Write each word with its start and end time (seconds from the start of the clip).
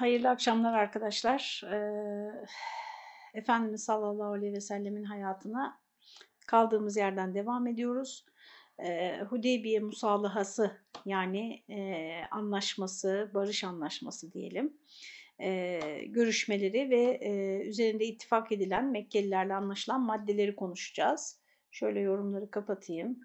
hayırlı 0.00 0.28
akşamlar 0.28 0.74
arkadaşlar. 0.74 1.62
Efendimiz 3.34 3.84
sallallahu 3.84 4.32
aleyhi 4.32 4.52
ve 4.52 4.60
sellemin 4.60 5.04
hayatına 5.04 5.80
kaldığımız 6.46 6.96
yerden 6.96 7.34
devam 7.34 7.66
ediyoruz. 7.66 8.26
Hudeybiye 9.28 9.80
musalahası 9.80 10.80
yani 11.04 11.64
anlaşması, 12.30 13.30
barış 13.34 13.64
anlaşması 13.64 14.32
diyelim. 14.32 14.76
Görüşmeleri 16.12 16.90
ve 16.90 17.18
üzerinde 17.66 18.04
ittifak 18.04 18.52
edilen 18.52 18.90
Mekkelilerle 18.90 19.54
anlaşılan 19.54 20.00
maddeleri 20.00 20.56
konuşacağız. 20.56 21.40
Şöyle 21.70 22.00
yorumları 22.00 22.50
kapatayım. 22.50 23.20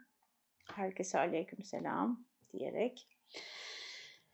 Herkese 0.73 1.19
aleyküm 1.19 1.63
selam 1.63 2.25
diyerek. 2.53 3.07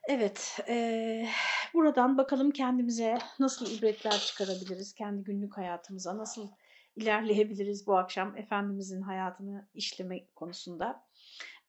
Evet, 0.08 0.60
e, 0.68 1.26
buradan 1.74 2.18
bakalım 2.18 2.50
kendimize 2.50 3.18
nasıl 3.38 3.78
ibretler 3.78 4.18
çıkarabiliriz, 4.18 4.94
kendi 4.94 5.24
günlük 5.24 5.56
hayatımıza 5.56 6.18
nasıl 6.18 6.50
ilerleyebiliriz 6.96 7.86
bu 7.86 7.96
akşam 7.96 8.36
Efendimizin 8.36 9.02
hayatını 9.02 9.68
işleme 9.74 10.26
konusunda. 10.34 11.04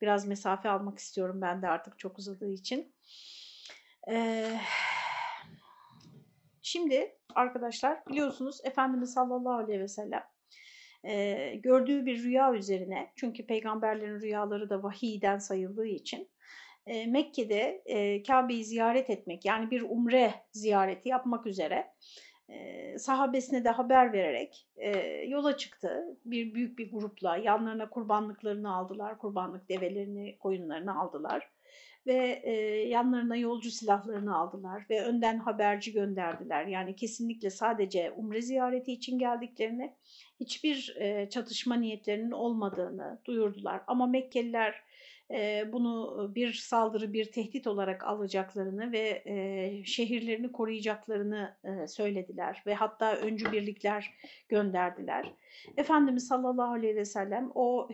Biraz 0.00 0.26
mesafe 0.26 0.68
almak 0.68 0.98
istiyorum 0.98 1.40
ben 1.40 1.62
de 1.62 1.68
artık 1.68 1.98
çok 1.98 2.18
uzadığı 2.18 2.50
için. 2.50 2.94
E, 4.10 4.50
şimdi 6.62 7.16
arkadaşlar 7.34 8.06
biliyorsunuz 8.06 8.60
Efendimiz 8.64 9.12
sallallahu 9.12 9.54
aleyhi 9.54 9.80
ve 9.80 9.88
sellem 9.88 10.24
e, 11.04 11.54
gördüğü 11.54 12.06
bir 12.06 12.22
rüya 12.22 12.54
üzerine 12.54 13.12
çünkü 13.16 13.46
peygamberlerin 13.46 14.20
rüyaları 14.20 14.70
da 14.70 14.82
vahiyden 14.82 15.38
sayıldığı 15.38 15.86
için 15.86 16.28
e, 16.86 17.06
Mekke'de 17.06 17.82
e, 17.86 18.22
Kabe'yi 18.22 18.64
ziyaret 18.64 19.10
etmek 19.10 19.44
yani 19.44 19.70
bir 19.70 19.82
umre 19.82 20.34
ziyareti 20.52 21.08
yapmak 21.08 21.46
üzere 21.46 21.90
e, 22.48 22.98
sahabesine 22.98 23.64
de 23.64 23.70
haber 23.70 24.12
vererek 24.12 24.68
e, 24.76 24.98
yola 25.28 25.56
çıktı. 25.56 26.18
Bir 26.24 26.54
büyük 26.54 26.78
bir 26.78 26.92
grupla 26.92 27.36
yanlarına 27.36 27.90
kurbanlıklarını 27.90 28.74
aldılar, 28.76 29.18
kurbanlık 29.18 29.68
develerini, 29.68 30.38
koyunlarını 30.38 31.00
aldılar 31.00 31.50
ve 32.06 32.40
e, 32.44 32.52
yanlarına 32.88 33.36
yolcu 33.36 33.70
silahlarını 33.70 34.36
aldılar 34.36 34.86
ve 34.90 35.04
önden 35.04 35.38
haberci 35.38 35.92
gönderdiler. 35.92 36.66
Yani 36.66 36.96
kesinlikle 36.96 37.50
sadece 37.50 38.10
umre 38.10 38.42
ziyareti 38.42 38.92
için 38.92 39.18
geldiklerini, 39.18 39.94
hiçbir 40.40 40.96
e, 40.98 41.30
çatışma 41.30 41.74
niyetlerinin 41.74 42.30
olmadığını 42.30 43.20
duyurdular. 43.24 43.80
Ama 43.86 44.06
Mekkeliler 44.06 44.83
bunu 45.72 46.30
bir 46.34 46.52
saldırı, 46.52 47.12
bir 47.12 47.32
tehdit 47.32 47.66
olarak 47.66 48.04
alacaklarını 48.06 48.92
ve 48.92 49.22
şehirlerini 49.86 50.52
koruyacaklarını 50.52 51.56
söylediler 51.88 52.62
ve 52.66 52.74
hatta 52.74 53.16
öncü 53.16 53.52
birlikler 53.52 54.14
gönderdiler. 54.48 55.34
Efendimiz 55.76 56.26
sallallahu 56.26 56.72
aleyhi 56.72 56.96
ve 56.96 57.04
sellem 57.04 57.50
o 57.54 57.88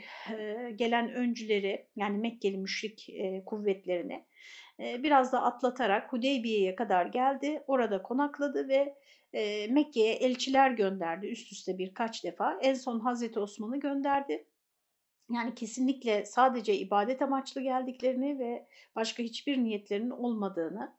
gelen 0.74 1.14
öncüleri 1.14 1.86
yani 1.96 2.18
Mekkeli 2.18 2.56
müşrik 2.56 3.08
kuvvetlerini 3.46 4.24
biraz 4.78 5.32
da 5.32 5.42
atlatarak 5.42 6.12
Hudeybiye'ye 6.12 6.74
kadar 6.74 7.06
geldi. 7.06 7.62
Orada 7.66 8.02
konakladı 8.02 8.68
ve 8.68 8.94
Mekke'ye 9.70 10.14
elçiler 10.14 10.70
gönderdi 10.70 11.26
üst 11.26 11.52
üste 11.52 11.78
birkaç 11.78 12.24
defa. 12.24 12.58
En 12.62 12.74
son 12.74 13.00
Hazreti 13.00 13.40
Osman'ı 13.40 13.80
gönderdi 13.80 14.44
yani 15.30 15.54
kesinlikle 15.54 16.26
sadece 16.26 16.74
ibadet 16.74 17.22
amaçlı 17.22 17.60
geldiklerini 17.60 18.38
ve 18.38 18.66
başka 18.96 19.22
hiçbir 19.22 19.58
niyetlerinin 19.58 20.10
olmadığını. 20.10 20.92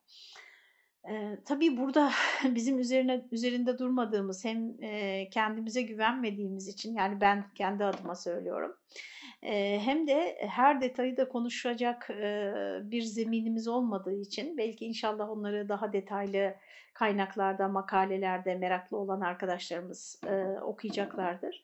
Ee, 1.09 1.37
tabii 1.45 1.77
burada 1.77 2.11
bizim 2.43 2.79
üzerine 2.79 3.25
üzerinde 3.31 3.79
durmadığımız 3.79 4.45
hem 4.45 4.83
e, 4.83 5.29
kendimize 5.29 5.81
güvenmediğimiz 5.81 6.67
için 6.67 6.95
yani 6.95 7.21
ben 7.21 7.45
kendi 7.55 7.85
adıma 7.85 8.15
söylüyorum 8.15 8.75
e, 9.43 9.79
hem 9.79 10.07
de 10.07 10.37
her 10.49 10.81
detayı 10.81 11.17
da 11.17 11.29
konuşacak 11.29 12.09
e, 12.09 12.53
bir 12.83 13.01
zeminimiz 13.01 13.67
olmadığı 13.67 14.13
için 14.13 14.57
belki 14.57 14.85
inşallah 14.85 15.29
onları 15.29 15.69
daha 15.69 15.93
detaylı 15.93 16.55
kaynaklarda, 16.93 17.67
makalelerde 17.67 18.55
meraklı 18.55 18.97
olan 18.97 19.21
arkadaşlarımız 19.21 20.21
e, 20.27 20.59
okuyacaklardır. 20.61 21.63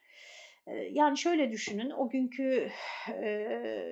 Yani 0.91 1.17
şöyle 1.17 1.51
düşünün, 1.51 1.89
o 1.89 2.09
günkü 2.09 2.69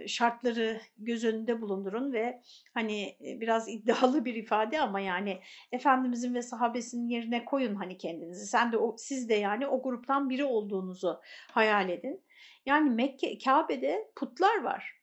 şartları 0.07 0.81
göz 0.97 1.23
önünde 1.23 1.61
bulundurun 1.61 2.13
ve 2.13 2.41
hani 2.73 3.17
biraz 3.19 3.69
iddialı 3.73 4.25
bir 4.25 4.35
ifade 4.35 4.81
ama 4.81 4.99
yani 4.99 5.39
Efendimizin 5.71 6.33
ve 6.33 6.41
sahabesinin 6.41 7.07
yerine 7.07 7.45
koyun 7.45 7.75
hani 7.75 7.97
kendinizi. 7.97 8.45
Sen 8.45 8.71
de 8.71 8.77
o, 8.77 8.95
siz 8.97 9.29
de 9.29 9.33
yani 9.33 9.67
o 9.67 9.81
gruptan 9.81 10.29
biri 10.29 10.43
olduğunuzu 10.43 11.21
hayal 11.51 11.89
edin. 11.89 12.23
Yani 12.65 12.89
Mekke, 12.89 13.37
Kabe'de 13.37 14.11
putlar 14.15 14.61
var. 14.63 14.95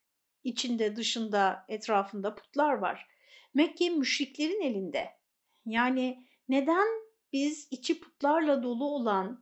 İçinde, 0.45 0.97
dışında, 0.97 1.65
etrafında 1.69 2.35
putlar 2.35 2.73
var. 2.73 3.09
Mekke 3.55 3.91
müşriklerin 3.91 4.61
elinde. 4.61 5.09
Yani 5.67 6.25
neden 6.49 6.87
biz 7.33 7.69
içi 7.71 8.01
putlarla 8.01 8.63
dolu 8.63 8.85
olan 8.85 9.42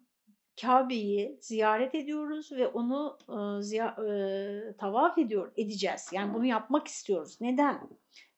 Kabe'yi 0.62 1.38
ziyaret 1.40 1.94
ediyoruz 1.94 2.52
ve 2.52 2.66
onu 2.66 3.18
e, 3.28 3.62
ziya, 3.62 3.86
e, 3.86 4.76
tavaf 4.76 5.18
ediyor 5.18 5.52
edeceğiz. 5.56 6.08
Yani 6.12 6.34
bunu 6.34 6.46
yapmak 6.46 6.88
istiyoruz. 6.88 7.40
Neden? 7.40 7.80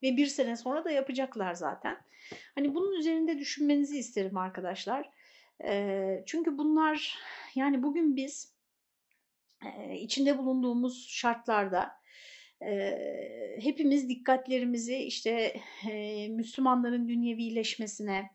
Ve 0.03 0.17
bir 0.17 0.27
sene 0.27 0.57
sonra 0.57 0.85
da 0.85 0.91
yapacaklar 0.91 1.55
zaten. 1.55 1.97
Hani 2.55 2.75
bunun 2.75 2.93
üzerinde 2.93 3.39
düşünmenizi 3.39 3.99
isterim 3.99 4.37
arkadaşlar. 4.37 5.11
E, 5.65 6.23
çünkü 6.27 6.59
bunlar 6.59 7.19
yani 7.55 7.83
bugün 7.83 8.17
biz 8.17 8.55
e, 9.65 9.95
içinde 9.99 10.39
bulunduğumuz 10.39 11.09
şartlarda 11.09 12.03
e, 12.67 12.99
hepimiz 13.61 14.09
dikkatlerimizi 14.09 14.97
işte 14.97 15.61
e, 15.91 16.29
Müslümanların 16.29 17.09
dünyevileşmesine, 17.09 18.31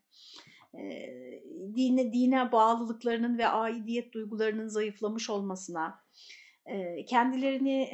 dine 1.76 2.14
dine 2.14 2.52
bağlılıklarının 2.52 3.38
ve 3.38 3.48
aidiyet 3.48 4.14
duygularının 4.14 4.68
zayıflamış 4.68 5.30
olmasına, 5.30 6.00
kendilerini 7.08 7.90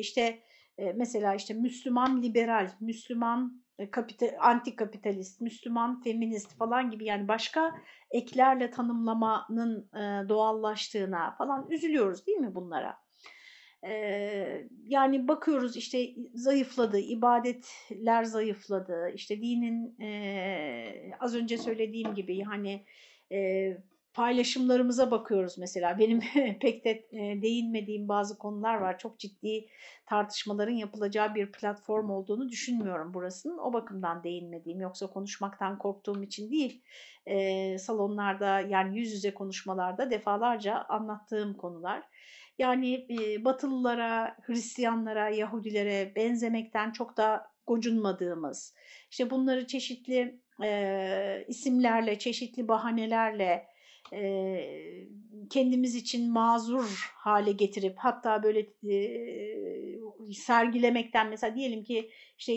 işte 0.00 0.42
mesela 0.94 1.34
işte 1.34 1.54
Müslüman 1.54 2.22
liberal, 2.22 2.70
Müslüman 2.80 3.64
kapital, 3.90 4.28
anti 4.40 4.76
kapitalist, 4.76 5.40
Müslüman 5.40 6.00
feminist 6.02 6.58
falan 6.58 6.90
gibi 6.90 7.04
yani 7.04 7.28
başka 7.28 7.74
eklerle 8.10 8.70
tanımlamanın 8.70 9.90
doğallaştığına 10.28 11.34
falan 11.38 11.70
üzülüyoruz 11.70 12.26
değil 12.26 12.38
mi 12.38 12.54
bunlara? 12.54 13.03
Yani 14.86 15.28
bakıyoruz 15.28 15.76
işte 15.76 16.10
zayıfladı, 16.34 16.98
ibadetler 16.98 18.24
zayıfladı, 18.24 19.10
işte 19.14 19.40
dinin 19.40 19.96
az 21.20 21.34
önce 21.34 21.58
söylediğim 21.58 22.14
gibi 22.14 22.42
hani 22.42 22.84
paylaşımlarımıza 24.14 25.10
bakıyoruz 25.10 25.58
mesela. 25.58 25.98
Benim 25.98 26.20
pek 26.60 26.84
de 26.84 27.08
değinmediğim 27.42 28.08
bazı 28.08 28.38
konular 28.38 28.74
var. 28.74 28.98
Çok 28.98 29.18
ciddi 29.18 29.66
tartışmaların 30.06 30.72
yapılacağı 30.72 31.34
bir 31.34 31.52
platform 31.52 32.10
olduğunu 32.10 32.48
düşünmüyorum 32.48 33.14
burasının. 33.14 33.58
O 33.58 33.72
bakımdan 33.72 34.24
değinmediğim 34.24 34.80
yoksa 34.80 35.06
konuşmaktan 35.06 35.78
korktuğum 35.78 36.22
için 36.22 36.50
değil. 36.50 36.82
E, 37.26 37.78
salonlarda 37.78 38.60
yani 38.60 38.98
yüz 38.98 39.12
yüze 39.12 39.34
konuşmalarda 39.34 40.10
defalarca 40.10 40.84
anlattığım 40.88 41.54
konular. 41.54 42.02
Yani 42.58 43.06
e, 43.10 43.44
Batılılara, 43.44 44.36
Hristiyanlara, 44.42 45.28
Yahudilere 45.28 46.12
benzemekten 46.16 46.92
çok 46.92 47.16
da 47.16 47.46
gocunmadığımız, 47.66 48.74
işte 49.10 49.30
bunları 49.30 49.66
çeşitli 49.66 50.40
e, 50.62 51.44
isimlerle, 51.48 52.18
çeşitli 52.18 52.68
bahanelerle 52.68 53.66
e, 54.12 54.60
kendimiz 55.50 55.94
için 55.94 56.32
mazur 56.32 57.12
hale 57.14 57.52
getirip 57.52 57.94
hatta 57.98 58.42
böyle 58.42 58.60
e, 58.60 58.96
sergilemekten 60.32 61.28
mesela 61.28 61.54
diyelim 61.54 61.84
ki 61.84 62.10
işte 62.38 62.52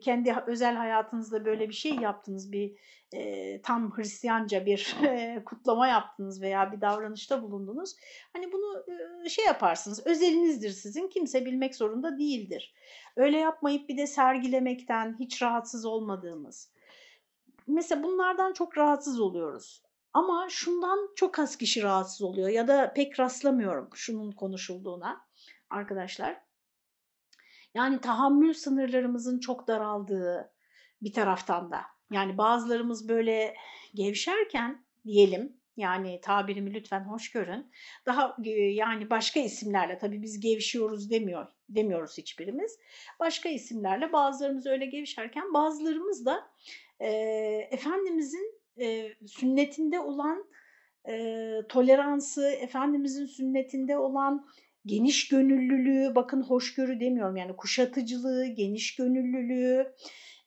kendi 0.00 0.36
özel 0.46 0.74
hayatınızda 0.74 1.44
böyle 1.44 1.68
bir 1.68 1.74
şey 1.74 1.94
yaptınız 1.94 2.52
bir 2.52 2.76
e, 3.12 3.62
tam 3.62 3.96
Hristiyanca 3.96 4.66
bir 4.66 4.96
e, 5.04 5.42
kutlama 5.44 5.88
yaptınız 5.88 6.42
veya 6.42 6.72
bir 6.72 6.80
davranışta 6.80 7.42
bulundunuz. 7.42 7.96
Hani 8.32 8.52
bunu 8.52 8.84
e, 9.24 9.28
şey 9.28 9.44
yaparsınız 9.44 10.06
özelinizdir 10.06 10.70
sizin 10.70 11.08
kimse 11.08 11.46
bilmek 11.46 11.74
zorunda 11.74 12.18
değildir. 12.18 12.74
Öyle 13.16 13.38
yapmayıp 13.38 13.88
bir 13.88 13.96
de 13.96 14.06
sergilemekten 14.06 15.16
hiç 15.18 15.42
rahatsız 15.42 15.84
olmadığımız. 15.84 16.72
Mesela 17.66 18.02
bunlardan 18.02 18.52
çok 18.52 18.78
rahatsız 18.78 19.20
oluyoruz. 19.20 19.82
Ama 20.12 20.46
şundan 20.50 21.08
çok 21.16 21.38
az 21.38 21.56
kişi 21.56 21.82
rahatsız 21.82 22.22
oluyor 22.22 22.48
ya 22.48 22.68
da 22.68 22.92
pek 22.92 23.20
rastlamıyorum 23.20 23.90
şunun 23.94 24.32
konuşulduğuna 24.32 25.26
arkadaşlar. 25.70 26.49
Yani 27.74 28.00
tahammül 28.00 28.52
sınırlarımızın 28.52 29.40
çok 29.40 29.68
daraldığı 29.68 30.52
bir 31.02 31.12
taraftan 31.12 31.70
da 31.70 31.80
Yani 32.12 32.38
bazılarımız 32.38 33.08
böyle 33.08 33.54
gevşerken 33.94 34.84
diyelim 35.04 35.60
yani 35.76 36.20
tabirimi 36.20 36.74
lütfen 36.74 37.00
hoş 37.00 37.30
görün. 37.30 37.72
Daha 38.06 38.36
e, 38.44 38.50
yani 38.50 39.10
başka 39.10 39.40
isimlerle 39.40 39.98
tabii 39.98 40.22
biz 40.22 40.40
gevşiyoruz 40.40 41.10
demiyor 41.10 41.46
demiyoruz 41.68 42.18
hiçbirimiz. 42.18 42.78
Başka 43.20 43.48
isimlerle 43.48 44.12
bazılarımız 44.12 44.66
öyle 44.66 44.86
gevşerken 44.86 45.54
bazılarımız 45.54 46.26
da 46.26 46.50
e, 47.00 47.08
Efendimizin 47.70 48.60
e, 48.80 49.14
sünnetinde 49.26 50.00
olan 50.00 50.44
e, 51.08 51.38
toleransı, 51.68 52.50
Efendimizin 52.50 53.26
sünnetinde 53.26 53.98
olan 53.98 54.46
geniş 54.86 55.28
gönüllülüğü, 55.28 56.14
bakın 56.14 56.42
hoşgörü 56.42 57.00
demiyorum 57.00 57.36
yani 57.36 57.56
kuşatıcılığı, 57.56 58.46
geniş 58.46 58.96
gönüllülüğü, 58.96 59.94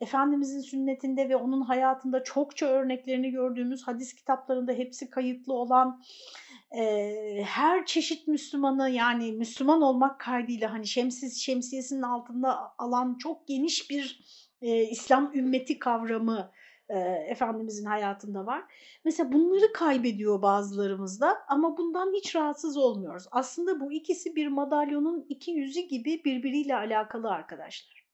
Efendimizin 0.01 0.61
sünnetinde 0.61 1.29
ve 1.29 1.35
onun 1.35 1.61
hayatında 1.61 2.23
çokça 2.23 2.65
örneklerini 2.65 3.31
gördüğümüz 3.31 3.87
hadis 3.87 4.13
kitaplarında 4.15 4.71
hepsi 4.71 5.09
kayıtlı 5.09 5.53
olan 5.53 6.01
e, 6.77 7.13
her 7.45 7.85
çeşit 7.85 8.27
Müslümanı 8.27 8.89
yani 8.89 9.31
Müslüman 9.31 9.81
olmak 9.81 10.19
kaydıyla 10.19 10.73
hani 10.73 10.87
şemsiz 10.87 11.41
şemsiyesinin 11.41 12.01
altında 12.01 12.73
alan 12.77 13.17
çok 13.17 13.47
geniş 13.47 13.89
bir 13.89 14.19
e, 14.61 14.83
İslam 14.83 15.31
ümmeti 15.35 15.79
kavramı 15.79 16.51
e, 16.93 16.99
Efendimizin 17.29 17.85
hayatında 17.85 18.45
var. 18.45 18.63
Mesela 19.05 19.31
bunları 19.31 19.73
kaybediyor 19.73 20.41
bazılarımızda 20.41 21.37
ama 21.47 21.77
bundan 21.77 22.13
hiç 22.13 22.35
rahatsız 22.35 22.77
olmuyoruz. 22.77 23.23
Aslında 23.31 23.79
bu 23.79 23.91
ikisi 23.91 24.35
bir 24.35 24.47
madalyonun 24.47 25.25
iki 25.29 25.51
yüzü 25.51 25.79
gibi 25.79 26.21
birbiriyle 26.25 26.75
alakalı 26.75 27.29
arkadaşlar. 27.29 28.07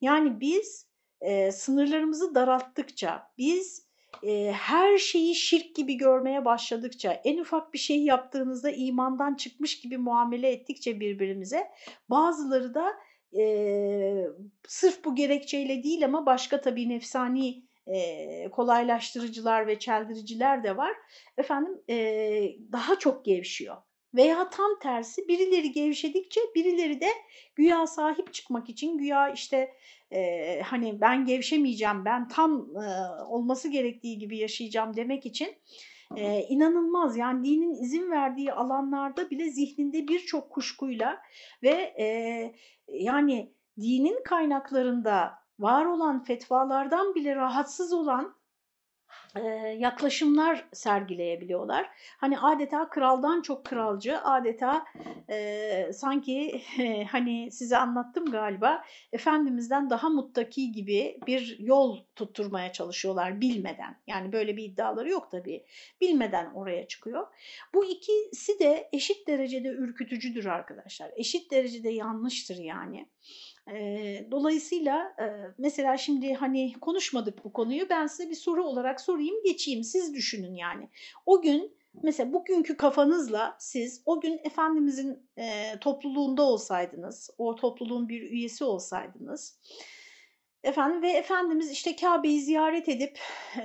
Yani 0.00 0.40
biz 0.40 0.86
e, 1.20 1.52
sınırlarımızı 1.52 2.34
daralttıkça, 2.34 3.30
biz 3.38 3.86
e, 4.22 4.52
her 4.52 4.98
şeyi 4.98 5.34
şirk 5.34 5.74
gibi 5.76 5.94
görmeye 5.94 6.44
başladıkça, 6.44 7.12
en 7.12 7.38
ufak 7.38 7.74
bir 7.74 7.78
şey 7.78 8.04
yaptığınızda 8.04 8.70
imandan 8.70 9.34
çıkmış 9.34 9.80
gibi 9.80 9.98
muamele 9.98 10.50
ettikçe 10.50 11.00
birbirimize, 11.00 11.70
bazıları 12.10 12.74
da 12.74 12.92
e, 13.38 14.26
sırf 14.68 15.04
bu 15.04 15.14
gerekçeyle 15.14 15.82
değil 15.82 16.04
ama 16.04 16.26
başka 16.26 16.60
tabii 16.60 16.88
nefsani 16.88 17.62
e, 17.86 18.48
kolaylaştırıcılar 18.50 19.66
ve 19.66 19.78
çeldiriciler 19.78 20.64
de 20.64 20.76
var. 20.76 20.92
Efendim 21.38 21.82
e, 21.90 21.96
daha 22.72 22.98
çok 22.98 23.24
gevşiyor. 23.24 23.76
Veya 24.14 24.50
tam 24.50 24.78
tersi 24.82 25.28
birileri 25.28 25.72
gevşedikçe 25.72 26.40
birileri 26.54 27.00
de 27.00 27.08
güya 27.54 27.86
sahip 27.86 28.32
çıkmak 28.34 28.68
için 28.68 28.98
güya 28.98 29.28
işte 29.32 29.74
e, 30.10 30.60
hani 30.62 31.00
ben 31.00 31.24
gevşemeyeceğim 31.24 32.04
ben 32.04 32.28
tam 32.28 32.76
e, 32.76 32.86
olması 33.24 33.68
gerektiği 33.68 34.18
gibi 34.18 34.38
yaşayacağım 34.38 34.96
demek 34.96 35.26
için 35.26 35.56
e, 36.16 36.42
inanılmaz 36.42 37.16
yani 37.16 37.44
dinin 37.44 37.82
izin 37.82 38.10
verdiği 38.10 38.52
alanlarda 38.52 39.30
bile 39.30 39.50
zihninde 39.50 40.08
birçok 40.08 40.50
kuşkuyla 40.50 41.18
ve 41.62 41.94
e, 41.98 42.06
yani 42.88 43.52
dinin 43.80 44.22
kaynaklarında 44.24 45.41
var 45.62 45.84
olan 45.84 46.24
fetvalardan 46.24 47.14
bile 47.14 47.36
rahatsız 47.36 47.92
olan 47.92 48.34
yaklaşımlar 49.78 50.68
sergileyebiliyorlar. 50.72 51.90
Hani 52.18 52.38
adeta 52.38 52.88
kraldan 52.88 53.42
çok 53.42 53.64
kralcı, 53.64 54.18
adeta 54.18 54.84
e, 55.30 55.90
sanki 55.92 56.62
e, 56.78 57.04
hani 57.10 57.50
size 57.52 57.76
anlattım 57.76 58.24
galiba, 58.30 58.84
Efendimiz'den 59.12 59.90
daha 59.90 60.08
muttaki 60.08 60.72
gibi 60.72 61.18
bir 61.26 61.56
yol 61.58 62.04
tutturmaya 62.16 62.72
çalışıyorlar 62.72 63.40
bilmeden. 63.40 63.96
Yani 64.06 64.32
böyle 64.32 64.56
bir 64.56 64.64
iddiaları 64.64 65.10
yok 65.10 65.30
tabii. 65.30 65.64
Bilmeden 66.00 66.50
oraya 66.54 66.88
çıkıyor. 66.88 67.26
Bu 67.74 67.84
ikisi 67.84 68.58
de 68.58 68.88
eşit 68.92 69.28
derecede 69.28 69.68
ürkütücüdür 69.68 70.44
arkadaşlar. 70.44 71.10
Eşit 71.16 71.50
derecede 71.50 71.90
yanlıştır 71.90 72.56
yani. 72.56 73.08
Dolayısıyla 74.30 75.16
mesela 75.58 75.96
şimdi 75.96 76.34
hani 76.34 76.72
konuşmadık 76.80 77.44
bu 77.44 77.52
konuyu 77.52 77.88
ben 77.88 78.06
size 78.06 78.30
bir 78.30 78.34
soru 78.34 78.64
olarak 78.64 79.00
sorayım 79.00 79.36
geçeyim 79.44 79.84
siz 79.84 80.14
düşünün 80.14 80.54
yani. 80.54 80.88
O 81.26 81.42
gün 81.42 81.76
mesela 82.02 82.32
bugünkü 82.32 82.76
kafanızla 82.76 83.56
siz 83.58 84.02
o 84.06 84.20
gün 84.20 84.40
Efendimizin 84.44 85.30
e, 85.36 85.78
topluluğunda 85.80 86.42
olsaydınız, 86.42 87.30
o 87.38 87.54
topluluğun 87.54 88.08
bir 88.08 88.22
üyesi 88.22 88.64
olsaydınız 88.64 89.58
efendim 90.62 91.02
ve 91.02 91.10
Efendimiz 91.10 91.70
işte 91.70 91.96
Kabe'yi 91.96 92.40
ziyaret 92.40 92.88
edip 92.88 93.18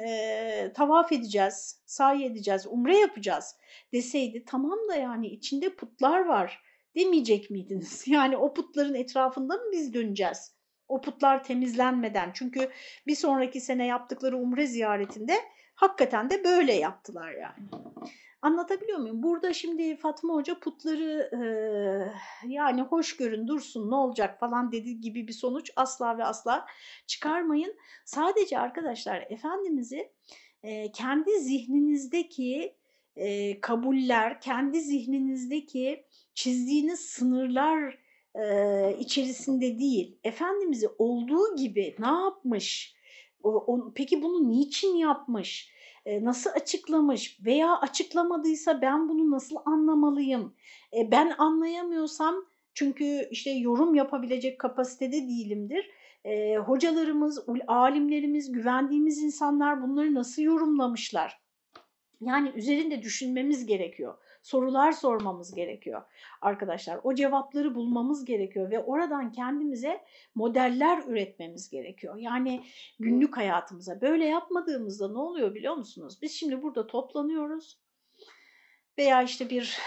e, 0.07 0.71
tavaf 0.75 1.11
edeceğiz, 1.11 1.81
sahi 1.85 2.25
edeceğiz, 2.25 2.67
umre 2.67 2.97
yapacağız 2.97 3.55
deseydi 3.93 4.43
tamam 4.45 4.79
da 4.89 4.95
yani 4.95 5.27
içinde 5.27 5.75
putlar 5.75 6.25
var 6.25 6.61
demeyecek 6.97 7.49
miydiniz? 7.49 8.03
Yani 8.07 8.37
o 8.37 8.53
putların 8.53 8.93
etrafında 8.93 9.53
mı 9.53 9.71
biz 9.71 9.93
döneceğiz? 9.93 10.57
O 10.87 11.01
putlar 11.01 11.43
temizlenmeden. 11.43 12.31
Çünkü 12.33 12.69
bir 13.07 13.15
sonraki 13.15 13.61
sene 13.61 13.85
yaptıkları 13.85 14.37
umre 14.37 14.67
ziyaretinde 14.67 15.33
hakikaten 15.75 16.29
de 16.29 16.43
böyle 16.43 16.73
yaptılar 16.73 17.31
yani. 17.31 17.69
Anlatabiliyor 18.41 18.99
muyum? 18.99 19.23
Burada 19.23 19.53
şimdi 19.53 19.97
Fatma 19.97 20.33
Hoca 20.33 20.59
putları 20.59 21.29
e, 21.33 21.39
yani 22.47 22.81
hoş 22.81 23.17
görün 23.17 23.47
dursun 23.47 23.91
ne 23.91 23.95
olacak 23.95 24.39
falan 24.39 24.71
dediği 24.71 25.01
gibi 25.01 25.27
bir 25.27 25.33
sonuç 25.33 25.71
asla 25.75 26.17
ve 26.17 26.23
asla 26.23 26.65
çıkarmayın. 27.07 27.75
Sadece 28.05 28.59
arkadaşlar 28.59 29.25
Efendimiz'i 29.29 30.11
e, 30.63 30.91
kendi 30.91 31.39
zihninizdeki 31.39 32.77
e, 33.17 33.61
kabuller, 33.61 34.41
kendi 34.41 34.81
zihninizdeki 34.81 36.03
çizdiğiniz 36.33 36.99
sınırlar 36.99 37.99
e, 38.35 38.95
içerisinde 38.99 39.79
değil. 39.79 40.19
Efendimiz'i 40.23 40.87
olduğu 40.97 41.55
gibi 41.55 41.95
ne 41.99 42.07
yapmış? 42.07 42.95
O, 43.43 43.49
o, 43.49 43.93
peki 43.95 44.21
bunu 44.21 44.49
niçin 44.49 44.95
yapmış? 44.95 45.71
E, 46.05 46.23
nasıl 46.23 46.49
açıklamış? 46.49 47.39
Veya 47.45 47.79
açıklamadıysa 47.79 48.81
ben 48.81 49.09
bunu 49.09 49.31
nasıl 49.31 49.55
anlamalıyım? 49.65 50.55
E, 50.97 51.11
ben 51.11 51.35
anlayamıyorsam 51.37 52.35
çünkü 52.73 53.27
işte 53.31 53.49
yorum 53.49 53.95
yapabilecek 53.95 54.59
kapasitede 54.59 55.27
değilimdir. 55.27 55.89
E, 56.25 56.57
hocalarımız, 56.57 57.45
alimlerimiz, 57.67 58.51
güvendiğimiz 58.51 59.23
insanlar 59.23 59.81
bunları 59.81 60.13
nasıl 60.13 60.41
yorumlamışlar? 60.41 61.46
Yani 62.21 62.51
üzerinde 62.55 63.01
düşünmemiz 63.01 63.65
gerekiyor 63.65 64.17
sorular 64.47 64.91
sormamız 64.91 65.55
gerekiyor 65.55 66.01
arkadaşlar. 66.41 66.99
O 67.03 67.15
cevapları 67.15 67.75
bulmamız 67.75 68.25
gerekiyor 68.25 68.71
ve 68.71 68.79
oradan 68.79 69.31
kendimize 69.31 70.03
modeller 70.35 71.03
üretmemiz 71.07 71.69
gerekiyor. 71.69 72.15
Yani 72.15 72.63
günlük 72.99 73.37
hayatımıza 73.37 74.01
böyle 74.01 74.25
yapmadığımızda 74.25 75.11
ne 75.11 75.17
oluyor 75.17 75.55
biliyor 75.55 75.75
musunuz? 75.75 76.19
Biz 76.21 76.31
şimdi 76.31 76.61
burada 76.61 76.87
toplanıyoruz 76.87 77.77
veya 78.97 79.23
işte 79.23 79.49
bir 79.49 79.77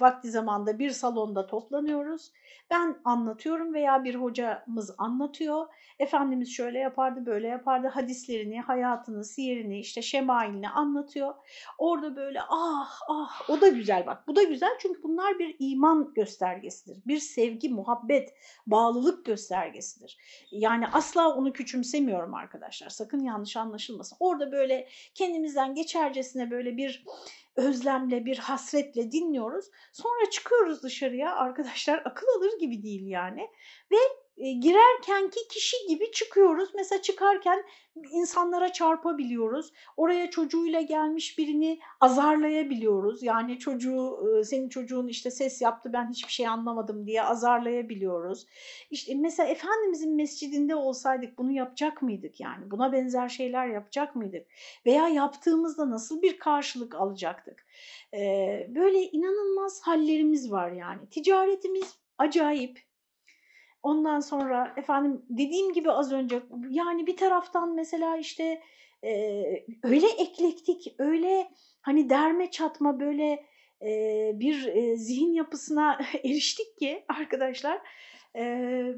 vakti 0.00 0.30
zamanda 0.30 0.78
bir 0.78 0.90
salonda 0.90 1.46
toplanıyoruz. 1.46 2.32
Ben 2.70 2.96
anlatıyorum 3.04 3.74
veya 3.74 4.04
bir 4.04 4.14
hocamız 4.14 4.94
anlatıyor. 4.98 5.66
Efendimiz 5.98 6.52
şöyle 6.52 6.78
yapardı, 6.78 7.26
böyle 7.26 7.48
yapardı. 7.48 7.88
Hadislerini, 7.88 8.60
hayatını, 8.60 9.24
siyerini, 9.24 9.80
işte 9.80 10.02
şemailini 10.02 10.68
anlatıyor. 10.68 11.34
Orada 11.78 12.16
böyle 12.16 12.40
ah 12.48 13.00
ah 13.08 13.50
o 13.50 13.60
da 13.60 13.68
güzel 13.68 14.06
bak. 14.06 14.28
Bu 14.28 14.36
da 14.36 14.42
güzel 14.42 14.76
çünkü 14.78 15.02
bunlar 15.02 15.38
bir 15.38 15.56
iman 15.58 16.12
göstergesidir. 16.14 17.02
Bir 17.06 17.18
sevgi, 17.18 17.68
muhabbet, 17.68 18.34
bağlılık 18.66 19.24
göstergesidir. 19.24 20.18
Yani 20.50 20.86
asla 20.88 21.34
onu 21.34 21.52
küçümsemiyorum 21.52 22.34
arkadaşlar. 22.34 22.88
Sakın 22.88 23.20
yanlış 23.20 23.56
anlaşılmasın. 23.56 24.16
Orada 24.20 24.52
böyle 24.52 24.88
kendimizden 25.14 25.74
geçercesine 25.74 26.50
böyle 26.50 26.76
bir 26.76 27.04
özlemle, 27.56 28.24
bir 28.24 28.38
hasretle 28.38 29.12
dinliyoruz. 29.12 29.66
Sonra 29.92 30.30
çıkıyoruz 30.30 30.82
dışarıya 30.82 31.36
arkadaşlar 31.36 32.02
akıl 32.04 32.26
alır 32.38 32.58
gibi 32.60 32.82
değil 32.82 33.06
yani. 33.06 33.50
Ve 33.92 33.96
girerkenki 34.36 35.48
kişi 35.50 35.76
gibi 35.88 36.10
çıkıyoruz. 36.10 36.68
Mesela 36.74 37.02
çıkarken 37.02 37.64
insanlara 38.10 38.72
çarpabiliyoruz. 38.72 39.72
Oraya 39.96 40.30
çocuğuyla 40.30 40.80
gelmiş 40.80 41.38
birini 41.38 41.80
azarlayabiliyoruz. 42.00 43.22
Yani 43.22 43.58
çocuğu 43.58 44.18
senin 44.44 44.68
çocuğun 44.68 45.08
işte 45.08 45.30
ses 45.30 45.62
yaptı 45.62 45.92
ben 45.92 46.10
hiçbir 46.10 46.32
şey 46.32 46.48
anlamadım 46.48 47.06
diye 47.06 47.22
azarlayabiliyoruz. 47.22 48.46
İşte 48.90 49.14
mesela 49.14 49.48
Efendimizin 49.48 50.16
mescidinde 50.16 50.74
olsaydık 50.74 51.38
bunu 51.38 51.52
yapacak 51.52 52.02
mıydık 52.02 52.40
yani? 52.40 52.70
Buna 52.70 52.92
benzer 52.92 53.28
şeyler 53.28 53.66
yapacak 53.66 54.16
mıydık? 54.16 54.46
Veya 54.86 55.08
yaptığımızda 55.08 55.90
nasıl 55.90 56.22
bir 56.22 56.38
karşılık 56.38 56.94
alacaktık? 56.94 57.66
Böyle 58.68 59.02
inanılmaz 59.02 59.80
hallerimiz 59.82 60.52
var 60.52 60.70
yani. 60.70 61.08
Ticaretimiz 61.10 61.94
acayip 62.18 62.85
Ondan 63.82 64.20
sonra 64.20 64.74
efendim 64.76 65.22
dediğim 65.28 65.72
gibi 65.72 65.90
az 65.90 66.12
önce 66.12 66.42
yani 66.70 67.06
bir 67.06 67.16
taraftan 67.16 67.74
mesela 67.74 68.16
işte 68.16 68.62
e, 69.04 69.10
öyle 69.82 70.06
eklektik, 70.18 70.94
öyle 70.98 71.50
hani 71.80 72.10
derme 72.10 72.50
çatma 72.50 73.00
böyle 73.00 73.44
e, 73.82 74.30
bir 74.34 74.66
e, 74.66 74.96
zihin 74.96 75.32
yapısına 75.32 75.98
eriştik 76.24 76.78
ki 76.78 77.04
arkadaşlar 77.08 77.80
e, 78.36 78.42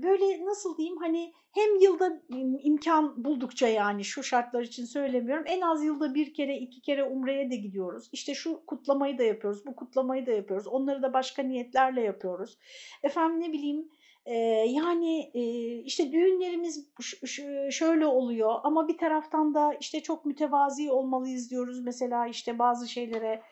böyle 0.02 0.44
nasıl 0.44 0.76
diyeyim 0.76 0.96
hani 0.96 1.32
hem 1.54 1.80
yılda 1.80 2.22
imkan 2.62 3.24
buldukça 3.24 3.68
yani 3.68 4.04
şu 4.04 4.22
şartlar 4.22 4.62
için 4.62 4.84
söylemiyorum 4.84 5.44
en 5.46 5.60
az 5.60 5.84
yılda 5.84 6.14
bir 6.14 6.34
kere 6.34 6.56
iki 6.56 6.80
kere 6.80 7.04
umreye 7.04 7.50
de 7.50 7.56
gidiyoruz. 7.56 8.08
İşte 8.12 8.34
şu 8.34 8.66
kutlamayı 8.66 9.18
da 9.18 9.22
yapıyoruz 9.22 9.66
bu 9.66 9.76
kutlamayı 9.76 10.26
da 10.26 10.30
yapıyoruz 10.30 10.66
onları 10.66 11.02
da 11.02 11.12
başka 11.12 11.42
niyetlerle 11.42 12.02
yapıyoruz. 12.02 12.58
Efendim 13.02 13.40
ne 13.40 13.52
bileyim 13.52 13.88
yani 14.66 15.30
işte 15.84 16.12
düğünlerimiz 16.12 16.90
şöyle 17.70 18.06
oluyor 18.06 18.54
ama 18.64 18.88
bir 18.88 18.98
taraftan 18.98 19.54
da 19.54 19.74
işte 19.80 20.02
çok 20.02 20.24
mütevazi 20.26 20.90
olmalıyız 20.90 21.50
diyoruz. 21.50 21.80
Mesela 21.84 22.26
işte 22.26 22.58
bazı 22.58 22.88
şeylere 22.88 23.42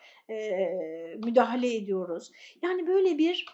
müdahale 1.25 1.75
ediyoruz. 1.75 2.31
Yani 2.61 2.87
böyle 2.87 3.17
bir 3.17 3.45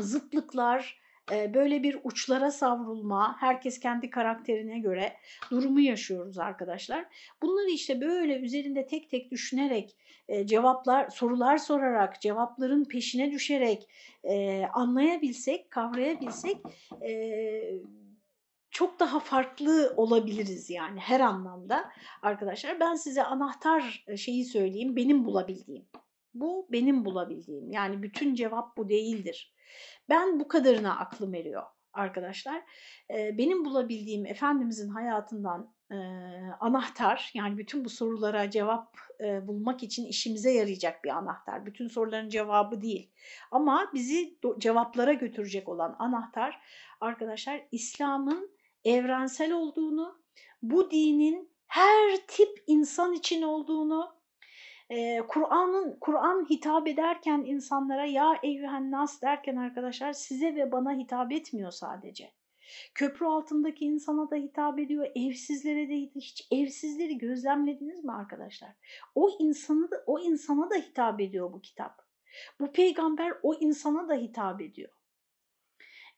zıtlıklar, 0.00 0.99
böyle 1.30 1.82
bir 1.82 1.98
uçlara 2.04 2.50
savrulma, 2.50 3.36
herkes 3.40 3.80
kendi 3.80 4.10
karakterine 4.10 4.78
göre 4.78 5.12
durumu 5.50 5.80
yaşıyoruz 5.80 6.38
arkadaşlar. 6.38 7.04
Bunları 7.42 7.70
işte 7.70 8.00
böyle 8.00 8.38
üzerinde 8.38 8.86
tek 8.86 9.10
tek 9.10 9.30
düşünerek, 9.30 9.96
cevaplar, 10.44 11.08
sorular 11.08 11.58
sorarak, 11.58 12.20
cevapların 12.20 12.84
peşine 12.84 13.30
düşerek 13.32 13.88
anlayabilsek, 14.72 15.70
kavrayabilsek 15.70 16.56
çok 18.70 19.00
daha 19.00 19.20
farklı 19.20 19.94
olabiliriz 19.96 20.70
yani 20.70 21.00
her 21.00 21.20
anlamda 21.20 21.90
arkadaşlar. 22.22 22.80
Ben 22.80 22.94
size 22.94 23.22
anahtar 23.24 24.04
şeyi 24.16 24.44
söyleyeyim, 24.44 24.96
benim 24.96 25.24
bulabildiğim. 25.24 25.84
Bu 26.34 26.66
benim 26.72 27.04
bulabildiğim. 27.04 27.70
Yani 27.70 28.02
bütün 28.02 28.34
cevap 28.34 28.76
bu 28.76 28.88
değildir. 28.88 29.54
Ben 30.10 30.40
bu 30.40 30.48
kadarına 30.48 30.98
aklım 30.98 31.34
eriyor 31.34 31.62
arkadaşlar. 31.92 32.62
Benim 33.10 33.64
bulabildiğim 33.64 34.26
Efendimizin 34.26 34.88
hayatından 34.88 35.74
anahtar 36.60 37.30
yani 37.34 37.58
bütün 37.58 37.84
bu 37.84 37.88
sorulara 37.88 38.50
cevap 38.50 38.96
bulmak 39.42 39.82
için 39.82 40.06
işimize 40.06 40.52
yarayacak 40.52 41.04
bir 41.04 41.10
anahtar. 41.10 41.66
Bütün 41.66 41.88
soruların 41.88 42.28
cevabı 42.28 42.82
değil 42.82 43.10
ama 43.50 43.90
bizi 43.94 44.38
cevaplara 44.58 45.12
götürecek 45.12 45.68
olan 45.68 45.96
anahtar 45.98 46.60
arkadaşlar 47.00 47.62
İslam'ın 47.72 48.50
evrensel 48.84 49.52
olduğunu, 49.52 50.20
bu 50.62 50.90
dinin 50.90 51.50
her 51.66 52.16
tip 52.28 52.62
insan 52.66 53.12
için 53.12 53.42
olduğunu, 53.42 54.19
Kur'an'ın 55.28 55.96
Kur'an 56.00 56.46
hitap 56.50 56.88
ederken 56.88 57.42
insanlara 57.46 58.06
ya 58.06 58.38
eyyühen 58.42 58.90
nas 58.90 59.22
derken 59.22 59.56
arkadaşlar 59.56 60.12
size 60.12 60.56
ve 60.56 60.72
bana 60.72 60.92
hitap 60.92 61.32
etmiyor 61.32 61.70
sadece. 61.70 62.32
Köprü 62.94 63.26
altındaki 63.26 63.84
insana 63.84 64.30
da 64.30 64.36
hitap 64.36 64.78
ediyor, 64.78 65.06
evsizlere 65.14 65.88
de 65.88 65.96
hiç 65.96 66.48
evsizleri 66.50 67.18
gözlemlediniz 67.18 68.04
mi 68.04 68.12
arkadaşlar? 68.12 68.70
O 69.14 69.30
insanı 69.38 69.90
da 69.90 70.02
o 70.06 70.18
insana 70.18 70.70
da 70.70 70.74
hitap 70.74 71.20
ediyor 71.20 71.52
bu 71.52 71.60
kitap. 71.60 72.02
Bu 72.60 72.72
peygamber 72.72 73.34
o 73.42 73.54
insana 73.54 74.08
da 74.08 74.14
hitap 74.14 74.60
ediyor. 74.60 74.90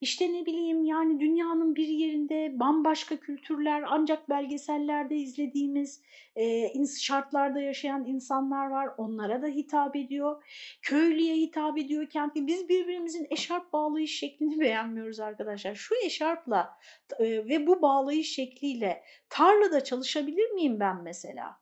İşte 0.03 0.33
ne 0.33 0.47
bileyim 0.47 0.85
yani 0.85 1.21
dünyanın 1.21 1.77
bir 1.77 1.89
yerinde 1.89 2.61
bambaşka 2.61 3.17
kültürler 3.17 3.85
ancak 3.87 4.29
belgesellerde 4.29 5.17
izlediğimiz 5.17 6.03
e, 6.37 6.87
şartlarda 7.01 7.61
yaşayan 7.61 8.05
insanlar 8.07 8.67
var. 8.67 8.89
Onlara 8.99 9.43
da 9.43 9.47
hitap 9.47 9.97
ediyor. 9.97 10.45
Köylüye 10.83 11.37
hitap 11.37 11.79
ediyor 11.79 12.11
kentli. 12.11 12.47
Biz 12.47 12.69
birbirimizin 12.69 13.27
eşarp 13.31 13.73
bağlayış 13.73 14.19
şeklini 14.19 14.61
beğenmiyoruz 14.61 15.21
arkadaşlar. 15.21 15.75
Şu 15.75 15.95
eşarpla 16.05 16.79
e, 17.19 17.25
ve 17.25 17.67
bu 17.67 17.83
bağlayış 17.83 18.35
şekliyle 18.35 19.05
tarlada 19.29 19.85
çalışabilir 19.85 20.51
miyim 20.51 20.81
ben 20.81 21.03
mesela? 21.03 21.61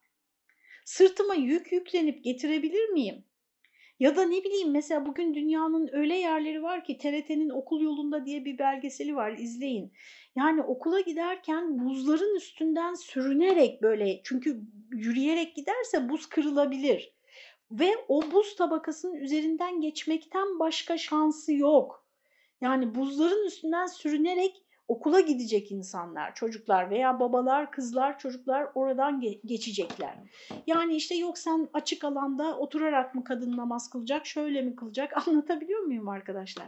Sırtıma 0.85 1.35
yük 1.35 1.73
yüklenip 1.73 2.25
getirebilir 2.25 2.88
miyim? 2.88 3.25
Ya 4.00 4.16
da 4.16 4.25
ne 4.25 4.45
bileyim 4.45 4.71
mesela 4.71 5.07
bugün 5.07 5.35
dünyanın 5.35 5.88
öyle 5.92 6.16
yerleri 6.16 6.62
var 6.62 6.85
ki 6.85 6.99
TRT'nin 6.99 7.50
Okul 7.50 7.80
Yolunda 7.80 8.26
diye 8.26 8.45
bir 8.45 8.59
belgeseli 8.59 9.16
var 9.16 9.33
izleyin. 9.33 9.92
Yani 10.37 10.62
okula 10.62 11.00
giderken 11.00 11.78
buzların 11.85 12.37
üstünden 12.37 12.95
sürünerek 12.95 13.83
böyle 13.83 14.21
çünkü 14.25 14.62
yürüyerek 14.92 15.57
giderse 15.57 16.09
buz 16.09 16.26
kırılabilir. 16.26 17.14
Ve 17.71 17.90
o 18.09 18.23
buz 18.33 18.57
tabakasının 18.57 19.14
üzerinden 19.14 19.80
geçmekten 19.80 20.59
başka 20.59 20.99
şansı 20.99 21.54
yok. 21.54 22.07
Yani 22.61 22.95
buzların 22.95 23.47
üstünden 23.47 23.87
sürünerek 23.87 24.62
okula 24.90 25.20
gidecek 25.20 25.73
insanlar, 25.73 26.35
çocuklar 26.35 26.90
veya 26.90 27.20
babalar, 27.20 27.70
kızlar, 27.70 28.18
çocuklar 28.18 28.68
oradan 28.75 29.20
ge 29.20 29.40
geçecekler. 29.44 30.14
Yani 30.66 30.97
işte 30.97 31.14
yok 31.14 31.38
sen 31.38 31.68
açık 31.73 32.04
alanda 32.04 32.59
oturarak 32.59 33.14
mı 33.14 33.25
kadın 33.25 33.56
namaz 33.56 33.90
kılacak, 33.90 34.26
şöyle 34.26 34.62
mi 34.62 34.76
kılacak 34.76 35.16
anlatabiliyor 35.28 35.80
muyum 35.80 36.09
arkadaşlar? 36.09 36.66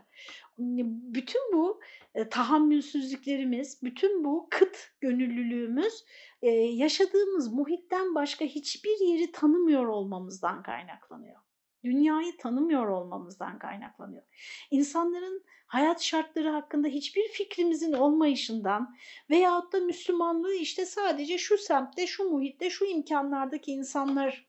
Bütün 0.58 1.52
bu 1.52 1.80
e, 2.14 2.28
tahammülsüzlüklerimiz, 2.28 3.82
bütün 3.82 4.24
bu 4.24 4.48
kıt 4.50 4.76
gönüllülüğümüz 5.00 6.04
e, 6.42 6.48
yaşadığımız 6.50 7.52
muhitten 7.52 8.14
başka 8.14 8.44
hiçbir 8.44 9.06
yeri 9.06 9.32
tanımıyor 9.32 9.86
olmamızdan 9.86 10.62
kaynaklanıyor 10.62 11.40
dünyayı 11.84 12.36
tanımıyor 12.36 12.88
olmamızdan 12.88 13.58
kaynaklanıyor. 13.58 14.22
İnsanların 14.70 15.44
hayat 15.66 16.02
şartları 16.02 16.48
hakkında 16.48 16.88
hiçbir 16.88 17.28
fikrimizin 17.28 17.92
olmayışından 17.92 18.96
veyahut 19.30 19.72
da 19.72 19.80
Müslümanlığı 19.80 20.54
işte 20.54 20.86
sadece 20.86 21.38
şu 21.38 21.58
semtte, 21.58 22.06
şu 22.06 22.24
muhitte, 22.24 22.70
şu 22.70 22.84
imkanlardaki 22.84 23.72
insanlar 23.72 24.46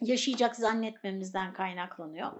yaşayacak 0.00 0.56
zannetmemizden 0.56 1.52
kaynaklanıyor. 1.52 2.32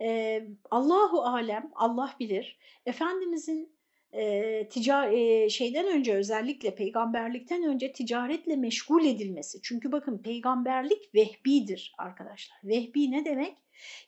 Ee, 0.00 0.48
Allahu 0.70 1.22
alem, 1.22 1.70
Allah 1.74 2.14
bilir. 2.20 2.58
Efendimizin 2.86 3.69
e, 4.12 4.68
tica 4.68 5.06
e, 5.12 5.48
şeyden 5.48 5.86
önce 5.86 6.14
özellikle 6.14 6.74
peygamberlikten 6.74 7.62
önce 7.62 7.92
ticaretle 7.92 8.56
meşgul 8.56 9.04
edilmesi. 9.04 9.58
Çünkü 9.62 9.92
bakın 9.92 10.18
peygamberlik 10.18 11.14
vehbidir 11.14 11.94
arkadaşlar. 11.98 12.58
Vehbi 12.64 13.10
ne 13.10 13.24
demek? 13.24 13.56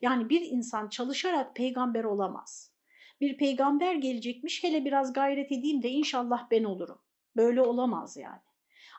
Yani 0.00 0.28
bir 0.28 0.40
insan 0.40 0.88
çalışarak 0.88 1.56
peygamber 1.56 2.04
olamaz. 2.04 2.72
Bir 3.20 3.36
peygamber 3.36 3.94
gelecekmiş 3.94 4.64
hele 4.64 4.84
biraz 4.84 5.12
gayret 5.12 5.52
edeyim 5.52 5.82
de 5.82 5.88
inşallah 5.88 6.50
ben 6.50 6.64
olurum. 6.64 6.98
Böyle 7.36 7.62
olamaz 7.62 8.16
yani. 8.16 8.40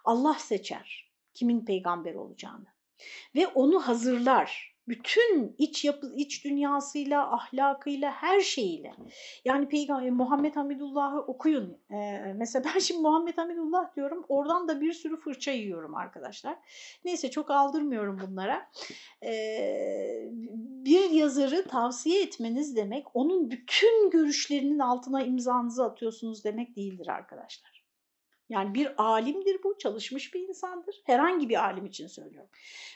Allah 0.05 0.33
seçer 0.33 1.11
kimin 1.33 1.65
peygamber 1.65 2.13
olacağını 2.13 2.67
ve 3.35 3.47
onu 3.47 3.87
hazırlar 3.87 4.72
bütün 4.87 5.55
iç 5.57 5.85
yapı, 5.85 6.13
iç 6.15 6.45
dünyasıyla, 6.45 7.33
ahlakıyla, 7.33 8.11
her 8.11 8.41
şeyiyle. 8.41 8.93
Yani 9.45 9.67
Peygamber 9.67 10.09
Muhammed 10.09 10.55
Hamidullah'ı 10.55 11.19
okuyun. 11.19 11.77
Ee, 11.91 12.33
mesela 12.35 12.65
ben 12.65 12.79
şimdi 12.79 13.01
Muhammed 13.01 13.37
Hamidullah 13.37 13.95
diyorum. 13.95 14.25
Oradan 14.29 14.67
da 14.67 14.81
bir 14.81 14.93
sürü 14.93 15.17
fırça 15.17 15.51
yiyorum 15.51 15.95
arkadaşlar. 15.95 16.57
Neyse 17.05 17.31
çok 17.31 17.51
aldırmıyorum 17.51 18.19
bunlara. 18.27 18.69
Ee, 19.23 20.29
bir 20.85 21.09
yazarı 21.09 21.67
tavsiye 21.67 22.23
etmeniz 22.23 22.75
demek 22.75 23.15
onun 23.15 23.51
bütün 23.51 24.09
görüşlerinin 24.09 24.79
altına 24.79 25.23
imzanızı 25.23 25.83
atıyorsunuz 25.83 26.43
demek 26.43 26.75
değildir 26.75 27.07
arkadaşlar. 27.07 27.72
Yani 28.53 28.73
bir 28.73 29.03
alimdir 29.03 29.63
bu, 29.63 29.77
çalışmış 29.77 30.33
bir 30.33 30.47
insandır. 30.47 31.01
Herhangi 31.03 31.49
bir 31.49 31.63
alim 31.63 31.85
için 31.85 32.07
söylüyorum. 32.07 32.49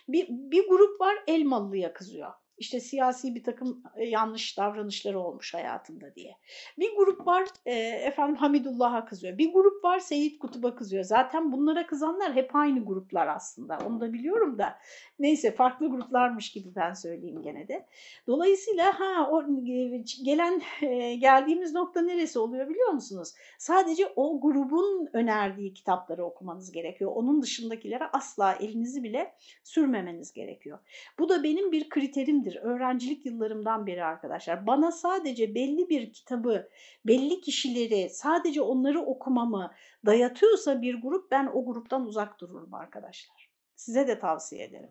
Bir, 0.08 0.28
bir 0.30 0.68
grup 0.68 1.02
var 1.02 1.16
Elmalı'ya 1.28 1.94
kızıyor 1.94 2.34
işte 2.58 2.80
siyasi 2.80 3.36
bir 3.36 3.44
takım 3.44 3.84
e, 3.96 4.06
yanlış 4.06 4.58
davranışları 4.58 5.20
olmuş 5.20 5.54
hayatında 5.54 6.16
diye. 6.16 6.36
Bir 6.80 6.96
grup 6.96 7.28
var 7.28 7.44
e, 7.66 7.74
efendim 7.80 8.36
Hamidullah'a 8.36 9.06
kızıyor. 9.06 9.38
Bir 9.38 9.54
grup 9.54 9.84
var 9.84 10.00
Seyit 10.00 10.40
Kutub'a 10.40 10.76
kızıyor. 10.76 11.04
Zaten 11.04 11.52
bunlara 11.52 11.88
kızanlar 11.88 12.34
hep 12.36 12.56
aynı 12.56 12.86
gruplar 12.86 13.28
aslında. 13.28 13.78
Onu 13.88 14.02
da 14.02 14.14
biliyorum 14.14 14.58
da. 14.58 14.80
Neyse 15.20 15.52
farklı 15.52 15.90
gruplarmış 15.90 16.52
gibi 16.52 16.76
ben 16.76 16.94
söyleyeyim 16.94 17.42
gene 17.42 17.68
de. 17.68 17.86
Dolayısıyla 18.28 19.00
ha 19.00 19.30
o 19.32 19.42
e, 19.42 20.04
gelen 20.24 20.62
e, 20.82 21.16
geldiğimiz 21.16 21.74
nokta 21.74 22.02
neresi 22.02 22.40
oluyor 22.40 22.70
biliyor 22.70 22.90
musunuz? 22.90 23.34
Sadece 23.58 24.08
o 24.16 24.42
grubun 24.42 25.10
önerdiği 25.14 25.74
kitapları 25.74 26.26
okumanız 26.26 26.72
gerekiyor. 26.72 27.12
Onun 27.16 27.42
dışındakilere 27.42 28.04
asla 28.14 28.54
elinizi 28.54 29.04
bile 29.04 29.34
sürmemeniz 29.64 30.34
gerekiyor. 30.34 30.80
Bu 31.20 31.30
da 31.30 31.44
benim 31.44 31.72
bir 31.72 31.90
kriterim 31.90 32.47
beridir, 32.48 32.60
öğrencilik 32.62 33.26
yıllarımdan 33.26 33.88
beri 33.88 34.04
arkadaşlar. 34.04 34.68
Bana 34.68 34.92
sadece 34.92 35.56
belli 35.56 35.90
bir 35.90 36.14
kitabı, 36.14 36.70
belli 37.06 37.42
kişileri, 37.42 38.10
sadece 38.10 38.62
onları 38.62 39.02
okumamı 39.02 39.72
dayatıyorsa 40.06 40.82
bir 40.82 41.02
grup 41.02 41.32
ben 41.32 41.50
o 41.54 41.66
gruptan 41.66 42.06
uzak 42.06 42.40
dururum 42.40 42.74
arkadaşlar. 42.74 43.50
Size 43.76 44.08
de 44.08 44.20
tavsiye 44.20 44.64
ederim. 44.64 44.90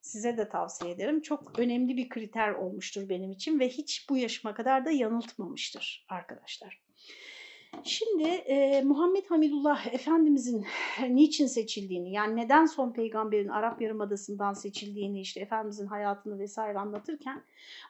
Size 0.00 0.36
de 0.36 0.48
tavsiye 0.48 0.92
ederim. 0.92 1.20
Çok 1.20 1.58
önemli 1.58 1.96
bir 1.96 2.08
kriter 2.08 2.52
olmuştur 2.52 3.08
benim 3.08 3.32
için 3.32 3.60
ve 3.60 3.68
hiç 3.68 4.06
bu 4.10 4.16
yaşıma 4.16 4.54
kadar 4.54 4.84
da 4.84 4.90
yanıltmamıştır 4.90 6.06
arkadaşlar. 6.08 6.82
Şimdi 7.84 8.28
e, 8.28 8.82
Muhammed 8.82 9.24
Hamidullah 9.30 9.94
Efendimizin 9.94 10.66
niçin 11.08 11.46
seçildiğini 11.46 12.12
yani 12.12 12.36
neden 12.36 12.66
son 12.66 12.92
peygamberin 12.92 13.48
Arap 13.48 13.82
Yarımadası'ndan 13.82 14.52
seçildiğini 14.52 15.20
işte 15.20 15.40
Efendimizin 15.40 15.86
hayatını 15.86 16.38
vesaire 16.38 16.78
anlatırken 16.78 17.44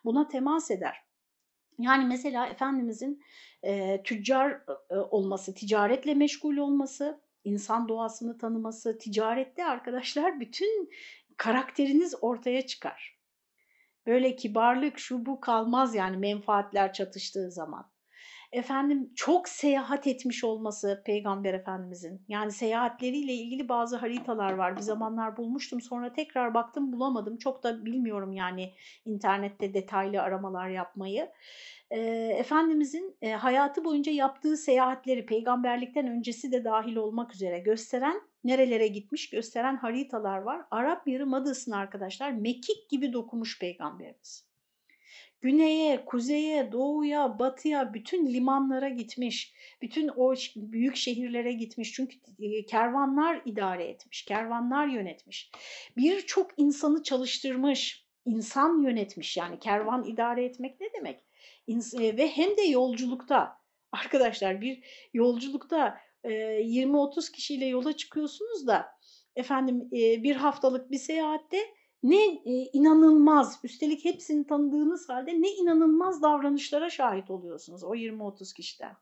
buna 0.05 0.29
temas 0.29 0.71
eder. 0.71 1.05
Yani 1.79 2.05
mesela 2.05 2.47
Efendimizin 2.47 3.23
e, 3.63 4.03
tüccar 4.03 4.51
e, 4.91 4.95
olması, 4.97 5.55
ticaretle 5.55 6.15
meşgul 6.15 6.57
olması, 6.57 7.21
insan 7.45 7.89
doğasını 7.89 8.39
tanıması, 8.39 8.99
ticarette 8.99 9.65
arkadaşlar 9.65 10.41
bütün 10.41 10.91
karakteriniz 11.37 12.15
ortaya 12.21 12.67
çıkar. 12.67 13.17
Böyle 14.07 14.37
kibarlık 14.37 14.99
şu 14.99 15.27
bu 15.27 15.41
kalmaz 15.41 15.95
yani 15.95 16.17
menfaatler 16.17 16.93
çatıştığı 16.93 17.51
zaman 17.51 17.91
efendim 18.53 19.13
çok 19.15 19.49
seyahat 19.49 20.07
etmiş 20.07 20.45
olması 20.45 21.03
Peygamber 21.07 21.55
Efendimizin. 21.55 22.23
Yani 22.29 22.53
seyahatleriyle 22.53 23.33
ilgili 23.33 23.69
bazı 23.69 23.97
haritalar 23.97 24.53
var. 24.53 24.77
Bir 24.77 24.83
zamanlar 24.83 25.37
bulmuştum 25.37 25.81
sonra 25.81 26.13
tekrar 26.13 26.55
baktım 26.55 26.93
bulamadım. 26.93 27.37
Çok 27.37 27.63
da 27.63 27.85
bilmiyorum 27.85 28.33
yani 28.33 28.73
internette 29.05 29.75
detaylı 29.75 30.23
aramalar 30.23 30.69
yapmayı. 30.69 31.31
E, 31.91 32.01
Efendimizin 32.39 33.17
e, 33.23 33.33
hayatı 33.33 33.85
boyunca 33.85 34.13
yaptığı 34.13 34.57
seyahatleri 34.57 35.27
peygamberlikten 35.27 36.07
öncesi 36.07 36.53
de 36.53 36.65
dahil 36.65 36.97
olmak 36.97 37.35
üzere 37.35 37.59
gösteren 37.59 38.21
nerelere 38.45 38.87
gitmiş 38.87 39.31
gösteren 39.31 39.77
haritalar 39.77 40.39
var. 40.39 40.63
Arap 40.71 41.09
Yarımadası'nı 41.09 41.77
arkadaşlar 41.77 42.31
mekik 42.31 42.91
gibi 42.91 43.13
dokumuş 43.13 43.59
peygamberimiz 43.59 44.47
güneye, 45.47 46.05
kuzeye, 46.05 46.73
doğuya, 46.73 47.39
batıya, 47.39 47.95
bütün 47.95 48.27
limanlara 48.27 48.89
gitmiş, 48.89 49.55
bütün 49.83 50.11
o 50.17 50.35
büyük 50.57 50.97
şehirlere 50.97 51.53
gitmiş. 51.53 51.93
Çünkü 51.93 52.17
e, 52.39 52.67
kervanlar 52.67 53.43
idare 53.45 53.85
etmiş, 53.85 54.25
kervanlar 54.25 54.87
yönetmiş. 54.87 55.51
Birçok 55.97 56.51
insanı 56.57 57.03
çalıştırmış, 57.03 58.07
insan 58.25 58.83
yönetmiş. 58.83 59.37
Yani 59.37 59.59
kervan 59.59 60.05
idare 60.05 60.45
etmek 60.45 60.81
ne 60.81 60.87
demek? 60.93 61.21
E, 61.69 62.17
ve 62.17 62.29
hem 62.29 62.57
de 62.57 62.63
yolculukta. 62.63 63.59
Arkadaşlar 63.93 64.61
bir 64.61 64.83
yolculukta 65.15 65.99
20-30 66.25 67.29
e, 67.29 67.33
kişiyle 67.33 67.67
yola 67.67 67.93
çıkıyorsunuz 67.93 68.67
da 68.67 68.87
efendim 69.37 69.89
bir 69.93 70.37
haftalık 70.37 70.91
bir 70.91 70.99
seyahatte 70.99 71.59
ne 72.03 72.25
e, 72.25 72.53
inanılmaz, 72.73 73.61
üstelik 73.65 74.05
hepsini 74.05 74.47
tanıdığınız 74.47 75.09
halde 75.09 75.43
ne 75.43 75.51
inanılmaz 75.51 76.23
davranışlara 76.23 76.91
şahit 76.91 77.31
oluyorsunuz 77.31 77.85
o 77.85 77.95
20-30 77.95 78.55
kişiden. 78.55 78.97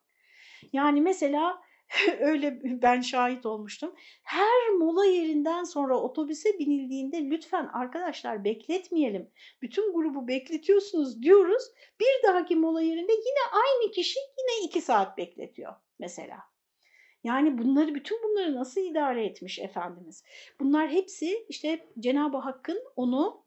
Yani 0.73 1.01
mesela 1.01 1.63
öyle 2.21 2.61
ben 2.65 3.01
şahit 3.01 3.47
olmuştum. 3.47 3.95
Her 4.23 4.71
mola 4.79 5.05
yerinden 5.05 5.65
sonra 5.65 6.01
otobüse 6.01 6.59
binildiğinde 6.59 7.25
lütfen 7.31 7.71
arkadaşlar 7.73 8.45
bekletmeyelim. 8.45 9.31
Bütün 9.63 9.95
grubu 9.95 10.29
bekletiyorsunuz 10.29 11.23
diyoruz. 11.23 11.63
Bir 12.01 12.29
dahaki 12.29 12.57
mola 12.57 12.83
yerinde 12.83 13.13
yine 13.13 13.53
aynı 13.53 13.93
kişi 13.93 14.19
yine 14.19 14.67
iki 14.67 14.81
saat 14.81 15.19
bekletiyor 15.19 15.73
mesela. 15.99 16.54
Yani 17.25 17.59
bunları 17.59 17.95
bütün 17.95 18.23
bunları 18.23 18.54
nasıl 18.54 18.81
idare 18.81 19.26
etmiş 19.26 19.59
Efendimiz? 19.59 20.25
Bunlar 20.61 20.88
hepsi 20.88 21.47
işte 21.49 21.87
Cenab-ı 21.99 22.37
Hakk'ın 22.37 22.78
onu 22.97 23.45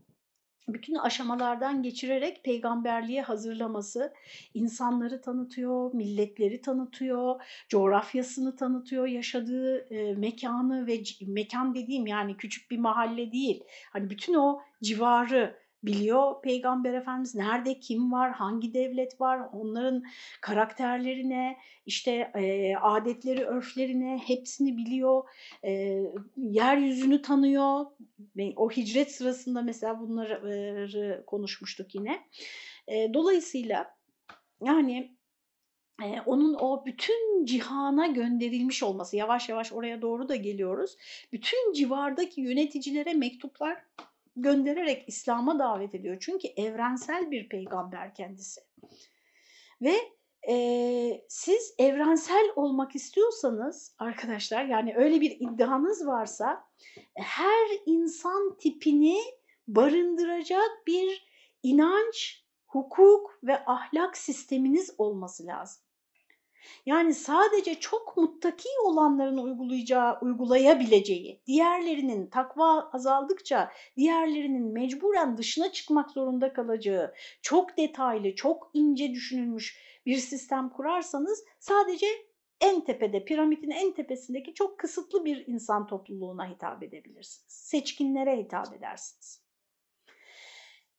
bütün 0.68 0.96
aşamalardan 0.96 1.84
geçirerek 1.84 2.44
peygamberliğe 2.44 3.22
hazırlaması, 3.22 4.14
insanları 4.54 5.22
tanıtıyor, 5.22 5.94
milletleri 5.94 6.62
tanıtıyor, 6.62 7.42
coğrafyasını 7.70 8.56
tanıtıyor, 8.56 9.08
yaşadığı 9.08 9.94
e, 9.94 10.14
mekanı 10.16 10.88
ve 10.88 11.04
mekan 11.28 11.76
dediğim 11.76 12.08
yani 12.08 12.38
küçük 12.38 12.72
bir 12.72 12.78
mahalle 12.78 13.32
değil. 13.32 13.64
Hani 13.94 14.10
bütün 14.10 14.34
o 14.34 14.62
civarı 14.84 15.67
biliyor 15.88 16.42
Peygamber 16.42 16.94
Efendimiz 16.94 17.36
nerede 17.36 17.80
kim 17.80 18.12
var, 18.12 18.32
hangi 18.32 18.74
devlet 18.74 19.22
var, 19.22 19.42
onların 19.54 20.04
karakterlerine, 20.42 21.58
işte 21.86 22.12
e, 22.36 22.76
adetleri, 22.76 23.46
örflerine 23.46 24.22
hepsini 24.26 24.78
biliyor. 24.78 25.24
E, 25.64 26.02
yeryüzünü 26.38 27.22
tanıyor. 27.22 27.86
O 28.56 28.70
hicret 28.70 29.12
sırasında 29.12 29.62
mesela 29.62 30.00
bunları 30.00 31.24
konuşmuştuk 31.28 31.96
yine. 31.96 32.20
E, 32.88 33.14
dolayısıyla 33.14 33.98
yani 34.64 35.18
ee, 36.04 36.22
onun 36.26 36.54
o 36.54 36.86
bütün 36.86 37.46
cihana 37.46 38.08
gönderilmiş 38.08 38.84
olması, 38.84 39.16
yavaş 39.16 39.50
yavaş 39.50 39.74
oraya 39.74 40.02
doğru 40.02 40.30
da 40.30 40.36
geliyoruz. 40.36 40.98
Bütün 41.32 41.74
civardaki 41.74 42.42
yöneticilere 42.42 43.14
mektuplar 43.14 43.84
göndererek 44.38 45.04
İslam'a 45.08 45.60
davet 45.60 45.96
ediyor. 45.96 46.18
Çünkü 46.20 46.48
evrensel 46.48 47.32
bir 47.32 47.50
peygamber 47.50 48.14
kendisi. 48.14 48.62
Ve 49.82 49.96
e, 50.50 51.26
siz 51.30 51.76
evrensel 51.80 52.52
olmak 52.56 52.96
istiyorsanız 52.96 53.96
arkadaşlar 54.00 54.66
yani 54.66 54.94
öyle 54.96 55.22
bir 55.22 55.32
iddianız 55.32 56.08
varsa 56.08 56.64
her 57.16 57.68
insan 57.86 58.58
tipini 58.58 59.18
barındıracak 59.68 60.88
bir 60.88 61.28
inanç, 61.64 62.46
hukuk 62.68 63.40
ve 63.44 63.66
ahlak 63.66 64.18
sisteminiz 64.18 64.96
olması 64.98 65.46
lazım. 65.46 65.87
Yani 66.86 67.14
sadece 67.14 67.80
çok 67.80 68.18
muttaki 68.18 68.70
olanların 68.84 69.38
uygulayacağı, 69.38 70.20
uygulayabileceği, 70.22 71.42
diğerlerinin 71.48 72.28
takva 72.28 72.90
azaldıkça 72.94 73.72
diğerlerinin 73.98 74.74
mecburen 74.74 75.38
dışına 75.38 75.72
çıkmak 75.72 76.12
zorunda 76.12 76.54
kalacağı 76.54 77.14
çok 77.42 77.78
detaylı, 77.78 78.36
çok 78.36 78.72
ince 78.74 79.12
düşünülmüş 79.12 79.78
bir 80.06 80.18
sistem 80.18 80.70
kurarsanız 80.70 81.44
sadece 81.60 82.08
en 82.62 82.82
tepede, 82.82 83.26
piramidin 83.26 83.72
en 83.72 83.92
tepesindeki 83.94 84.54
çok 84.54 84.80
kısıtlı 84.80 85.26
bir 85.26 85.48
insan 85.48 85.88
topluluğuna 85.88 86.50
hitap 86.50 86.84
edebilirsiniz. 86.84 87.54
Seçkinlere 87.54 88.38
hitap 88.38 88.74
edersiniz. 88.74 89.42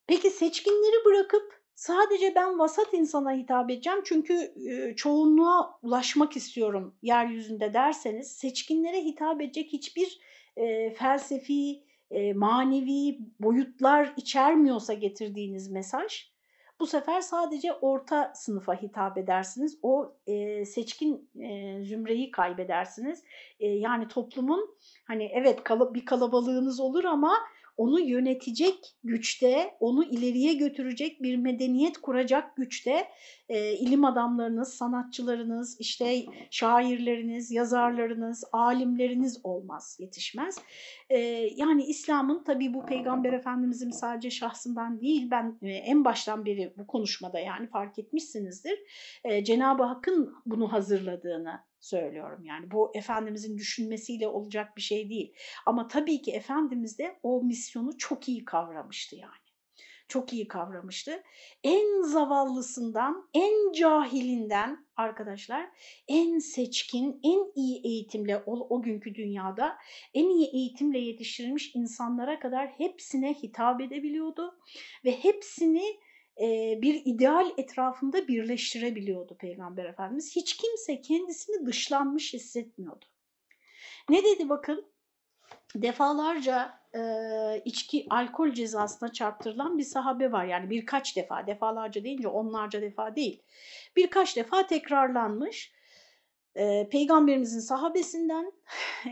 Peki 0.06 0.30
seçkinleri 0.30 1.04
bırakıp 1.04 1.57
Sadece 1.78 2.34
ben 2.34 2.58
vasat 2.58 2.94
insana 2.94 3.32
hitap 3.32 3.70
edeceğim 3.70 3.98
çünkü 4.04 4.34
e, 4.70 4.96
çoğunluğa 4.96 5.78
ulaşmak 5.82 6.36
istiyorum 6.36 6.94
yeryüzünde 7.02 7.74
derseniz 7.74 8.32
seçkinlere 8.32 9.04
hitap 9.04 9.40
edecek 9.40 9.72
hiçbir 9.72 10.20
e, 10.56 10.90
felsefi, 10.90 11.82
e, 12.10 12.32
manevi 12.32 13.18
boyutlar 13.40 14.12
içermiyorsa 14.16 14.94
getirdiğiniz 14.94 15.70
mesaj 15.70 16.28
bu 16.80 16.86
sefer 16.86 17.20
sadece 17.20 17.72
orta 17.72 18.32
sınıfa 18.34 18.82
hitap 18.82 19.18
edersiniz. 19.18 19.78
O 19.82 20.12
e, 20.26 20.64
seçkin 20.64 21.30
e, 21.40 21.80
zümreyi 21.84 22.30
kaybedersiniz. 22.30 23.24
E, 23.60 23.66
yani 23.66 24.08
toplumun 24.08 24.76
hani 25.04 25.30
evet 25.34 25.64
kal 25.64 25.94
bir 25.94 26.06
kalabalığınız 26.06 26.80
olur 26.80 27.04
ama 27.04 27.32
onu 27.78 28.00
yönetecek 28.00 28.96
güçte, 29.04 29.74
onu 29.80 30.04
ileriye 30.04 30.54
götürecek 30.54 31.22
bir 31.22 31.36
medeniyet 31.36 31.98
kuracak 31.98 32.56
güçte 32.56 33.08
e, 33.48 33.72
ilim 33.72 34.04
adamlarınız, 34.04 34.74
sanatçılarınız, 34.74 35.80
işte 35.80 36.24
şairleriniz, 36.50 37.50
yazarlarınız, 37.50 38.44
alimleriniz 38.52 39.40
olmaz, 39.44 39.96
yetişmez. 40.00 40.58
E, 41.10 41.18
yani 41.56 41.84
İslam'ın 41.84 42.44
tabii 42.44 42.74
bu 42.74 42.86
Peygamber 42.86 43.32
Efendimizin 43.32 43.90
sadece 43.90 44.30
şahsından 44.30 45.00
değil, 45.00 45.30
ben 45.30 45.58
e, 45.62 45.70
en 45.70 46.04
baştan 46.04 46.46
beri 46.46 46.74
bu 46.78 46.86
konuşmada 46.86 47.38
yani 47.38 47.66
fark 47.66 47.98
etmişsinizdir, 47.98 48.78
e, 49.24 49.44
Cenab-ı 49.44 49.82
Hakk'ın 49.82 50.34
bunu 50.46 50.72
hazırladığını 50.72 51.67
söylüyorum. 51.80 52.44
Yani 52.44 52.70
bu 52.70 52.92
Efendimizin 52.94 53.58
düşünmesiyle 53.58 54.28
olacak 54.28 54.76
bir 54.76 54.82
şey 54.82 55.10
değil. 55.10 55.34
Ama 55.66 55.88
tabii 55.88 56.22
ki 56.22 56.32
Efendimiz 56.32 56.98
de 56.98 57.18
o 57.22 57.42
misyonu 57.42 57.98
çok 57.98 58.28
iyi 58.28 58.44
kavramıştı 58.44 59.16
yani. 59.16 59.32
çok 60.08 60.32
iyi 60.32 60.48
kavramıştı. 60.48 61.22
En 61.64 62.02
zavallısından, 62.02 63.28
en 63.34 63.72
cahilinden 63.72 64.86
arkadaşlar, 64.96 65.70
en 66.08 66.38
seçkin, 66.38 67.20
en 67.24 67.52
iyi 67.54 67.86
eğitimle 67.86 68.38
o, 68.46 68.76
o 68.76 68.82
günkü 68.82 69.14
dünyada 69.14 69.78
en 70.14 70.28
iyi 70.28 70.46
eğitimle 70.54 70.98
yetiştirilmiş 70.98 71.74
insanlara 71.74 72.40
kadar 72.40 72.68
hepsine 72.68 73.34
hitap 73.34 73.80
edebiliyordu 73.80 74.58
ve 75.04 75.12
hepsini 75.12 75.84
bir 76.82 77.02
ideal 77.04 77.50
etrafında 77.56 78.28
birleştirebiliyordu 78.28 79.36
Peygamber 79.38 79.84
Efendimiz. 79.84 80.36
Hiç 80.36 80.56
kimse 80.56 81.00
kendisini 81.00 81.66
dışlanmış 81.66 82.34
hissetmiyordu. 82.34 83.04
Ne 84.08 84.24
dedi 84.24 84.48
bakın? 84.48 84.86
Defalarca 85.74 86.80
e, 86.94 87.00
içki, 87.64 88.06
alkol 88.10 88.50
cezasına 88.52 89.12
çarptırılan 89.12 89.78
bir 89.78 89.82
sahabe 89.82 90.32
var. 90.32 90.44
Yani 90.44 90.70
birkaç 90.70 91.16
defa, 91.16 91.46
defalarca 91.46 92.04
deyince 92.04 92.28
onlarca 92.28 92.82
defa 92.82 93.16
değil. 93.16 93.42
Birkaç 93.96 94.36
defa 94.36 94.66
tekrarlanmış. 94.66 95.72
E, 96.54 96.88
Peygamberimizin 96.88 97.60
sahabesinden 97.60 98.52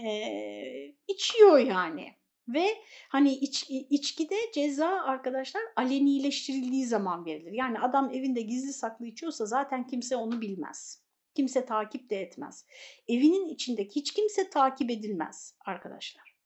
e, 0.04 0.94
içiyor 1.08 1.58
yani. 1.58 2.14
Ve 2.48 2.66
hani 3.08 3.34
iç, 3.34 3.70
içkide 3.70 4.36
ceza 4.54 4.88
arkadaşlar 4.88 5.62
alenileştirildiği 5.76 6.86
zaman 6.86 7.26
verilir. 7.26 7.52
Yani 7.52 7.78
adam 7.78 8.10
evinde 8.14 8.42
gizli 8.42 8.72
saklı 8.72 9.06
içiyorsa 9.06 9.46
zaten 9.46 9.86
kimse 9.86 10.16
onu 10.16 10.40
bilmez. 10.40 11.02
Kimse 11.34 11.66
takip 11.66 12.10
de 12.10 12.20
etmez. 12.20 12.66
Evinin 13.08 13.48
içindeki 13.48 14.00
hiç 14.00 14.12
kimse 14.12 14.50
takip 14.50 14.90
edilmez 14.90 15.54
arkadaşlar. 15.66 16.36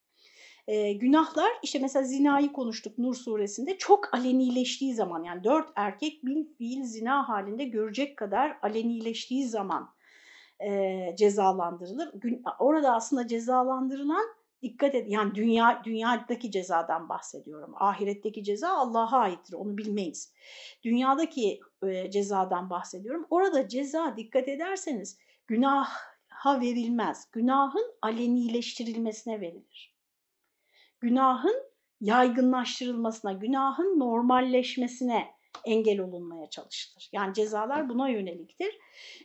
Ee, 0.67 0.93
günahlar 0.93 1.51
işte 1.63 1.79
mesela 1.79 2.05
zinayı 2.05 2.53
konuştuk 2.53 2.99
Nur 2.99 3.15
suresinde 3.15 3.79
çok 3.79 4.15
alenileştiği 4.15 4.95
zaman 4.95 5.25
yani 5.25 5.45
dört 5.45 5.69
erkek 5.77 6.25
bir 6.25 6.55
fiil 6.59 6.85
zina 6.85 7.29
halinde 7.29 7.65
görecek 7.65 8.17
kadar 8.17 8.59
alenileştiği 8.63 9.49
zaman 9.49 9.95
e, 10.61 11.17
cezalandırılır. 11.19 12.11
Gün, 12.15 12.43
orada 12.59 12.95
aslında 12.95 13.27
cezalandırılan 13.27 14.25
dikkat 14.63 14.95
et 14.95 15.11
yani 15.11 15.35
dünya 15.35 15.83
dünyadaki 15.85 16.51
cezadan 16.51 17.09
bahsediyorum. 17.09 17.75
Ahiretteki 17.77 18.45
ceza 18.45 18.69
Allah'a 18.69 19.19
aittir. 19.19 19.55
Onu 19.55 19.79
bilmeyiz. 19.79 20.33
Dünyadaki 20.83 21.61
e, 21.87 22.11
cezadan 22.11 22.71
bahsediyorum. 22.71 23.27
Orada 23.31 23.69
ceza 23.69 24.15
dikkat 24.17 24.49
ederseniz 24.49 25.19
günaha 25.47 26.61
verilmez. 26.61 27.29
Günahın 27.33 27.95
alenileştirilmesine 28.03 29.41
verilir. 29.41 29.97
Günahın 31.01 31.71
yaygınlaştırılmasına, 32.01 33.33
günahın 33.33 33.99
normalleşmesine 33.99 35.40
engel 35.65 36.01
olunmaya 36.01 36.51
çalışılır. 36.51 37.09
Yani 37.13 37.35
cezalar 37.35 37.89
buna 37.89 38.09
yöneliktir. 38.09 38.79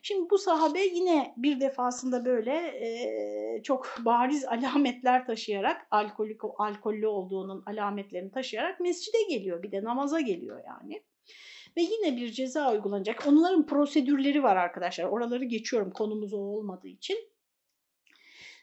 Şimdi 0.04 0.30
bu 0.30 0.38
sahabe 0.38 0.82
yine 0.82 1.34
bir 1.38 1.60
defasında 1.60 2.26
böyle 2.26 2.54
e, 2.58 3.64
çok 3.64 3.96
bariz 4.06 4.46
alametler 4.46 5.26
taşıyarak, 5.26 5.88
alkolik, 5.92 6.42
alkollü 6.58 7.08
olduğunun 7.08 7.64
alametlerini 7.66 8.32
taşıyarak 8.32 8.80
mescide 8.80 9.24
geliyor. 9.30 9.64
Bir 9.64 9.72
de 9.72 9.84
namaza 9.84 10.20
geliyor 10.20 10.64
yani. 10.68 11.04
Ve 11.78 11.82
yine 11.82 12.18
bir 12.18 12.32
ceza 12.32 12.72
uygulanacak. 12.72 13.28
Onların 13.28 13.66
prosedürleri 13.66 14.44
var 14.44 14.56
arkadaşlar. 14.56 15.06
Oraları 15.06 15.44
geçiyorum 15.46 15.92
konumuz 15.92 16.34
o 16.34 16.38
olmadığı 16.38 16.88
için. 16.88 17.18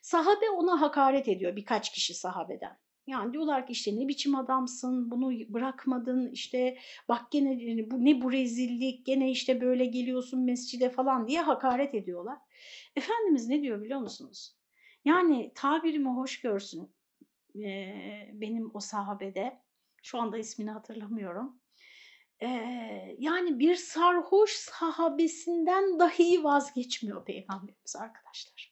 Sahabe 0.03 0.51
ona 0.51 0.81
hakaret 0.81 1.29
ediyor 1.29 1.57
birkaç 1.57 1.93
kişi 1.93 2.15
sahabeden. 2.15 2.79
Yani 3.07 3.33
diyorlar 3.33 3.67
ki 3.67 3.73
işte 3.73 3.97
ne 3.97 4.09
biçim 4.09 4.35
adamsın, 4.35 5.11
bunu 5.11 5.33
bırakmadın, 5.49 6.31
işte 6.33 6.79
bak 7.09 7.31
gene 7.31 7.91
bu 7.91 8.05
ne 8.05 8.23
bu 8.23 8.33
rezillik, 8.33 9.07
gene 9.07 9.31
işte 9.31 9.61
böyle 9.61 9.85
geliyorsun 9.85 10.41
mescide 10.41 10.91
falan 10.91 11.29
diye 11.29 11.41
hakaret 11.41 11.95
ediyorlar. 11.95 12.39
Efendimiz 12.97 13.49
ne 13.49 13.63
diyor 13.63 13.83
biliyor 13.83 14.01
musunuz? 14.01 14.57
Yani 15.05 15.53
tabirimi 15.55 16.09
hoş 16.09 16.41
görsün 16.41 16.93
ee, 17.57 18.31
benim 18.33 18.71
o 18.75 18.81
sahabede, 18.81 19.63
şu 20.03 20.19
anda 20.19 20.39
ismini 20.39 20.71
hatırlamıyorum. 20.71 21.61
Ee, 22.43 23.17
yani 23.19 23.59
bir 23.59 23.75
sarhoş 23.75 24.51
sahabesinden 24.51 25.99
dahi 25.99 26.45
vazgeçmiyor 26.45 27.25
Peygamberimiz 27.25 27.97
arkadaşlar. 27.97 28.72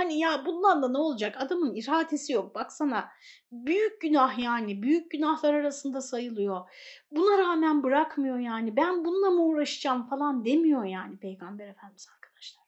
Hani 0.00 0.18
ya 0.18 0.46
bundan 0.46 0.82
da 0.82 0.88
ne 0.88 0.98
olacak? 0.98 1.36
Adamın 1.38 1.74
iradesi 1.74 2.32
yok. 2.32 2.54
Baksana 2.54 3.12
büyük 3.52 4.00
günah 4.00 4.38
yani. 4.38 4.82
Büyük 4.82 5.10
günahlar 5.10 5.54
arasında 5.54 6.00
sayılıyor. 6.00 6.70
Buna 7.10 7.38
rağmen 7.38 7.82
bırakmıyor 7.82 8.38
yani. 8.38 8.76
Ben 8.76 9.04
bununla 9.04 9.30
mı 9.30 9.42
uğraşacağım 9.42 10.08
falan 10.08 10.44
demiyor 10.44 10.84
yani 10.84 11.18
Peygamber 11.18 11.68
Efendimiz 11.68 12.08
arkadaşlar. 12.14 12.64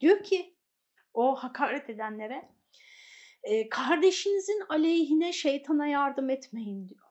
Diyor 0.00 0.22
ki 0.22 0.56
o 1.14 1.34
hakaret 1.34 1.90
edenlere 1.90 2.48
e, 3.42 3.68
kardeşinizin 3.68 4.62
aleyhine 4.68 5.32
şeytana 5.32 5.86
yardım 5.86 6.30
etmeyin 6.30 6.88
diyor. 6.88 7.06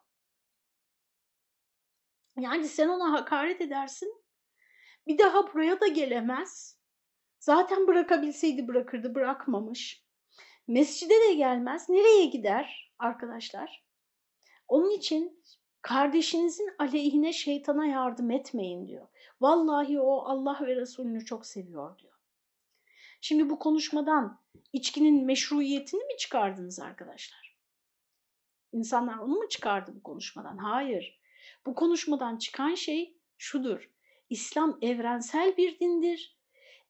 Yani 2.40 2.68
sen 2.68 2.88
ona 2.88 3.12
hakaret 3.12 3.62
edersin. 3.62 4.24
Bir 5.08 5.18
daha 5.18 5.54
buraya 5.54 5.82
da 5.82 5.88
gelemez 5.88 6.75
Zaten 7.46 7.88
bırakabilseydi 7.88 8.68
bırakırdı, 8.68 9.16
bırakmamış. 9.16 10.06
Mescide 10.68 11.14
de 11.14 11.34
gelmez. 11.34 11.90
Nereye 11.90 12.26
gider 12.26 12.94
arkadaşlar? 13.00 13.86
Onun 14.68 14.90
için 14.90 15.44
kardeşinizin 15.82 16.70
aleyhine 16.80 17.34
şeytana 17.34 17.86
yardım 17.86 18.32
etmeyin 18.32 18.88
diyor. 18.88 19.08
Vallahi 19.42 20.00
o 20.00 20.22
Allah 20.26 20.60
ve 20.62 20.76
Resulünü 20.76 21.26
çok 21.26 21.46
seviyor 21.46 22.00
diyor. 22.00 22.14
Şimdi 23.22 23.50
bu 23.50 23.60
konuşmadan 23.60 24.42
içkinin 24.74 25.26
meşruiyetini 25.26 26.04
mi 26.04 26.18
çıkardınız 26.18 26.80
arkadaşlar? 26.80 27.58
İnsanlar 28.72 29.18
onu 29.18 29.36
mu 29.36 29.50
çıkardı 29.50 29.92
bu 29.96 30.04
konuşmadan? 30.04 30.58
Hayır. 30.58 31.20
Bu 31.66 31.76
konuşmadan 31.76 32.38
çıkan 32.38 32.76
şey 32.76 33.18
şudur. 33.38 33.90
İslam 34.30 34.78
evrensel 34.82 35.58
bir 35.58 35.80
dindir 35.80 36.35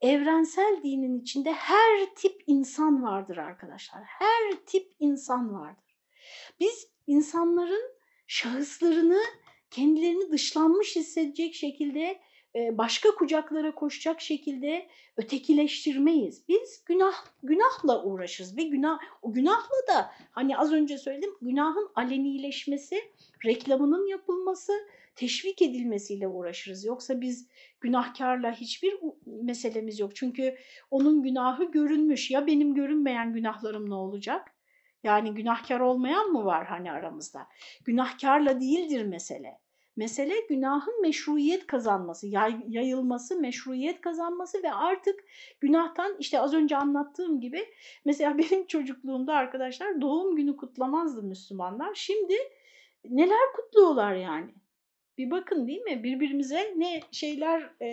evrensel 0.05 0.79
dinin 0.83 1.21
içinde 1.21 1.51
her 1.51 2.15
tip 2.15 2.43
insan 2.47 3.03
vardır 3.03 3.37
arkadaşlar. 3.37 4.03
Her 4.05 4.55
tip 4.65 4.91
insan 4.99 5.53
vardır. 5.53 5.95
Biz 6.59 6.87
insanların 7.07 7.91
şahıslarını 8.27 9.21
kendilerini 9.71 10.31
dışlanmış 10.31 10.95
hissedecek 10.95 11.55
şekilde 11.55 12.19
e, 12.55 12.77
başka 12.77 13.15
kucaklara 13.15 13.75
koşacak 13.75 14.21
şekilde 14.21 14.87
ötekileştirmeyiz. 15.17 16.47
Biz 16.47 16.83
günah 16.85 17.25
günahla 17.43 18.03
uğraşırız 18.03 18.57
ve 18.57 18.63
günah 18.63 18.99
o 19.21 19.33
günahla 19.33 19.87
da 19.87 20.11
hani 20.31 20.57
az 20.57 20.71
önce 20.71 20.97
söyledim 20.97 21.33
günahın 21.41 21.89
alenileşmesi, 21.95 23.01
reklamının 23.45 24.07
yapılması, 24.07 24.73
teşvik 25.15 25.61
edilmesiyle 25.61 26.27
uğraşırız. 26.27 26.85
Yoksa 26.85 27.21
biz 27.21 27.47
günahkarla 27.81 28.51
hiçbir 28.51 28.93
meselemiz 29.25 29.99
yok. 29.99 30.15
Çünkü 30.15 30.55
onun 30.91 31.23
günahı 31.23 31.71
görünmüş. 31.71 32.31
Ya 32.31 32.47
benim 32.47 32.73
görünmeyen 32.73 33.33
günahlarım 33.33 33.89
ne 33.89 33.95
olacak? 33.95 34.51
Yani 35.03 35.33
günahkar 35.33 35.79
olmayan 35.79 36.27
mı 36.27 36.45
var 36.45 36.65
hani 36.65 36.91
aramızda? 36.91 37.47
Günahkarla 37.85 38.61
değildir 38.61 39.05
mesele. 39.05 39.59
Mesele 39.97 40.33
günahın 40.49 41.01
meşruiyet 41.01 41.67
kazanması, 41.67 42.27
yayılması, 42.67 43.39
meşruiyet 43.39 44.01
kazanması 44.01 44.63
ve 44.63 44.73
artık 44.73 45.19
günahtan 45.59 46.15
işte 46.19 46.39
az 46.39 46.53
önce 46.53 46.77
anlattığım 46.77 47.39
gibi 47.39 47.65
mesela 48.05 48.37
benim 48.37 48.67
çocukluğumda 48.67 49.33
arkadaşlar 49.33 50.01
doğum 50.01 50.35
günü 50.35 50.57
kutlamazdı 50.57 51.23
Müslümanlar. 51.23 51.95
Şimdi 51.95 52.33
neler 53.09 53.53
kutluyorlar 53.55 54.13
yani? 54.13 54.53
Bir 55.17 55.31
bakın 55.31 55.67
değil 55.67 55.81
mi? 55.81 56.03
Birbirimize 56.03 56.73
ne 56.77 57.01
şeyler 57.11 57.69
e, 57.79 57.87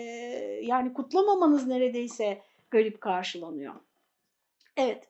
yani 0.63 0.93
kutlamamanız 0.93 1.67
neredeyse 1.67 2.41
garip 2.71 3.01
karşılanıyor. 3.01 3.73
Evet. 4.77 5.09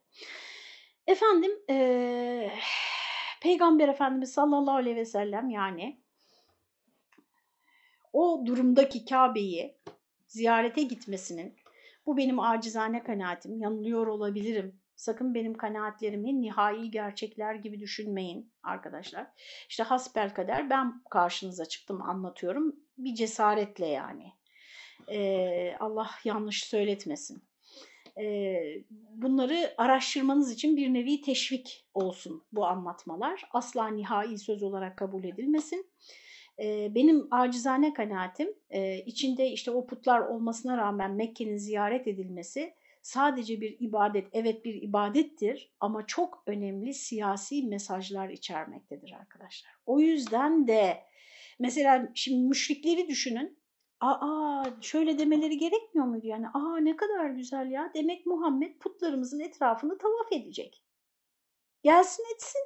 Efendim 1.08 1.52
e, 1.70 2.50
Peygamber 3.42 3.88
Efendimiz 3.88 4.34
sallallahu 4.34 4.76
aleyhi 4.76 4.96
ve 4.96 5.06
sellem 5.06 5.50
yani 5.50 6.00
o 8.14 8.44
durumdaki 8.46 9.06
Kabe'yi 9.06 9.78
ziyarete 10.28 10.84
gitmesinin 10.84 11.56
bu 12.06 12.18
benim 12.18 12.40
acizane 12.40 13.04
kanaatim, 13.04 13.62
yanılıyor 13.62 14.08
olabilirim 14.08 14.83
Sakın 14.96 15.34
benim 15.36 15.54
kanaatlerimi 15.54 16.42
nihai 16.42 16.92
gerçekler 16.92 17.56
gibi 17.56 17.80
düşünmeyin 17.80 18.52
arkadaşlar. 18.64 19.28
İşte 19.70 19.84
hasbel 19.84 20.34
kader 20.34 20.70
ben 20.70 21.04
karşınıza 21.10 21.66
çıktım 21.66 22.02
anlatıyorum. 22.02 22.76
Bir 22.98 23.16
cesaretle 23.16 23.88
yani. 23.88 24.34
Ee, 25.12 25.76
Allah 25.80 26.10
yanlış 26.26 26.64
söyletmesin. 26.64 27.44
e, 28.18 28.56
bunları 29.16 29.74
araştırmanız 29.78 30.52
için 30.52 30.78
bir 30.78 30.94
nevi 30.94 31.22
teşvik 31.22 31.88
olsun 31.94 32.44
bu 32.52 32.66
anlatmalar. 32.66 33.44
Asla 33.52 33.88
nihai 33.88 34.38
söz 34.38 34.64
olarak 34.64 34.98
kabul 34.98 35.24
edilmesin. 35.24 35.90
Benim 36.96 37.28
acizane 37.32 37.94
kanaatim 37.94 38.50
içinde 39.06 39.48
işte 39.48 39.72
o 39.72 39.86
putlar 39.86 40.20
olmasına 40.20 40.78
rağmen 40.78 41.12
Mekke'nin 41.12 41.58
ziyaret 41.58 42.08
edilmesi 42.08 42.74
sadece 43.04 43.62
bir 43.62 43.78
ibadet, 43.80 44.28
evet 44.34 44.66
bir 44.66 44.82
ibadettir 44.82 45.74
ama 45.80 46.08
çok 46.08 46.44
önemli 46.48 46.94
siyasi 46.94 47.64
mesajlar 47.64 48.30
içermektedir 48.30 49.12
arkadaşlar. 49.12 49.74
O 49.86 50.00
yüzden 50.00 50.68
de 50.68 51.04
mesela 51.60 52.12
şimdi 52.14 52.48
müşrikleri 52.48 53.08
düşünün. 53.08 53.64
Aa 54.02 54.66
şöyle 54.82 55.20
demeleri 55.20 55.58
gerekmiyor 55.58 56.08
muydu 56.08 56.28
yani? 56.28 56.48
Aa 56.54 56.78
ne 56.78 56.96
kadar 56.96 57.30
güzel 57.30 57.72
ya. 57.72 57.92
Demek 57.94 58.26
Muhammed 58.26 58.78
putlarımızın 58.78 59.40
etrafını 59.40 59.98
tavaf 59.98 60.32
edecek. 60.32 60.84
Gelsin 61.84 62.24
etsin. 62.36 62.62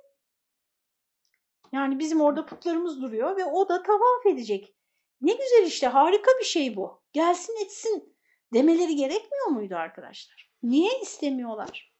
Yani 1.72 2.00
bizim 2.00 2.22
orada 2.22 2.46
putlarımız 2.46 3.02
duruyor 3.02 3.38
ve 3.38 3.46
o 3.46 3.70
da 3.70 3.84
tavaf 3.84 4.26
edecek. 4.26 4.76
Ne 5.22 5.32
güzel 5.32 5.66
işte 5.68 5.88
harika 5.88 6.32
bir 6.40 6.46
şey 6.46 6.76
bu. 6.76 7.02
Gelsin 7.14 7.64
etsin 7.66 8.17
demeleri 8.54 8.96
gerekmiyor 8.96 9.48
muydu 9.48 9.76
arkadaşlar? 9.76 10.52
Niye 10.64 10.92
istemiyorlar? 11.02 11.94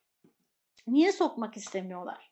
Niye 0.88 1.12
sokmak 1.12 1.58
istemiyorlar? 1.58 2.32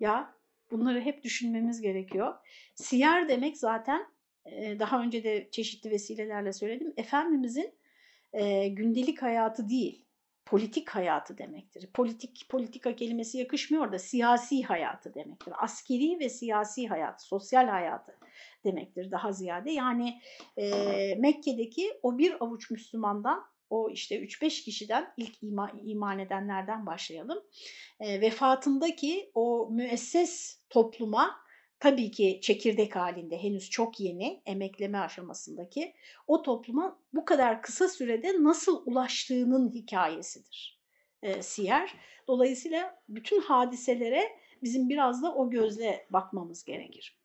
Ya 0.00 0.34
bunları 0.70 1.00
hep 1.00 1.22
düşünmemiz 1.24 1.80
gerekiyor. 1.80 2.34
Siyer 2.74 3.28
demek 3.28 3.56
zaten 3.58 4.06
daha 4.78 5.02
önce 5.02 5.24
de 5.24 5.48
çeşitli 5.50 5.90
vesilelerle 5.90 6.52
söyledim. 6.52 6.92
Efendimizin 6.96 7.74
e, 8.32 8.68
gündelik 8.68 9.22
hayatı 9.22 9.68
değil, 9.68 10.06
politik 10.50 10.90
hayatı 10.90 11.38
demektir. 11.38 11.90
Politik 11.94 12.46
politika 12.48 12.96
kelimesi 12.96 13.38
yakışmıyor 13.38 13.92
da 13.92 13.98
siyasi 13.98 14.62
hayatı 14.62 15.14
demektir. 15.14 15.54
Askeri 15.58 16.18
ve 16.20 16.28
siyasi 16.28 16.88
hayat, 16.88 17.24
sosyal 17.24 17.68
hayatı 17.68 18.12
demektir 18.64 19.10
daha 19.10 19.32
ziyade. 19.32 19.72
Yani 19.72 20.20
e, 20.56 20.70
Mekke'deki 21.18 21.92
o 22.02 22.18
bir 22.18 22.44
avuç 22.44 22.70
Müslümandan 22.70 23.44
o 23.70 23.90
işte 23.90 24.20
3-5 24.20 24.64
kişiden 24.64 25.12
ilk 25.16 25.42
ima, 25.42 25.72
iman 25.82 26.18
edenlerden 26.18 26.86
başlayalım. 26.86 27.38
E, 28.00 28.20
vefatındaki 28.20 29.30
o 29.34 29.68
müesses 29.70 30.60
topluma 30.70 31.36
tabii 31.80 32.10
ki 32.10 32.38
çekirdek 32.42 32.96
halinde 32.96 33.42
henüz 33.42 33.70
çok 33.70 34.00
yeni 34.00 34.42
emekleme 34.46 34.98
aşamasındaki 34.98 35.94
o 36.26 36.42
topluma 36.42 36.98
bu 37.12 37.24
kadar 37.24 37.62
kısa 37.62 37.88
sürede 37.88 38.42
nasıl 38.42 38.82
ulaştığının 38.86 39.70
hikayesidir 39.74 40.80
e, 41.22 41.42
siyer. 41.42 41.94
Dolayısıyla 42.28 43.02
bütün 43.08 43.40
hadiselere 43.40 44.22
bizim 44.62 44.88
biraz 44.88 45.22
da 45.22 45.34
o 45.34 45.50
gözle 45.50 46.06
bakmamız 46.10 46.64
gerekir. 46.64 47.18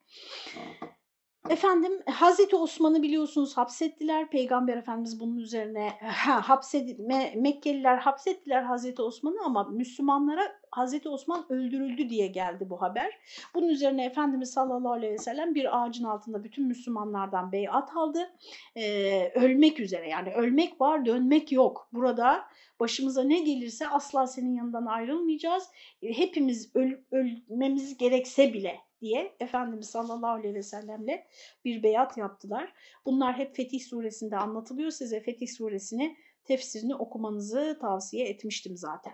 Efendim 1.49 1.91
Hazreti 2.05 2.55
Osman'ı 2.55 3.03
biliyorsunuz 3.03 3.57
hapsettiler. 3.57 4.29
Peygamber 4.29 4.77
Efendimiz 4.77 5.19
bunun 5.19 5.37
üzerine 5.37 5.89
ha, 6.03 6.49
hapsedi, 6.49 6.95
Me, 6.99 7.33
Mekkeliler 7.35 7.97
hapsettiler 7.97 8.63
Hazreti 8.63 9.01
Osman'ı 9.01 9.45
ama 9.45 9.63
Müslümanlara 9.63 10.41
Hazreti 10.71 11.09
Osman 11.09 11.45
öldürüldü 11.49 12.09
diye 12.09 12.27
geldi 12.27 12.69
bu 12.69 12.81
haber. 12.81 13.19
Bunun 13.55 13.69
üzerine 13.69 14.05
Efendimiz 14.05 14.51
sallallahu 14.51 14.91
aleyhi 14.91 15.13
ve 15.13 15.17
sellem 15.17 15.55
bir 15.55 15.83
ağacın 15.83 16.03
altında 16.03 16.43
bütün 16.43 16.67
Müslümanlardan 16.67 17.51
beyat 17.51 17.97
aldı. 17.97 18.31
Ee, 18.75 19.31
ölmek 19.35 19.79
üzere 19.79 20.09
yani 20.09 20.33
ölmek 20.33 20.81
var 20.81 21.05
dönmek 21.05 21.51
yok. 21.51 21.89
Burada 21.93 22.45
başımıza 22.79 23.23
ne 23.23 23.39
gelirse 23.39 23.87
asla 23.87 24.27
senin 24.27 24.55
yanından 24.55 24.85
ayrılmayacağız. 24.85 25.69
Hepimiz 26.01 26.75
öl, 26.75 26.91
ölmemiz 27.11 27.97
gerekse 27.97 28.53
bile 28.53 28.84
diye 29.01 29.35
Efendimiz 29.39 29.89
sallallahu 29.89 30.31
aleyhi 30.31 30.55
ve 30.55 30.63
sellemle 30.63 31.27
bir 31.65 31.83
beyat 31.83 32.17
yaptılar. 32.17 32.73
Bunlar 33.05 33.37
hep 33.37 33.55
Fetih 33.55 33.81
suresinde 33.81 34.37
anlatılıyor. 34.37 34.91
Size 34.91 35.21
Fetih 35.21 35.47
suresini 35.47 36.17
tefsirini 36.43 36.95
okumanızı 36.95 37.77
tavsiye 37.81 38.27
etmiştim 38.27 38.77
zaten. 38.77 39.13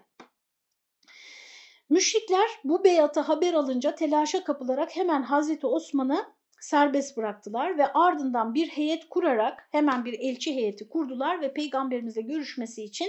Müşrikler 1.89 2.49
bu 2.63 2.83
beyatı 2.83 3.19
haber 3.19 3.53
alınca 3.53 3.95
telaşa 3.95 4.43
kapılarak 4.43 4.95
hemen 4.95 5.23
Hazreti 5.23 5.67
Osman'ı 5.67 6.33
serbest 6.61 7.17
bıraktılar 7.17 7.77
ve 7.77 7.93
ardından 7.93 8.53
bir 8.53 8.67
heyet 8.67 9.09
kurarak 9.09 9.67
hemen 9.71 10.05
bir 10.05 10.19
elçi 10.19 10.55
heyeti 10.55 10.89
kurdular 10.89 11.41
ve 11.41 11.53
peygamberimizle 11.53 12.21
görüşmesi 12.21 12.83
için 12.83 13.05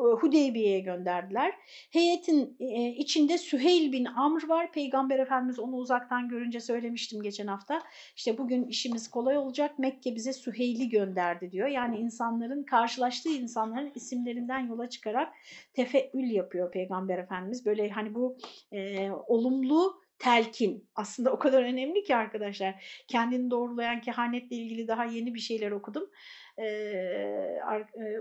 e, 0.00 0.02
Hudeybiye'ye 0.02 0.80
gönderdiler. 0.80 1.54
Heyetin 1.90 2.56
e, 2.60 2.88
içinde 2.88 3.38
Süheyl 3.38 3.92
bin 3.92 4.04
Amr 4.04 4.48
var. 4.48 4.72
Peygamber 4.72 5.18
Efendimiz 5.18 5.58
onu 5.58 5.76
uzaktan 5.76 6.28
görünce 6.28 6.60
söylemiştim 6.60 7.22
geçen 7.22 7.46
hafta. 7.46 7.82
İşte 8.16 8.38
bugün 8.38 8.64
işimiz 8.64 9.10
kolay 9.10 9.38
olacak. 9.38 9.78
Mekke 9.78 10.14
bize 10.14 10.32
Süheyl'i 10.32 10.88
gönderdi 10.88 11.52
diyor. 11.52 11.68
Yani 11.68 11.98
insanların 11.98 12.62
karşılaştığı 12.62 13.28
insanların 13.28 13.92
isimlerinden 13.94 14.66
yola 14.66 14.90
çıkarak 14.90 15.32
tefeül 15.72 16.30
yapıyor 16.30 16.72
Peygamber 16.72 17.18
Efendimiz. 17.18 17.66
Böyle 17.66 17.90
hani 17.90 18.14
bu 18.14 18.36
e, 18.72 19.10
olumlu 19.10 20.05
telkin 20.18 20.88
aslında 20.94 21.32
o 21.32 21.38
kadar 21.38 21.62
önemli 21.62 22.04
ki 22.04 22.16
arkadaşlar. 22.16 23.02
Kendini 23.08 23.50
doğrulayan 23.50 24.00
kehanetle 24.00 24.56
ilgili 24.56 24.88
daha 24.88 25.04
yeni 25.04 25.34
bir 25.34 25.40
şeyler 25.40 25.70
okudum. 25.70 26.10
Ee, 26.58 27.60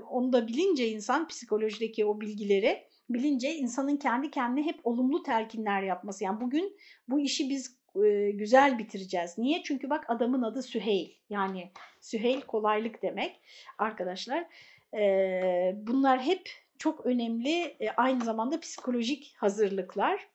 onu 0.10 0.34
da 0.34 0.47
bilince 0.47 0.88
insan 0.88 1.27
psikolojideki 1.27 2.05
o 2.05 2.21
bilgileri 2.21 2.84
bilince 3.10 3.55
insanın 3.55 3.97
kendi 3.97 4.31
kendine 4.31 4.65
hep 4.65 4.79
olumlu 4.84 5.23
telkinler 5.23 5.84
yapması. 5.84 6.23
Yani 6.23 6.41
bugün 6.41 6.77
bu 7.08 7.19
işi 7.19 7.49
biz 7.49 7.77
e, 8.05 8.31
güzel 8.31 8.77
bitireceğiz. 8.79 9.38
Niye? 9.38 9.63
Çünkü 9.63 9.89
bak 9.89 10.05
adamın 10.08 10.41
adı 10.41 10.63
Süheyl. 10.63 11.10
Yani 11.29 11.71
Süheyl 12.01 12.41
kolaylık 12.41 13.01
demek 13.01 13.41
arkadaşlar. 13.77 14.45
E, 14.93 15.75
bunlar 15.77 16.21
hep 16.21 16.49
çok 16.77 17.05
önemli 17.05 17.75
e, 17.79 17.89
aynı 17.97 18.23
zamanda 18.23 18.60
psikolojik 18.60 19.34
hazırlıklar. 19.38 20.27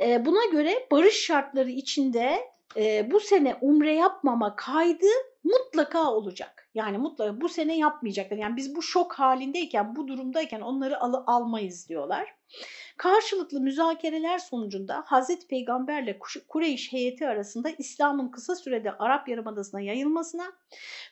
E, 0.00 0.24
buna 0.26 0.44
göre 0.44 0.86
barış 0.90 1.24
şartları 1.26 1.70
içinde 1.70 2.38
e, 2.76 3.10
bu 3.10 3.20
sene 3.20 3.56
umre 3.60 3.94
yapmama 3.94 4.56
kaydı 4.56 5.06
mutlaka 5.46 6.12
olacak. 6.12 6.70
Yani 6.74 6.98
mutlaka 6.98 7.40
bu 7.40 7.48
sene 7.48 7.78
yapmayacaklar. 7.78 8.36
Yani 8.36 8.56
biz 8.56 8.76
bu 8.76 8.82
şok 8.82 9.12
halindeyken, 9.12 9.96
bu 9.96 10.08
durumdayken 10.08 10.60
onları 10.60 11.00
al 11.00 11.22
almayız 11.26 11.88
diyorlar. 11.88 12.34
Karşılıklı 12.96 13.60
müzakereler 13.60 14.38
sonucunda 14.38 15.04
Hazreti 15.06 15.46
Peygamberle 15.46 16.18
Kureyş 16.48 16.92
heyeti 16.92 17.28
arasında 17.28 17.70
İslam'ın 17.78 18.28
kısa 18.28 18.54
sürede 18.54 18.92
Arap 18.92 19.28
Yarımadası'na 19.28 19.80
yayılmasına 19.80 20.52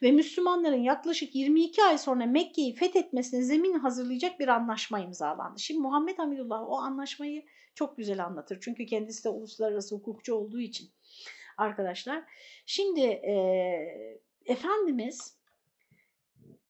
ve 0.03 0.11
Müslümanların 0.11 0.83
yaklaşık 0.83 1.35
22 1.35 1.85
ay 1.85 1.99
sonra 1.99 2.27
Mekke'yi 2.27 2.75
fethetmesine 2.75 3.43
zemin 3.43 3.79
hazırlayacak 3.79 4.41
bir 4.41 4.49
anlaşma 4.49 5.01
imzalandı. 5.01 5.61
Şimdi 5.61 5.81
Muhammed 5.81 6.19
Hamidullah 6.19 6.63
o 6.69 6.77
anlaşmayı 6.77 7.45
çok 7.75 7.97
güzel 7.97 8.25
anlatır. 8.25 8.59
Çünkü 8.61 8.87
kendisi 8.87 9.25
de 9.25 9.29
uluslararası 9.29 9.95
hukukçu 9.95 10.35
olduğu 10.35 10.61
için 10.61 10.91
arkadaşlar. 11.59 12.25
Şimdi 12.67 13.01
e, 13.01 13.35
Efendimiz 14.47 15.39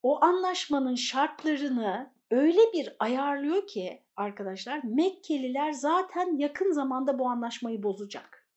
o 0.03 0.25
anlaşmanın 0.25 0.95
şartlarını 0.95 2.15
öyle 2.31 2.73
bir 2.73 2.97
ayarlıyor 2.99 3.67
ki 3.67 4.03
arkadaşlar 4.17 4.81
Mekkeliler 4.85 5.73
zaten 5.73 6.39
yakın 6.39 6.73
zamanda 6.73 7.19
bu 7.19 7.29
anlaşmayı 7.29 7.83
bozacak. 7.83 8.49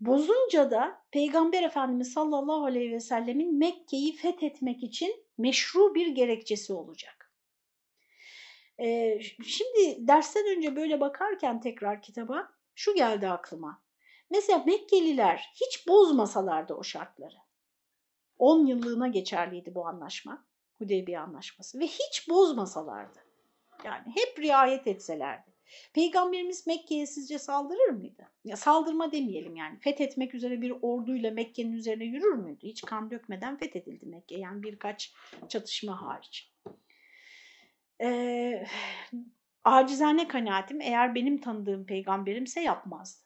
Bozunca 0.00 0.70
da 0.70 1.02
Peygamber 1.10 1.62
Efendimiz 1.62 2.12
sallallahu 2.12 2.64
aleyhi 2.64 2.92
ve 2.92 3.00
sellemin 3.00 3.58
Mekke'yi 3.58 4.16
fethetmek 4.16 4.82
için 4.82 5.26
meşru 5.38 5.94
bir 5.94 6.06
gerekçesi 6.06 6.72
olacak. 6.72 7.32
Ee, 8.80 9.20
şimdi 9.44 10.08
dersten 10.08 10.56
önce 10.56 10.76
böyle 10.76 11.00
bakarken 11.00 11.60
tekrar 11.60 12.02
kitaba 12.02 12.52
şu 12.74 12.94
geldi 12.94 13.28
aklıma. 13.28 13.83
Mesela 14.34 14.64
Mekkeliler 14.66 15.50
hiç 15.54 15.88
bozmasalardı 15.88 16.74
o 16.74 16.82
şartları. 16.82 17.36
10 18.38 18.66
yıllığına 18.66 19.08
geçerliydi 19.08 19.74
bu 19.74 19.86
anlaşma. 19.86 20.44
Hudeybiye 20.78 21.18
anlaşması 21.18 21.80
ve 21.80 21.86
hiç 21.86 22.28
bozmasalardı. 22.28 23.18
Yani 23.84 24.04
hep 24.14 24.38
riayet 24.38 24.86
etselerdi. 24.86 25.50
Peygamberimiz 25.92 26.66
Mekke'ye 26.66 27.06
sizce 27.06 27.38
saldırır 27.38 27.88
mıydı? 27.88 28.28
Ya 28.44 28.56
saldırma 28.56 29.12
demeyelim 29.12 29.56
yani. 29.56 29.78
Fethetmek 29.78 30.34
üzere 30.34 30.60
bir 30.60 30.74
orduyla 30.82 31.30
Mekke'nin 31.30 31.72
üzerine 31.72 32.04
yürür 32.04 32.34
müydü? 32.34 32.66
Hiç 32.66 32.82
kan 32.82 33.10
dökmeden 33.10 33.56
fethedildi 33.56 34.06
Mekke. 34.06 34.36
Yani 34.36 34.62
birkaç 34.62 35.14
çatışma 35.48 36.02
hariç. 36.02 36.52
Ee, 38.00 38.66
acizane 39.64 40.28
kanaatim 40.28 40.80
eğer 40.80 41.14
benim 41.14 41.40
tanıdığım 41.40 41.86
peygamberimse 41.86 42.60
yapmazdı 42.60 43.23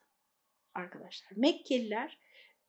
arkadaşlar. 0.78 1.36
Mekkeliler 1.36 2.18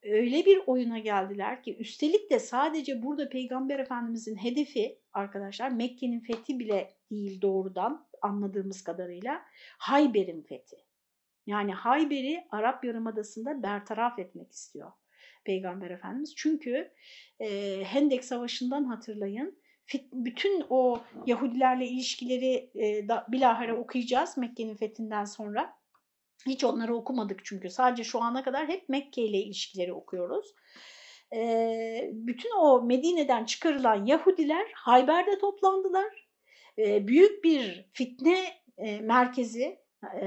öyle 0.04 0.46
bir 0.46 0.62
oyuna 0.68 1.00
geldiler 1.00 1.64
ki 1.64 1.78
üstelik 1.78 2.32
de 2.32 2.40
sadece 2.40 3.04
burada 3.04 3.30
Peygamber 3.30 3.80
Efendimizin 3.80 4.36
hedefi 4.36 5.00
arkadaşlar 5.14 5.70
Mekke'nin 5.70 6.20
fethi 6.20 6.60
bile 6.60 6.94
değil 7.12 7.42
doğrudan 7.42 8.08
anladığımız 8.22 8.84
kadarıyla 8.84 9.42
Hayber'in 9.78 10.42
fethi. 10.42 10.78
Yani 11.48 11.74
Hayber'i 11.74 12.48
Arap 12.52 12.84
Yarımadası'nda 12.84 13.64
bertaraf 13.64 14.20
etmek 14.20 14.52
istiyor 14.52 14.92
Peygamber 15.46 15.90
Efendimiz. 15.90 16.34
Çünkü 16.36 16.92
e, 17.40 17.80
Hendek 17.84 18.26
Savaşı'ndan 18.26 18.84
hatırlayın 18.84 19.60
bütün 20.14 20.66
o 20.70 21.02
Yahudilerle 21.26 21.88
ilişkileri 21.88 22.70
e, 22.76 23.08
da, 23.08 23.26
bilahare 23.30 23.74
okuyacağız 23.74 24.38
Mekke'nin 24.38 24.76
fethinden 24.76 25.26
sonra. 25.26 25.79
Hiç 26.46 26.64
onları 26.64 26.96
okumadık 26.96 27.46
çünkü 27.46 27.70
sadece 27.70 28.04
şu 28.04 28.22
ana 28.22 28.44
kadar 28.44 28.68
hep 28.68 28.90
Mekke 28.90 29.22
ile 29.22 29.38
ilişkileri 29.38 29.94
okuyoruz. 29.94 30.56
E, 31.36 32.10
bütün 32.14 32.52
o 32.60 32.82
Medine'den 32.82 33.46
çıkarılan 33.46 34.06
Yahudiler 34.06 34.72
Hayber'de 34.74 35.40
toplandılar. 35.40 36.28
E, 36.78 37.08
büyük 37.08 37.44
bir 37.44 37.90
fitne 37.94 38.46
e, 38.78 39.00
merkezi 39.00 39.80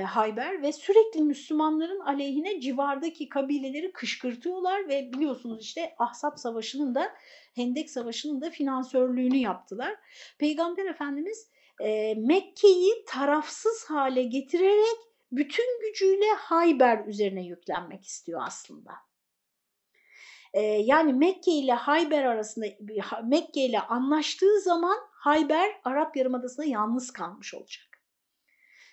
Hayber 0.06 0.62
ve 0.62 0.72
sürekli 0.72 1.22
Müslümanların 1.22 2.00
aleyhine 2.00 2.60
civardaki 2.60 3.28
kabileleri 3.28 3.92
kışkırtıyorlar 3.92 4.88
ve 4.88 5.12
biliyorsunuz 5.12 5.64
işte 5.64 5.94
Ahzab 5.98 6.36
Savaşı'nın 6.36 6.94
da 6.94 7.12
Hendek 7.54 7.90
Savaşı'nın 7.90 8.40
da 8.40 8.50
finansörlüğünü 8.50 9.36
yaptılar. 9.36 9.94
Peygamber 10.38 10.86
Efendimiz 10.86 11.50
Mekke'yi 12.16 13.04
tarafsız 13.06 13.84
hale 13.84 14.22
getirerek 14.22 15.11
bütün 15.32 15.80
gücüyle 15.80 16.32
Hayber 16.38 17.04
üzerine 17.06 17.46
yüklenmek 17.46 18.04
istiyor 18.04 18.40
aslında. 18.46 18.92
E, 20.52 20.60
yani 20.62 21.12
Mekke 21.12 21.52
ile 21.52 21.72
Hayber 21.72 22.24
arasında 22.24 22.66
Mekke 23.24 23.60
ile 23.60 23.80
anlaştığı 23.80 24.60
zaman 24.60 24.98
Hayber 25.12 25.80
Arap 25.84 26.16
Yarımadası'nda 26.16 26.66
yalnız 26.66 27.10
kalmış 27.10 27.54
olacak. 27.54 27.86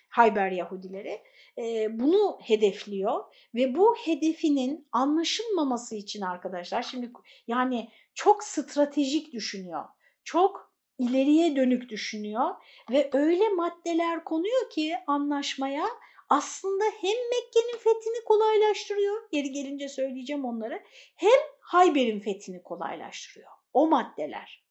Hayber 0.10 0.52
Yahudileri 0.52 1.24
e, 1.58 1.88
bunu 2.00 2.40
hedefliyor 2.44 3.24
ve 3.56 3.76
bu 3.76 3.96
hedefinin 3.96 4.88
anlaşılmaması 4.92 5.96
için 5.96 6.22
arkadaşlar 6.22 6.84
şimdi 6.84 7.12
yani 7.48 7.90
çok 8.14 8.44
stratejik 8.44 9.34
düşünüyor, 9.34 9.86
çok 10.24 10.74
ileriye 11.00 11.56
dönük 11.56 11.90
düşünüyor 11.90 12.56
ve 12.92 13.10
öyle 13.14 13.50
maddeler 13.50 14.24
konuyor 14.24 14.70
ki 14.70 14.96
anlaşmaya 15.08 15.86
aslında 16.30 16.84
hem 16.84 17.18
Mekke'nin 17.30 17.78
fethini 17.78 18.24
kolaylaştırıyor, 18.26 19.30
geri 19.32 19.52
gelince 19.52 19.90
söyleyeceğim 19.90 20.46
onları, 20.46 20.84
hem 21.16 21.40
Hayber'in 21.60 22.20
fethini 22.20 22.64
kolaylaştırıyor. 22.64 23.52
O 23.74 23.88
maddeler. 23.88 24.64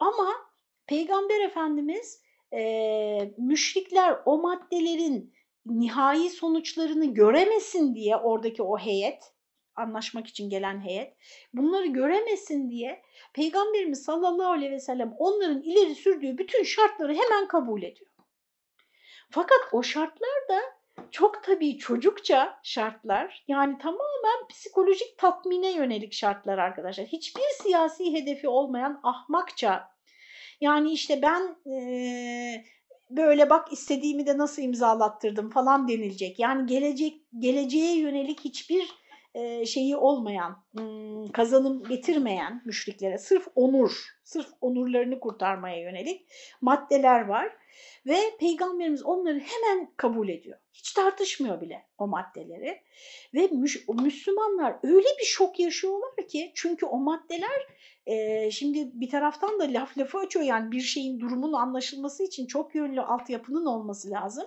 Ama 0.00 0.50
Peygamber 0.86 1.40
Efendimiz 1.40 2.22
e, 2.52 3.34
müşrikler 3.38 4.18
o 4.24 4.38
maddelerin 4.38 5.34
nihai 5.66 6.30
sonuçlarını 6.30 7.14
göremesin 7.14 7.94
diye 7.94 8.16
oradaki 8.16 8.62
o 8.62 8.78
heyet, 8.78 9.32
anlaşmak 9.74 10.26
için 10.26 10.50
gelen 10.50 10.80
heyet, 10.80 11.16
bunları 11.52 11.86
göremesin 11.86 12.70
diye 12.70 13.02
Peygamberimiz 13.34 14.02
sallallahu 14.02 14.50
aleyhi 14.52 14.72
ve 14.72 14.80
sellem 14.80 15.14
onların 15.18 15.62
ileri 15.62 15.94
sürdüğü 15.94 16.38
bütün 16.38 16.62
şartları 16.62 17.14
hemen 17.14 17.48
kabul 17.48 17.82
ediyor. 17.82 18.10
Fakat 19.30 19.60
o 19.72 19.82
şartlar 19.82 20.48
da 20.48 20.79
çok 21.10 21.44
tabii 21.44 21.78
çocukça 21.78 22.58
şartlar 22.62 23.44
yani 23.48 23.78
tamamen 23.78 24.48
psikolojik 24.48 25.18
tatmine 25.18 25.72
yönelik 25.72 26.12
şartlar 26.12 26.58
arkadaşlar. 26.58 27.06
Hiçbir 27.06 27.62
siyasi 27.62 28.12
hedefi 28.12 28.48
olmayan 28.48 29.00
ahmakça 29.02 29.90
yani 30.60 30.92
işte 30.92 31.22
ben 31.22 31.70
e, 31.72 32.64
böyle 33.10 33.50
bak 33.50 33.72
istediğimi 33.72 34.26
de 34.26 34.38
nasıl 34.38 34.62
imzalattırdım 34.62 35.50
falan 35.50 35.88
denilecek. 35.88 36.38
Yani 36.38 36.66
gelecek 36.66 37.22
geleceğe 37.38 37.98
yönelik 37.98 38.40
hiçbir 38.40 39.00
e, 39.34 39.66
şeyi 39.66 39.96
olmayan, 39.96 40.64
kazanım 41.32 41.82
getirmeyen 41.84 42.62
müşriklere 42.64 43.18
sırf 43.18 43.48
onur, 43.54 44.06
sırf 44.24 44.48
onurlarını 44.60 45.20
kurtarmaya 45.20 45.80
yönelik 45.80 46.26
maddeler 46.60 47.26
var. 47.26 47.52
Ve 48.06 48.16
Peygamberimiz 48.40 49.02
onları 49.02 49.38
hemen 49.38 49.92
kabul 49.96 50.28
ediyor. 50.28 50.58
Hiç 50.80 50.92
tartışmıyor 50.92 51.60
bile 51.60 51.86
o 51.98 52.06
maddeleri. 52.06 52.82
Ve 53.34 53.48
Müslümanlar 54.02 54.76
öyle 54.82 55.08
bir 55.20 55.24
şok 55.24 55.60
yaşıyorlar 55.60 56.28
ki 56.28 56.52
çünkü 56.54 56.86
o 56.86 56.98
maddeler 56.98 57.66
e, 58.06 58.50
şimdi 58.50 58.90
bir 58.94 59.10
taraftan 59.10 59.60
da 59.60 59.64
laf 59.64 59.98
lafı 59.98 60.18
açıyor 60.18 60.44
yani 60.44 60.72
bir 60.72 60.80
şeyin 60.80 61.20
durumunun 61.20 61.52
anlaşılması 61.52 62.22
için 62.22 62.46
çok 62.46 62.74
yönlü 62.74 63.00
altyapının 63.00 63.66
olması 63.66 64.10
lazım. 64.10 64.46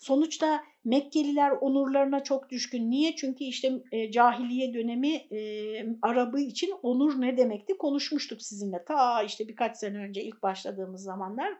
Sonuçta 0.00 0.64
Mekkeliler 0.84 1.50
onurlarına 1.50 2.22
çok 2.22 2.50
düşkün. 2.50 2.90
Niye? 2.90 3.16
Çünkü 3.16 3.44
işte 3.44 3.82
e, 3.92 4.10
cahiliye 4.10 4.74
dönemi 4.74 5.14
e, 5.14 5.38
Arabı 6.02 6.40
için 6.40 6.74
onur 6.82 7.20
ne 7.20 7.36
demekti 7.36 7.78
konuşmuştuk 7.78 8.42
sizinle. 8.42 8.84
Ta 8.84 9.22
işte 9.22 9.48
birkaç 9.48 9.76
sene 9.76 9.98
önce 9.98 10.22
ilk 10.22 10.42
başladığımız 10.42 11.02
zamanlar. 11.02 11.58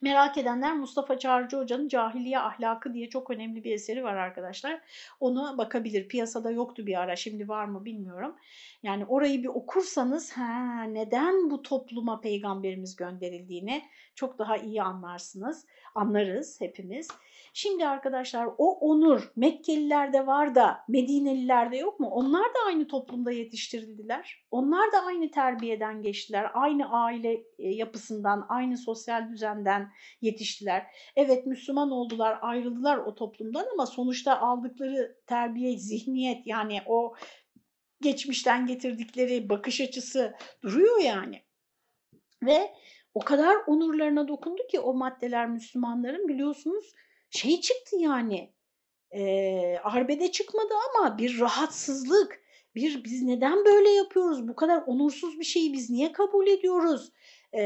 Merak 0.00 0.38
edenler 0.38 0.76
Mustafa 0.76 1.18
Çağrıcı 1.18 1.56
Hoca'nın 1.56 1.88
Cahiliye 1.88 2.38
Ahlakı 2.38 2.94
diye 2.94 3.08
çok 3.08 3.30
önemli 3.30 3.64
bir 3.64 3.72
eseri 3.72 4.04
var 4.04 4.16
arkadaşlar. 4.16 4.80
Onu 5.20 5.58
bakabilir. 5.58 6.08
Piyasada 6.08 6.50
yoktu 6.50 6.86
bir 6.86 7.00
ara 7.00 7.16
şimdi 7.16 7.48
var 7.48 7.64
mı 7.64 7.84
bilmiyorum. 7.84 8.36
Yani 8.82 9.04
orayı 9.06 9.42
bir 9.42 9.48
okursanız 9.48 10.32
ha, 10.32 10.82
neden 10.82 11.50
bu 11.50 11.62
topluma 11.62 12.20
peygamberimiz 12.20 12.96
gönderildiğini 12.96 13.84
çok 14.14 14.38
daha 14.38 14.56
iyi 14.56 14.82
anlarsınız. 14.82 15.66
Anlarız 15.94 16.60
hepimiz. 16.60 17.08
Şimdi 17.54 17.86
arkadaşlar 17.86 18.48
o 18.58 18.78
onur 18.78 19.32
Mekkelilerde 19.36 20.26
var 20.26 20.54
da 20.54 20.78
Medinelilerde 20.88 21.76
yok 21.76 22.00
mu? 22.00 22.08
Onlar 22.08 22.44
da 22.44 22.58
aynı 22.66 22.88
toplumda 22.88 23.30
yetiştirildiler. 23.30 24.46
Onlar 24.50 24.92
da 24.92 25.04
aynı 25.04 25.30
terbiyeden 25.30 26.02
geçtiler. 26.02 26.50
Aynı 26.54 26.92
aile 26.92 27.32
e, 27.58 27.68
yapısından, 27.68 28.46
aynı 28.48 28.78
sosyal 28.78 29.28
düzenden 29.28 29.92
yetiştiler. 30.20 30.86
Evet 31.16 31.46
Müslüman 31.46 31.90
oldular, 31.90 32.38
ayrıldılar 32.42 32.98
o 32.98 33.14
toplumdan 33.14 33.66
ama 33.72 33.86
sonuçta 33.86 34.40
aldıkları 34.40 35.16
terbiye, 35.26 35.78
zihniyet 35.78 36.46
yani 36.46 36.80
o 36.86 37.14
geçmişten 38.00 38.66
getirdikleri 38.66 39.48
bakış 39.48 39.80
açısı 39.80 40.34
duruyor 40.62 41.00
yani. 41.00 41.42
Ve 42.42 42.70
o 43.14 43.20
kadar 43.20 43.56
onurlarına 43.66 44.28
dokundu 44.28 44.62
ki 44.70 44.80
o 44.80 44.94
maddeler 44.94 45.48
Müslümanların 45.48 46.28
biliyorsunuz 46.28 46.92
şey 47.30 47.60
çıktı 47.60 47.96
yani 47.98 48.52
e, 49.10 49.78
arbede 49.84 50.32
çıkmadı 50.32 50.74
ama 50.88 51.18
bir 51.18 51.40
rahatsızlık, 51.40 52.40
bir 52.74 53.04
biz 53.04 53.22
neden 53.22 53.64
böyle 53.64 53.90
yapıyoruz, 53.90 54.48
bu 54.48 54.56
kadar 54.56 54.82
onursuz 54.86 55.38
bir 55.38 55.44
şeyi 55.44 55.72
biz 55.72 55.90
niye 55.90 56.12
kabul 56.12 56.46
ediyoruz? 56.46 57.12
E, 57.52 57.62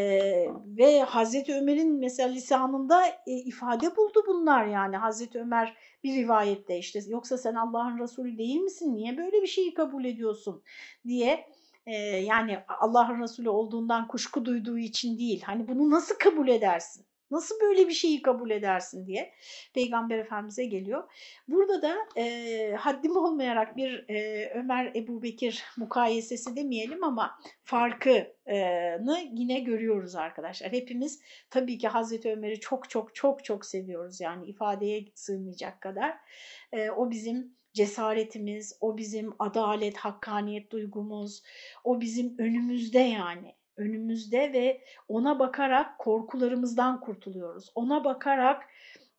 ve 0.67 1.01
Hazreti 1.01 1.55
Ömer'in 1.55 1.99
mesela 1.99 2.29
lisanında 2.29 3.07
e, 3.07 3.33
ifade 3.33 3.97
buldu 3.97 4.25
bunlar 4.27 4.67
yani. 4.67 4.97
Hazreti 4.97 5.41
Ömer 5.41 5.77
bir 6.05 6.15
rivayette 6.15 6.79
işte 6.79 7.01
yoksa 7.07 7.39
sen 7.39 7.55
Allah'ın 7.55 7.99
Resulü 7.99 8.39
değil 8.39 8.61
misin? 8.61 8.95
Niye 8.95 9.17
böyle 9.17 9.43
bir 9.43 9.47
şeyi 9.47 9.75
kabul 9.75 10.05
ediyorsun? 10.05 10.63
diye 11.07 11.47
e, 11.87 11.95
yani 12.07 12.59
Allah'ın 12.81 13.23
Resulü 13.23 13.49
olduğundan 13.49 14.09
kuşku 14.09 14.45
duyduğu 14.45 14.79
için 14.79 15.19
değil. 15.19 15.43
Hani 15.43 15.69
bunu 15.69 15.91
nasıl 15.91 16.15
kabul 16.19 16.49
edersin? 16.49 17.07
Nasıl 17.33 17.61
böyle 17.61 17.89
bir 17.89 17.93
şeyi 17.93 18.23
kabul 18.23 18.51
edersin 18.51 19.07
diye 19.07 19.33
Peygamber 19.75 20.19
Efendimiz'e 20.19 20.65
geliyor. 20.65 21.11
Burada 21.49 21.83
da 21.83 21.97
e, 22.17 22.75
haddim 22.79 23.17
olmayarak 23.17 23.77
bir 23.77 24.05
e, 24.09 24.51
Ömer 24.55 24.93
Ebu 24.95 25.23
Bekir 25.23 25.65
mukayesesi 25.77 26.57
demeyelim 26.57 27.05
ama 27.05 27.39
farkını 27.65 29.19
yine 29.33 29.61
görüyoruz 29.61 30.15
arkadaşlar. 30.15 30.73
Hepimiz 30.73 31.21
tabii 31.51 31.79
ki 31.79 31.89
Hazreti 31.89 32.33
Ömer'i 32.33 32.61
çok 32.61 32.91
çok 32.91 33.15
çok 33.15 33.45
çok 33.45 33.67
seviyoruz 33.67 34.21
yani 34.21 34.47
ifadeye 34.47 35.05
sığmayacak 35.15 35.81
kadar. 35.81 36.17
E, 36.73 36.91
o 36.91 37.11
bizim 37.11 37.57
cesaretimiz, 37.73 38.79
o 38.81 38.97
bizim 38.97 39.35
adalet, 39.39 39.97
hakkaniyet 39.97 40.73
duygumuz, 40.73 41.43
o 41.85 42.01
bizim 42.01 42.39
önümüzde 42.39 42.99
yani 42.99 43.55
önümüzde 43.77 44.53
ve 44.53 44.81
ona 45.09 45.39
bakarak 45.39 45.99
korkularımızdan 45.99 47.01
kurtuluyoruz. 47.01 47.73
Ona 47.75 48.05
bakarak 48.05 48.69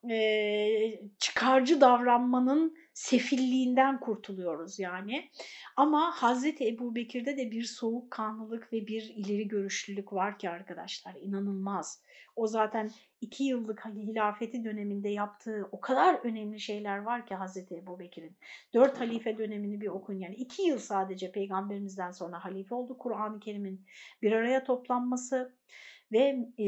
e, 0.10 1.00
çıkarcı 1.20 1.82
davranmanın 1.82 2.78
sefilliğinden 2.94 4.00
kurtuluyoruz 4.00 4.80
yani. 4.80 5.30
Ama 5.78 6.12
Hazreti 6.12 6.68
Ebu 6.68 6.96
Bekir'de 6.96 7.38
de 7.38 7.52
bir 7.52 7.64
soğukkanlılık 7.64 8.74
ve 8.74 8.88
bir 8.88 9.14
ileri 9.16 9.48
görüşlülük 9.48 10.14
var 10.14 10.40
ki 10.40 10.50
arkadaşlar 10.50 11.16
inanılmaz. 11.22 12.04
O 12.36 12.48
zaten 12.48 12.92
iki 13.22 13.44
yıllık 13.44 13.86
hilafeti 13.86 14.64
döneminde 14.64 15.10
yaptığı 15.10 15.70
o 15.72 15.82
kadar 15.82 16.16
önemli 16.16 16.60
şeyler 16.60 16.98
var 16.98 17.26
ki 17.26 17.36
Hazreti 17.36 17.76
Ebu 17.76 18.00
Bekir'in. 18.00 18.38
Dört 18.74 19.00
halife 19.00 19.38
dönemini 19.38 19.82
bir 19.82 19.88
okun 19.88 20.14
yani 20.14 20.36
iki 20.36 20.62
yıl 20.62 20.80
sadece 20.80 21.32
peygamberimizden 21.32 22.12
sonra 22.12 22.46
halife 22.46 22.76
oldu. 22.76 22.98
Kur'an-ı 22.98 23.40
Kerim'in 23.40 23.86
bir 24.22 24.32
araya 24.32 24.64
toplanması 24.64 25.54
ve 26.14 26.48
e, 26.60 26.66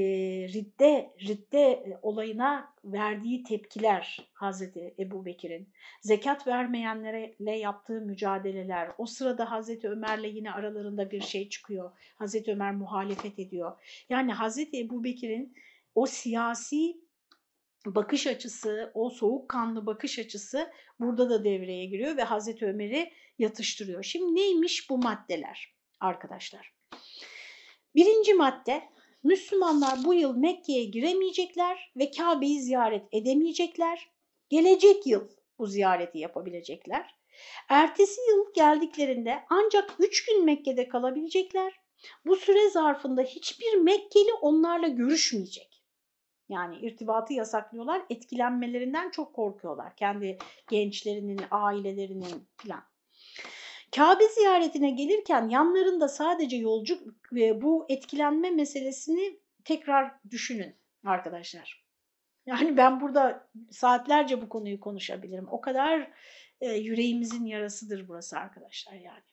ridde, 0.53 1.13
ridde 1.27 1.99
olayına 2.01 2.73
verdiği 2.83 3.43
tepkiler 3.43 4.29
Hazreti 4.33 4.95
Ebu 4.99 5.25
Bekir'in, 5.25 5.69
zekat 6.01 6.47
vermeyenlerle 6.47 7.57
yaptığı 7.57 8.01
mücadeleler, 8.01 8.91
o 8.97 9.05
sırada 9.05 9.51
Hazreti 9.51 9.89
Ömer'le 9.89 10.35
yine 10.35 10.51
aralarında 10.51 11.11
bir 11.11 11.21
şey 11.21 11.49
çıkıyor, 11.49 11.91
Hazreti 12.15 12.51
Ömer 12.51 12.75
muhalefet 12.75 13.39
ediyor. 13.39 13.71
Yani 14.09 14.33
Hazreti 14.33 14.79
Ebu 14.79 15.03
Bekir'in 15.03 15.55
o 15.95 16.05
siyasi 16.05 17.05
bakış 17.85 18.27
açısı, 18.27 18.91
o 18.93 19.09
soğukkanlı 19.09 19.85
bakış 19.85 20.19
açısı 20.19 20.71
burada 20.99 21.29
da 21.29 21.43
devreye 21.43 21.85
giriyor 21.85 22.17
ve 22.17 22.23
Hazreti 22.23 22.65
Ömer'i 22.65 23.11
yatıştırıyor. 23.39 24.03
Şimdi 24.03 24.35
neymiş 24.35 24.89
bu 24.89 24.97
maddeler 24.97 25.75
arkadaşlar? 25.99 26.73
Birinci 27.95 28.33
madde 28.33 28.83
Müslümanlar 29.25 30.03
bu 30.03 30.13
yıl 30.13 30.35
Mekke'ye 30.37 30.83
giremeyecekler 30.83 31.91
ve 31.97 32.11
Kabe'yi 32.11 32.61
ziyaret 32.61 33.07
edemeyecekler. 33.11 34.09
Gelecek 34.49 35.07
yıl 35.07 35.27
bu 35.59 35.67
ziyareti 35.67 36.17
yapabilecekler. 36.17 37.15
Ertesi 37.69 38.21
yıl 38.29 38.53
geldiklerinde 38.53 39.43
ancak 39.49 39.93
3 39.99 40.25
gün 40.25 40.45
Mekke'de 40.45 40.89
kalabilecekler. 40.89 41.73
Bu 42.25 42.35
süre 42.35 42.69
zarfında 42.69 43.21
hiçbir 43.21 43.75
Mekkeli 43.75 44.33
onlarla 44.41 44.87
görüşmeyecek. 44.87 45.83
Yani 46.49 46.77
irtibatı 46.79 47.33
yasaklıyorlar, 47.33 48.01
etkilenmelerinden 48.09 49.09
çok 49.09 49.33
korkuyorlar. 49.33 49.95
Kendi 49.95 50.37
gençlerinin, 50.69 51.41
ailelerinin 51.51 52.47
falan. 52.57 52.83
Kabe 53.95 54.27
ziyaretine 54.27 54.89
gelirken 54.89 55.49
yanlarında 55.49 56.07
sadece 56.07 56.57
yolcu 56.57 56.99
ve 57.33 57.61
bu 57.61 57.85
etkilenme 57.89 58.51
meselesini 58.51 59.39
tekrar 59.63 60.11
düşünün 60.31 60.75
arkadaşlar. 61.03 61.85
Yani 62.45 62.77
ben 62.77 63.01
burada 63.01 63.49
saatlerce 63.71 64.41
bu 64.41 64.49
konuyu 64.49 64.79
konuşabilirim. 64.79 65.47
O 65.51 65.61
kadar 65.61 66.11
e, 66.61 66.71
yüreğimizin 66.71 67.45
yarasıdır 67.45 68.07
burası 68.07 68.37
arkadaşlar 68.37 68.93
yani. 68.93 69.23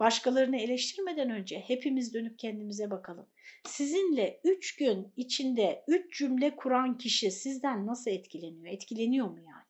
Başkalarını 0.00 0.56
eleştirmeden 0.56 1.30
önce 1.30 1.60
hepimiz 1.60 2.14
dönüp 2.14 2.38
kendimize 2.38 2.90
bakalım. 2.90 3.26
Sizinle 3.66 4.40
üç 4.44 4.76
gün 4.76 5.12
içinde 5.16 5.84
üç 5.88 6.18
cümle 6.18 6.56
kuran 6.56 6.98
kişi 6.98 7.30
sizden 7.30 7.86
nasıl 7.86 8.10
etkileniyor? 8.10 8.74
Etkileniyor 8.74 9.26
mu 9.26 9.38
yani? 9.38 9.63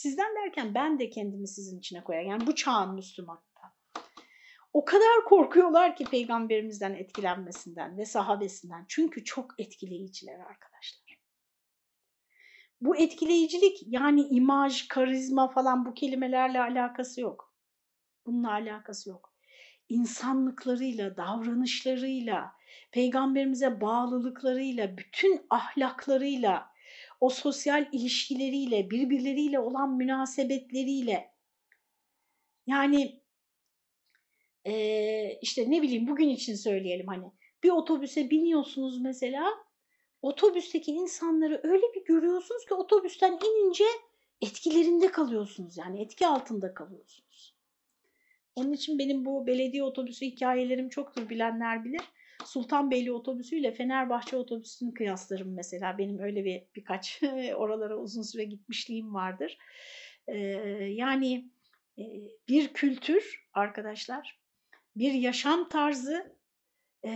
Sizden 0.00 0.34
derken 0.36 0.74
ben 0.74 0.98
de 0.98 1.10
kendimi 1.10 1.48
sizin 1.48 1.78
içine 1.78 2.04
koyar. 2.04 2.22
Yani 2.22 2.46
bu 2.46 2.54
çağın 2.54 2.94
Müslümanı. 2.94 3.40
O 4.72 4.84
kadar 4.84 5.24
korkuyorlar 5.28 5.96
ki 5.96 6.04
peygamberimizden 6.04 6.94
etkilenmesinden 6.94 7.98
ve 7.98 8.04
sahabesinden. 8.04 8.84
Çünkü 8.88 9.24
çok 9.24 9.60
etkileyiciler 9.60 10.38
arkadaşlar. 10.40 11.20
Bu 12.80 12.96
etkileyicilik 12.96 13.78
yani 13.86 14.22
imaj, 14.22 14.88
karizma 14.88 15.48
falan 15.48 15.86
bu 15.86 15.94
kelimelerle 15.94 16.60
alakası 16.60 17.20
yok. 17.20 17.54
Bununla 18.26 18.52
alakası 18.52 19.10
yok. 19.10 19.34
İnsanlıklarıyla, 19.88 21.16
davranışlarıyla, 21.16 22.52
peygamberimize 22.92 23.80
bağlılıklarıyla, 23.80 24.96
bütün 24.96 25.46
ahlaklarıyla, 25.50 26.69
o 27.20 27.30
sosyal 27.30 27.88
ilişkileriyle, 27.92 28.90
birbirleriyle 28.90 29.58
olan 29.58 29.96
münasebetleriyle 29.96 31.30
yani 32.66 33.20
e, 34.64 35.38
işte 35.42 35.70
ne 35.70 35.82
bileyim 35.82 36.08
bugün 36.08 36.28
için 36.28 36.54
söyleyelim 36.54 37.06
hani 37.06 37.32
bir 37.62 37.70
otobüse 37.70 38.30
biniyorsunuz 38.30 39.00
mesela 39.00 39.50
otobüsteki 40.22 40.90
insanları 40.90 41.60
öyle 41.62 41.94
bir 41.94 42.04
görüyorsunuz 42.04 42.66
ki 42.66 42.74
otobüsten 42.74 43.32
inince 43.32 43.84
etkilerinde 44.42 45.10
kalıyorsunuz 45.10 45.76
yani 45.76 46.02
etki 46.02 46.26
altında 46.26 46.74
kalıyorsunuz. 46.74 47.54
Onun 48.54 48.72
için 48.72 48.98
benim 48.98 49.24
bu 49.24 49.46
belediye 49.46 49.82
otobüsü 49.82 50.26
hikayelerim 50.26 50.88
çoktur 50.88 51.28
bilenler 51.28 51.84
bilir. 51.84 52.00
Sultanbeyli 52.44 53.12
otobüsüyle 53.12 53.72
Fenerbahçe 53.72 54.36
otobüsünü 54.36 54.94
kıyaslarım 54.94 55.54
mesela. 55.54 55.98
Benim 55.98 56.18
öyle 56.18 56.44
bir 56.44 56.62
birkaç 56.76 57.22
oralara 57.56 57.96
uzun 57.96 58.22
süre 58.22 58.44
gitmişliğim 58.44 59.14
vardır. 59.14 59.58
Ee, 60.28 60.36
yani 60.94 61.50
e, 61.98 62.04
bir 62.48 62.68
kültür 62.72 63.48
arkadaşlar, 63.52 64.40
bir 64.96 65.12
yaşam 65.12 65.68
tarzı 65.68 66.36
e, 67.04 67.12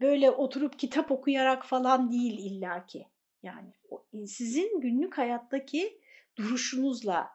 böyle 0.00 0.30
oturup 0.30 0.78
kitap 0.78 1.10
okuyarak 1.10 1.66
falan 1.66 2.10
değil 2.10 2.38
illaki. 2.38 3.06
Yani 3.42 3.72
sizin 4.26 4.80
günlük 4.80 5.18
hayattaki 5.18 6.00
duruşunuzla, 6.36 7.30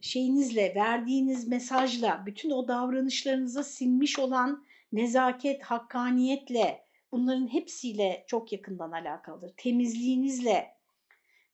şeyinizle, 0.00 0.74
verdiğiniz 0.74 1.48
mesajla, 1.48 2.22
bütün 2.26 2.50
o 2.50 2.68
davranışlarınıza 2.68 3.62
sinmiş 3.64 4.18
olan 4.18 4.66
nezaket, 4.92 5.62
hakkaniyetle 5.62 6.84
bunların 7.12 7.52
hepsiyle 7.52 8.24
çok 8.26 8.52
yakından 8.52 8.92
alakalıdır. 8.92 9.52
Temizliğinizle, 9.56 10.70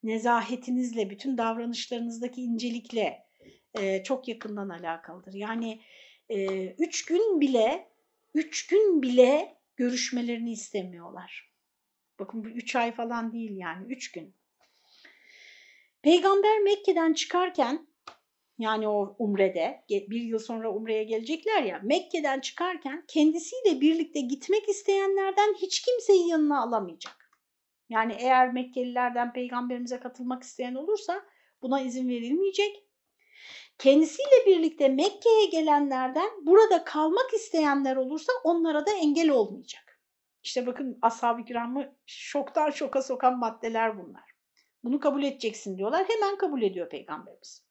nezahetinizle, 0.03 1.09
bütün 1.09 1.37
davranışlarınızdaki 1.37 2.41
incelikle 2.41 3.25
e, 3.79 4.03
çok 4.03 4.27
yakından 4.27 4.69
alakalıdır. 4.69 5.33
Yani 5.33 5.81
e, 6.29 6.65
üç 6.65 7.05
gün 7.05 7.41
bile, 7.41 7.89
üç 8.33 8.67
gün 8.67 9.01
bile 9.01 9.57
görüşmelerini 9.75 10.51
istemiyorlar. 10.51 11.51
Bakın 12.19 12.43
bu 12.43 12.49
üç 12.49 12.75
ay 12.75 12.91
falan 12.95 13.33
değil 13.33 13.57
yani, 13.57 13.93
üç 13.93 14.11
gün. 14.11 14.35
Peygamber 16.01 16.59
Mekke'den 16.59 17.13
çıkarken 17.13 17.87
yani 18.59 18.87
o 18.87 19.15
umrede 19.19 19.83
bir 19.89 20.21
yıl 20.21 20.39
sonra 20.39 20.71
umreye 20.71 21.03
gelecekler 21.03 21.63
ya 21.63 21.79
Mekke'den 21.83 22.39
çıkarken 22.39 23.03
kendisiyle 23.07 23.81
birlikte 23.81 24.21
gitmek 24.21 24.69
isteyenlerden 24.69 25.53
hiç 25.53 25.81
kimseyi 25.81 26.27
yanına 26.27 26.61
alamayacak. 26.61 27.31
Yani 27.89 28.15
eğer 28.19 28.53
Mekkelilerden 28.53 29.33
peygamberimize 29.33 29.99
katılmak 29.99 30.43
isteyen 30.43 30.75
olursa 30.75 31.25
buna 31.61 31.81
izin 31.81 32.09
verilmeyecek. 32.09 32.85
Kendisiyle 33.77 34.45
birlikte 34.45 34.89
Mekke'ye 34.89 35.45
gelenlerden 35.45 36.29
burada 36.45 36.83
kalmak 36.83 37.33
isteyenler 37.33 37.95
olursa 37.95 38.33
onlara 38.43 38.85
da 38.85 38.91
engel 38.91 39.29
olmayacak. 39.29 40.01
İşte 40.43 40.67
bakın 40.67 40.99
ashab-ı 41.01 41.45
kiramı 41.45 41.95
şoktan 42.05 42.71
şoka 42.71 43.01
sokan 43.01 43.39
maddeler 43.39 43.97
bunlar. 43.97 44.31
Bunu 44.83 44.99
kabul 44.99 45.23
edeceksin 45.23 45.77
diyorlar. 45.77 46.05
Hemen 46.09 46.37
kabul 46.37 46.61
ediyor 46.61 46.89
peygamberimiz. 46.89 47.64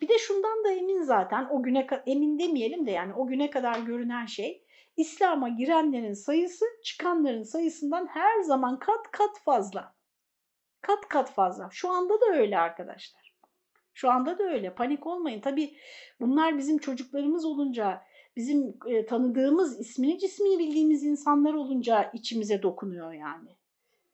Bir 0.00 0.08
de 0.08 0.18
şundan 0.18 0.64
da 0.64 0.72
emin 0.72 1.02
zaten 1.02 1.48
o 1.50 1.62
güne 1.62 1.86
emin 2.06 2.38
demeyelim 2.38 2.86
de 2.86 2.90
yani 2.90 3.14
o 3.14 3.26
güne 3.26 3.50
kadar 3.50 3.78
görünen 3.78 4.26
şey 4.26 4.64
İslam'a 4.96 5.48
girenlerin 5.48 6.12
sayısı 6.12 6.64
çıkanların 6.84 7.42
sayısından 7.42 8.06
her 8.06 8.40
zaman 8.40 8.78
kat 8.78 9.10
kat 9.10 9.40
fazla. 9.44 9.94
Kat 10.80 11.08
kat 11.08 11.34
fazla. 11.34 11.68
Şu 11.72 11.90
anda 11.90 12.20
da 12.20 12.26
öyle 12.26 12.58
arkadaşlar. 12.58 13.34
Şu 13.94 14.10
anda 14.10 14.38
da 14.38 14.44
öyle. 14.44 14.74
Panik 14.74 15.06
olmayın. 15.06 15.40
Tabii 15.40 15.76
bunlar 16.20 16.58
bizim 16.58 16.78
çocuklarımız 16.78 17.44
olunca, 17.44 18.02
bizim 18.36 18.78
e, 18.86 19.06
tanıdığımız, 19.06 19.80
ismini 19.80 20.18
cismini 20.18 20.58
bildiğimiz 20.58 21.04
insanlar 21.04 21.54
olunca 21.54 22.10
içimize 22.14 22.62
dokunuyor 22.62 23.12
yani. 23.12 23.59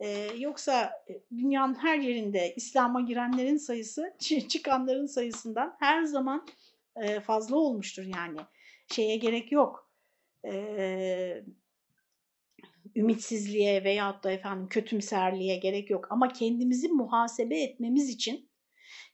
Ee, 0.01 0.31
yoksa 0.39 1.05
dünyanın 1.37 1.75
her 1.75 1.99
yerinde 1.99 2.55
İslam'a 2.57 3.01
girenlerin 3.01 3.57
sayısı 3.57 4.17
çıkanların 4.49 5.07
sayısından 5.07 5.77
her 5.81 6.05
zaman 6.05 6.47
e, 6.97 7.21
fazla 7.21 7.57
olmuştur 7.57 8.05
yani. 8.05 8.39
Şeye 8.93 9.17
gerek 9.17 9.53
yok. 9.53 9.91
Ee, 10.45 11.43
ümitsizliğe 12.97 13.85
veyahut 13.85 14.25
da 14.25 14.31
efendim 14.31 14.69
kötümserliğe 14.69 15.57
gerek 15.57 15.91
yok. 15.91 16.07
Ama 16.11 16.29
kendimizi 16.29 16.89
muhasebe 16.89 17.63
etmemiz 17.63 18.11
için, 18.11 18.51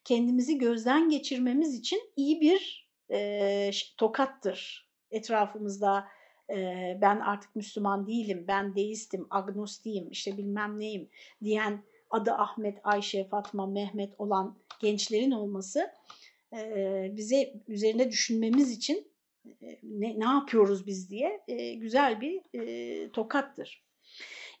kendimizi 0.03 0.57
gözden 0.57 1.09
geçirmemiz 1.09 1.75
için 1.75 2.01
iyi 2.15 2.41
bir 2.41 2.89
e, 3.11 3.71
tokattır. 3.97 4.89
Etrafımızda 5.11 6.07
ben 7.01 7.19
artık 7.19 7.55
Müslüman 7.55 8.07
değilim, 8.07 8.45
ben 8.47 8.75
deistim, 8.75 9.27
agnostiyim, 9.29 10.11
işte 10.11 10.37
bilmem 10.37 10.79
neyim 10.79 11.09
diyen 11.43 11.83
adı 12.09 12.31
Ahmet, 12.31 12.77
Ayşe, 12.83 13.27
Fatma, 13.27 13.67
Mehmet 13.67 14.13
olan 14.17 14.57
gençlerin 14.79 15.31
olması 15.31 15.91
bize 17.15 17.53
üzerine 17.67 18.11
düşünmemiz 18.11 18.71
için 18.71 19.07
ne, 19.83 20.19
ne 20.19 20.25
yapıyoruz 20.25 20.87
biz 20.87 21.09
diye 21.09 21.43
güzel 21.77 22.21
bir 22.21 22.41
tokattır. 23.09 23.83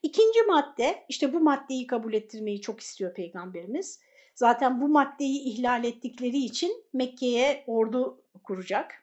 İkinci 0.03 0.43
madde, 0.47 1.05
işte 1.09 1.33
bu 1.33 1.39
maddeyi 1.39 1.87
kabul 1.87 2.13
ettirmeyi 2.13 2.61
çok 2.61 2.79
istiyor 2.79 3.13
Peygamberimiz. 3.13 3.99
Zaten 4.35 4.81
bu 4.81 4.87
maddeyi 4.87 5.39
ihlal 5.39 5.83
ettikleri 5.83 6.37
için 6.37 6.85
Mekke'ye 6.93 7.63
ordu 7.67 8.21
kuracak. 8.43 9.02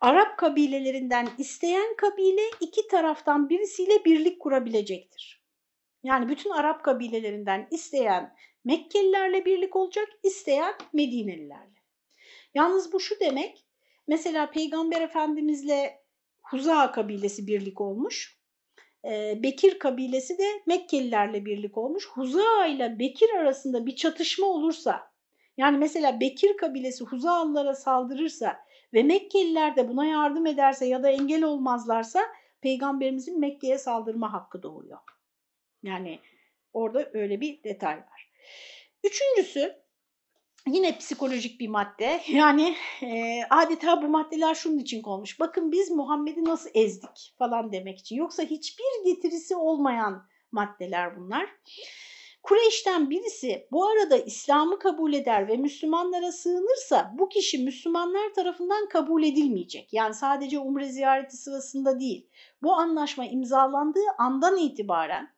Arap 0.00 0.38
kabilelerinden 0.38 1.28
isteyen 1.38 1.96
kabile 1.96 2.42
iki 2.60 2.88
taraftan 2.88 3.48
birisiyle 3.48 4.04
birlik 4.04 4.40
kurabilecektir. 4.40 5.42
Yani 6.02 6.28
bütün 6.28 6.50
Arap 6.50 6.84
kabilelerinden 6.84 7.68
isteyen 7.70 8.34
Mekkelilerle 8.64 9.44
birlik 9.44 9.76
olacak, 9.76 10.08
isteyen 10.22 10.74
Medinelilerle. 10.92 11.76
Yalnız 12.54 12.92
bu 12.92 13.00
şu 13.00 13.20
demek, 13.20 13.66
mesela 14.08 14.50
Peygamber 14.50 15.00
Efendimizle 15.00 16.02
Huza 16.42 16.92
kabilesi 16.92 17.46
birlik 17.46 17.80
olmuş. 17.80 18.36
Bekir 19.36 19.78
kabilesi 19.78 20.38
de 20.38 20.62
Mekkelilerle 20.66 21.44
birlik 21.44 21.78
olmuş. 21.78 22.08
Huza 22.08 22.66
ile 22.66 22.98
Bekir 22.98 23.30
arasında 23.30 23.86
bir 23.86 23.96
çatışma 23.96 24.46
olursa, 24.46 25.10
yani 25.56 25.78
mesela 25.78 26.20
Bekir 26.20 26.56
kabilesi 26.56 27.04
Huzalılara 27.04 27.74
saldırırsa 27.74 28.56
ve 28.94 29.02
Mekkeliler 29.02 29.76
de 29.76 29.88
buna 29.88 30.06
yardım 30.06 30.46
ederse 30.46 30.86
ya 30.86 31.02
da 31.02 31.10
engel 31.10 31.42
olmazlarsa 31.42 32.20
Peygamberimizin 32.60 33.40
Mekke'ye 33.40 33.78
saldırma 33.78 34.32
hakkı 34.32 34.62
doğuyor. 34.62 34.98
Yani 35.82 36.20
orada 36.72 37.10
öyle 37.12 37.40
bir 37.40 37.62
detay 37.62 37.96
var. 37.96 38.32
Üçüncüsü 39.04 39.76
yine 40.66 40.98
psikolojik 40.98 41.60
bir 41.60 41.68
madde. 41.68 42.20
Yani 42.28 42.76
e, 43.02 43.40
adeta 43.50 44.02
bu 44.02 44.08
maddeler 44.08 44.54
şunun 44.54 44.78
için 44.78 45.02
konmuş. 45.02 45.40
Bakın 45.40 45.72
biz 45.72 45.90
Muhammed'i 45.90 46.44
nasıl 46.44 46.70
ezdik 46.74 47.34
falan 47.38 47.72
demek 47.72 47.98
için. 47.98 48.16
Yoksa 48.16 48.42
hiçbir 48.42 49.04
getirisi 49.04 49.56
olmayan 49.56 50.28
maddeler 50.52 51.16
bunlar. 51.16 51.48
Kureyş'ten 52.46 53.10
birisi 53.10 53.68
bu 53.72 53.86
arada 53.86 54.16
İslam'ı 54.16 54.78
kabul 54.78 55.12
eder 55.12 55.48
ve 55.48 55.56
Müslümanlara 55.56 56.32
sığınırsa 56.32 57.14
bu 57.18 57.28
kişi 57.28 57.58
Müslümanlar 57.58 58.34
tarafından 58.34 58.88
kabul 58.88 59.22
edilmeyecek. 59.22 59.92
Yani 59.92 60.14
sadece 60.14 60.58
umre 60.58 60.88
ziyareti 60.88 61.36
sırasında 61.36 62.00
değil. 62.00 62.28
Bu 62.62 62.72
anlaşma 62.72 63.26
imzalandığı 63.26 64.06
andan 64.18 64.56
itibaren 64.56 65.34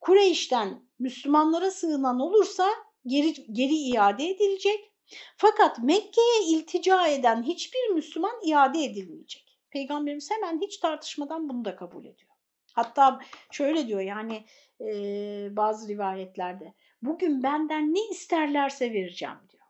Kureyş'ten 0.00 0.82
Müslümanlara 0.98 1.70
sığınan 1.70 2.20
olursa 2.20 2.68
geri, 3.06 3.32
geri 3.52 3.74
iade 3.74 4.28
edilecek. 4.28 4.92
Fakat 5.36 5.78
Mekke'ye 5.78 6.44
iltica 6.48 7.06
eden 7.06 7.42
hiçbir 7.42 7.88
Müslüman 7.94 8.40
iade 8.44 8.84
edilmeyecek. 8.84 9.58
Peygamberimiz 9.70 10.30
hemen 10.30 10.60
hiç 10.60 10.78
tartışmadan 10.78 11.48
bunu 11.48 11.64
da 11.64 11.76
kabul 11.76 12.04
ediyor. 12.04 12.30
Hatta 12.72 13.20
şöyle 13.50 13.86
diyor 13.86 14.00
yani 14.00 14.44
e, 14.80 15.56
bazı 15.56 15.88
rivayetlerde 15.88 16.74
bugün 17.02 17.42
benden 17.42 17.94
ne 17.94 18.08
isterlerse 18.10 18.92
vereceğim 18.92 19.38
diyor. 19.50 19.64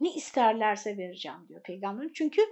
Ne 0.00 0.14
isterlerse 0.14 0.98
vereceğim 0.98 1.38
diyor 1.48 1.62
peygamberim. 1.62 2.12
Çünkü 2.14 2.42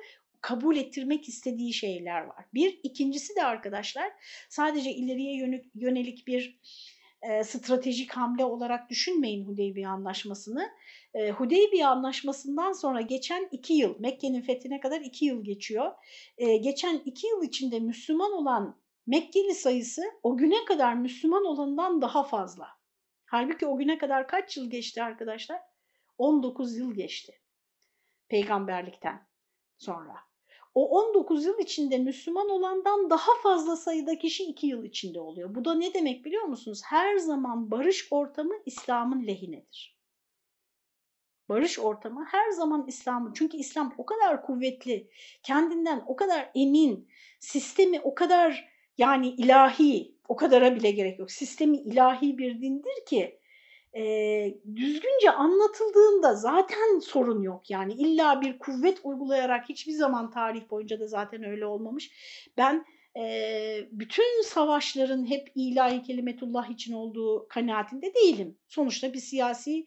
kabul 0.41 0.77
ettirmek 0.77 1.29
istediği 1.29 1.73
şeyler 1.73 2.21
var. 2.21 2.45
Bir, 2.55 2.81
ikincisi 2.83 3.37
de 3.37 3.45
arkadaşlar 3.45 4.13
sadece 4.49 4.91
ileriye 4.91 5.61
yönelik 5.75 6.27
bir 6.27 6.61
e, 7.23 7.45
stratejik 7.45 8.13
hamle 8.13 8.45
olarak 8.45 8.91
düşünmeyin 8.91 9.45
Hudeybiye 9.45 9.89
Anlaşması'nı. 9.89 10.71
E, 11.15 11.31
Hudeybiye 11.31 11.87
Anlaşması'ndan 11.87 12.73
sonra 12.73 13.01
geçen 13.01 13.49
iki 13.51 13.75
yıl, 13.75 14.01
Mekke'nin 14.01 14.43
fethine 14.43 14.81
kadar 14.81 15.01
iki 15.01 15.25
yıl 15.25 15.45
geçiyor. 15.45 15.93
E, 16.39 16.57
geçen 16.57 17.03
iki 17.05 17.27
yıl 17.27 17.43
içinde 17.43 17.81
Müslüman 17.81 18.33
olan 18.33 18.84
Mekkeli 19.07 19.55
sayısı 19.55 20.03
o 20.23 20.37
güne 20.37 20.65
kadar 20.65 20.95
Müslüman 20.95 21.45
olanından 21.45 22.03
daha 22.03 22.23
fazla. 22.23 22.69
Halbuki 23.27 23.67
o 23.67 23.77
güne 23.77 23.99
kadar 23.99 24.29
kaç 24.29 24.57
yıl 24.57 24.71
geçti 24.71 25.03
arkadaşlar? 25.03 25.61
19 26.19 26.77
yıl 26.77 26.95
geçti 26.95 27.41
peygamberlikten 28.29 29.27
sonra. 29.77 30.15
O 30.75 30.89
19 30.89 31.45
yıl 31.45 31.59
içinde 31.59 31.99
Müslüman 31.99 32.51
olandan 32.51 33.11
daha 33.11 33.31
fazla 33.43 33.77
sayıda 33.77 34.19
kişi 34.19 34.45
2 34.45 34.67
yıl 34.67 34.85
içinde 34.85 35.21
oluyor. 35.21 35.55
Bu 35.55 35.65
da 35.65 35.75
ne 35.75 35.95
demek 35.95 36.25
biliyor 36.25 36.45
musunuz? 36.45 36.83
Her 36.85 37.17
zaman 37.17 37.71
barış 37.71 38.09
ortamı 38.11 38.55
İslam'ın 38.67 39.27
lehinedir. 39.27 39.99
Barış 41.49 41.79
ortamı 41.79 42.25
her 42.25 42.51
zaman 42.51 42.85
İslam'ın. 42.87 43.33
Çünkü 43.33 43.57
İslam 43.57 43.95
o 43.99 44.07
kadar 44.07 44.43
kuvvetli, 44.43 45.11
kendinden 45.43 46.05
o 46.07 46.17
kadar 46.17 46.51
emin, 46.55 47.09
sistemi 47.41 48.01
o 48.01 48.15
kadar 48.15 48.74
yani 48.99 49.29
ilahi, 49.29 50.15
o 50.29 50.37
kadara 50.37 50.77
bile 50.77 50.91
gerek 50.91 51.19
yok. 51.19 51.31
Sistemi 51.31 51.77
ilahi 51.77 52.39
bir 52.39 52.61
dindir 52.61 53.05
ki 53.07 53.39
e, 53.97 54.03
düzgünce 54.77 55.31
anlatıldığında 55.31 56.35
zaten 56.35 56.99
sorun 56.99 57.43
yok. 57.43 57.71
Yani 57.71 57.93
illa 57.93 58.41
bir 58.41 58.59
kuvvet 58.59 59.01
uygulayarak 59.05 59.69
hiçbir 59.69 59.93
zaman 59.93 60.31
tarih 60.31 60.71
boyunca 60.71 61.01
da 61.01 61.07
zaten 61.07 61.45
öyle 61.45 61.67
olmamış. 61.67 62.11
Ben 62.57 62.85
e, 63.17 63.89
bütün 63.91 64.43
savaşların 64.43 65.31
hep 65.31 65.53
ilahi 65.55 66.03
kelimetullah 66.03 66.71
için 66.71 66.93
olduğu 66.93 67.49
kanaatinde 67.49 68.15
değilim. 68.15 68.59
Sonuçta 68.69 69.13
bir 69.13 69.19
siyasi 69.19 69.87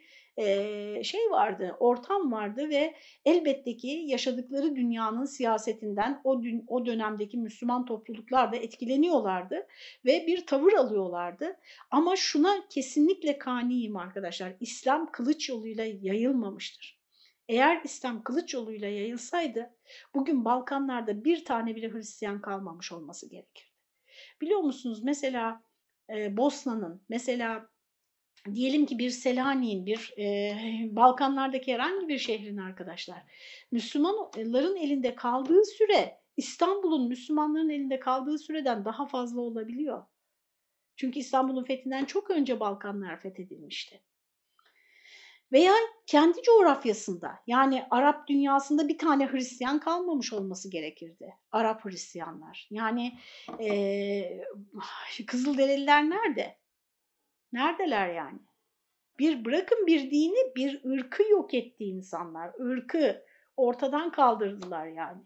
şey 1.03 1.31
vardı, 1.31 1.75
ortam 1.79 2.31
vardı 2.31 2.69
ve 2.69 2.95
elbette 3.25 3.77
ki 3.77 3.87
yaşadıkları 3.87 4.75
dünyanın 4.75 5.25
siyasetinden 5.25 6.21
o, 6.23 6.43
dün, 6.43 6.65
o 6.67 6.85
dönemdeki 6.85 7.37
Müslüman 7.37 7.85
topluluklar 7.85 8.51
da 8.51 8.55
etkileniyorlardı 8.55 9.67
ve 10.05 10.27
bir 10.27 10.45
tavır 10.45 10.73
alıyorlardı. 10.73 11.57
Ama 11.91 12.15
şuna 12.15 12.67
kesinlikle 12.69 13.37
kaniyim 13.37 13.97
arkadaşlar, 13.97 14.53
İslam 14.59 15.11
kılıç 15.11 15.49
yoluyla 15.49 15.85
yayılmamıştır. 16.01 16.97
Eğer 17.49 17.81
İslam 17.83 18.23
kılıç 18.23 18.53
yoluyla 18.53 18.87
yayılsaydı 18.87 19.69
bugün 20.13 20.45
Balkanlarda 20.45 21.23
bir 21.23 21.45
tane 21.45 21.75
bile 21.75 21.89
Hristiyan 21.89 22.41
kalmamış 22.41 22.91
olması 22.91 23.29
gerekirdi. 23.29 23.69
Biliyor 24.41 24.59
musunuz 24.59 25.03
mesela 25.03 25.63
e, 26.09 26.37
Bosna'nın, 26.37 27.01
mesela 27.09 27.69
diyelim 28.55 28.85
ki 28.85 28.99
bir 28.99 29.09
Selanik'in, 29.09 29.85
bir 29.85 30.13
e, 30.17 30.55
Balkanlardaki 30.95 31.73
herhangi 31.73 32.07
bir 32.07 32.19
şehrin 32.19 32.57
arkadaşlar, 32.57 33.23
Müslümanların 33.71 34.75
elinde 34.75 35.15
kaldığı 35.15 35.65
süre 35.65 36.19
İstanbul'un 36.37 37.07
Müslümanların 37.07 37.69
elinde 37.69 37.99
kaldığı 37.99 38.37
süreden 38.37 38.85
daha 38.85 39.05
fazla 39.05 39.41
olabiliyor. 39.41 40.03
Çünkü 40.95 41.19
İstanbul'un 41.19 41.63
fethinden 41.63 42.05
çok 42.05 42.29
önce 42.29 42.59
Balkanlar 42.59 43.19
fethedilmişti. 43.19 44.01
Veya 45.51 45.73
kendi 46.05 46.41
coğrafyasında 46.41 47.39
yani 47.47 47.83
Arap 47.89 48.27
dünyasında 48.27 48.87
bir 48.87 48.97
tane 48.97 49.31
Hristiyan 49.31 49.79
kalmamış 49.79 50.33
olması 50.33 50.71
gerekirdi. 50.71 51.33
Arap 51.51 51.85
Hristiyanlar. 51.85 52.67
Yani 52.71 53.19
e, 53.59 54.43
Kızılderililer 55.27 56.09
nerede? 56.09 56.57
Neredeler 57.57 58.13
yani? 58.13 58.39
Bir 59.19 59.45
bırakın 59.45 59.87
bir 59.87 60.11
dini, 60.11 60.55
bir 60.55 60.81
ırkı 60.85 61.23
yok 61.23 61.53
etti 61.53 61.83
insanlar. 61.83 62.51
Irkı 62.59 63.25
ortadan 63.57 64.11
kaldırdılar 64.11 64.87
yani. 64.87 65.23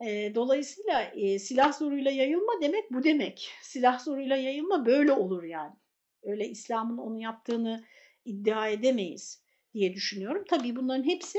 E, 0.00 0.34
dolayısıyla 0.34 1.02
e, 1.02 1.38
silah 1.38 1.72
zoruyla 1.72 2.10
yayılma 2.10 2.52
demek 2.60 2.92
bu 2.92 3.04
demek. 3.04 3.50
Silah 3.62 3.98
zoruyla 3.98 4.36
yayılma 4.36 4.86
böyle 4.86 5.12
olur 5.12 5.42
yani. 5.42 5.74
Öyle 6.22 6.48
İslam'ın 6.48 6.98
onu 6.98 7.20
yaptığını 7.20 7.84
iddia 8.24 8.68
edemeyiz 8.68 9.42
diye 9.74 9.94
düşünüyorum. 9.94 10.44
Tabii 10.48 10.76
bunların 10.76 11.04
hepsi 11.04 11.38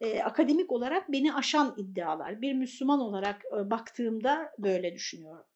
e, 0.00 0.22
akademik 0.22 0.72
olarak 0.72 1.12
beni 1.12 1.34
aşan 1.34 1.74
iddialar. 1.78 2.42
Bir 2.42 2.54
Müslüman 2.54 3.00
olarak 3.00 3.42
e, 3.44 3.70
baktığımda 3.70 4.52
böyle 4.58 4.94
düşünüyorum. 4.94 5.46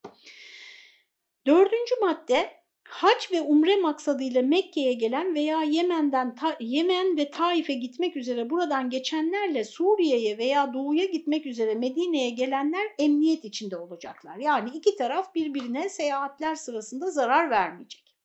Dördüncü 1.47 1.95
madde 2.01 2.66
hac 2.89 3.33
ve 3.33 3.41
umre 3.41 3.77
maksadıyla 3.77 4.43
Mekke'ye 4.43 4.93
gelen 4.93 5.35
veya 5.35 5.63
Yemen'den 5.63 6.37
Yemen 6.61 7.17
ve 7.17 7.31
Taif'e 7.31 7.75
gitmek 7.75 8.17
üzere 8.17 8.51
buradan 8.51 8.91
geçenlerle 8.91 9.65
Suriye'ye 9.65 10.39
veya 10.39 10.75
doğuya 10.75 11.05
gitmek 11.05 11.47
üzere 11.47 11.75
Medine'ye 11.75 12.31
gelenler 12.31 12.87
emniyet 12.99 13.45
içinde 13.45 13.77
olacaklar. 13.77 14.37
Yani 14.37 14.71
iki 14.75 14.97
taraf 14.97 15.35
birbirine 15.35 15.89
seyahatler 15.89 16.55
sırasında 16.55 17.11
zarar 17.11 17.51
vermeyecek. 17.51 18.17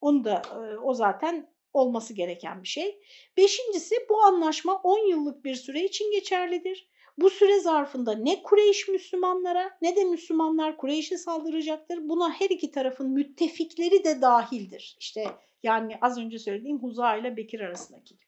Onu 0.00 0.24
da 0.24 0.42
e, 0.50 0.78
o 0.78 0.94
zaten 0.94 1.54
olması 1.72 2.14
gereken 2.14 2.62
bir 2.62 2.68
şey. 2.68 3.00
Beşincisi 3.36 3.94
bu 4.08 4.22
anlaşma 4.22 4.80
10 4.82 5.08
yıllık 5.08 5.44
bir 5.44 5.54
süre 5.54 5.84
için 5.84 6.10
geçerlidir. 6.10 6.88
Bu 7.18 7.30
süre 7.30 7.60
zarfında 7.60 8.12
ne 8.12 8.42
Kureyş 8.42 8.88
Müslümanlara 8.88 9.70
ne 9.82 9.96
de 9.96 10.04
Müslümanlar 10.04 10.76
Kureyş'e 10.76 11.18
saldıracaktır. 11.18 12.08
Buna 12.08 12.32
her 12.32 12.50
iki 12.50 12.70
tarafın 12.70 13.10
müttefikleri 13.10 14.04
de 14.04 14.20
dahildir. 14.22 14.96
İşte 15.00 15.24
yani 15.62 15.98
az 16.00 16.18
önce 16.18 16.38
söylediğim 16.38 16.78
Huza 16.78 17.16
ile 17.16 17.36
Bekir 17.36 17.60
arasındaki. 17.60 18.18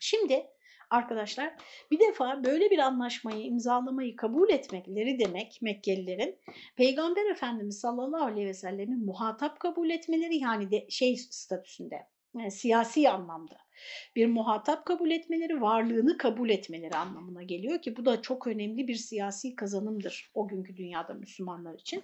Şimdi 0.00 0.46
arkadaşlar 0.90 1.54
bir 1.90 2.00
defa 2.00 2.44
böyle 2.44 2.70
bir 2.70 2.78
anlaşmayı 2.78 3.44
imzalamayı 3.44 4.16
kabul 4.16 4.50
etmekleri 4.50 5.18
demek 5.18 5.58
Mekkelilerin 5.62 6.38
Peygamber 6.76 7.30
Efendimiz 7.30 7.80
sallallahu 7.80 8.24
aleyhi 8.24 8.46
ve 8.46 8.54
sellemin 8.54 9.04
muhatap 9.04 9.60
kabul 9.60 9.90
etmeleri 9.90 10.36
yani 10.36 10.70
de 10.70 10.86
şey 10.90 11.16
statüsünde 11.16 12.06
yani 12.38 12.50
siyasi 12.50 13.10
anlamda 13.10 13.56
bir 14.16 14.26
muhatap 14.26 14.86
kabul 14.86 15.10
etmeleri, 15.10 15.60
varlığını 15.60 16.18
kabul 16.18 16.50
etmeleri 16.50 16.96
anlamına 16.96 17.42
geliyor 17.42 17.82
ki 17.82 17.96
bu 17.96 18.04
da 18.04 18.22
çok 18.22 18.46
önemli 18.46 18.88
bir 18.88 18.94
siyasi 18.94 19.56
kazanımdır 19.56 20.30
o 20.34 20.48
günkü 20.48 20.76
dünyada 20.76 21.14
Müslümanlar 21.14 21.78
için. 21.78 22.02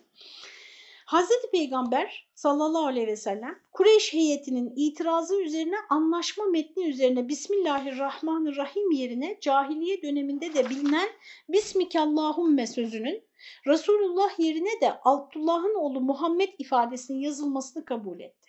Hazreti 1.06 1.50
Peygamber 1.52 2.28
sallallahu 2.34 2.86
aleyhi 2.86 3.06
ve 3.06 3.16
sellem 3.16 3.58
Kureyş 3.72 4.12
heyetinin 4.12 4.72
itirazı 4.76 5.42
üzerine 5.42 5.76
anlaşma 5.90 6.44
metni 6.44 6.88
üzerine 6.88 7.28
Bismillahirrahmanirrahim 7.28 8.90
yerine 8.90 9.38
cahiliye 9.40 10.02
döneminde 10.02 10.54
de 10.54 10.70
bilinen 10.70 11.08
Bismikallahümme 11.48 12.66
sözünün 12.66 13.22
Resulullah 13.66 14.38
yerine 14.38 14.80
de 14.80 14.92
Abdullah'ın 15.04 15.74
oğlu 15.74 16.00
Muhammed 16.00 16.48
ifadesinin 16.58 17.18
yazılmasını 17.18 17.84
kabul 17.84 18.20
etti. 18.20 18.45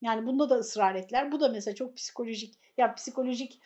Yani 0.00 0.26
bunda 0.26 0.50
da 0.50 0.54
ısrar 0.54 0.94
ettiler. 0.94 1.32
Bu 1.32 1.40
da 1.40 1.48
mesela 1.48 1.74
çok 1.74 1.96
psikolojik, 1.96 2.54
ya 2.78 2.94
psikolojik 2.94 3.60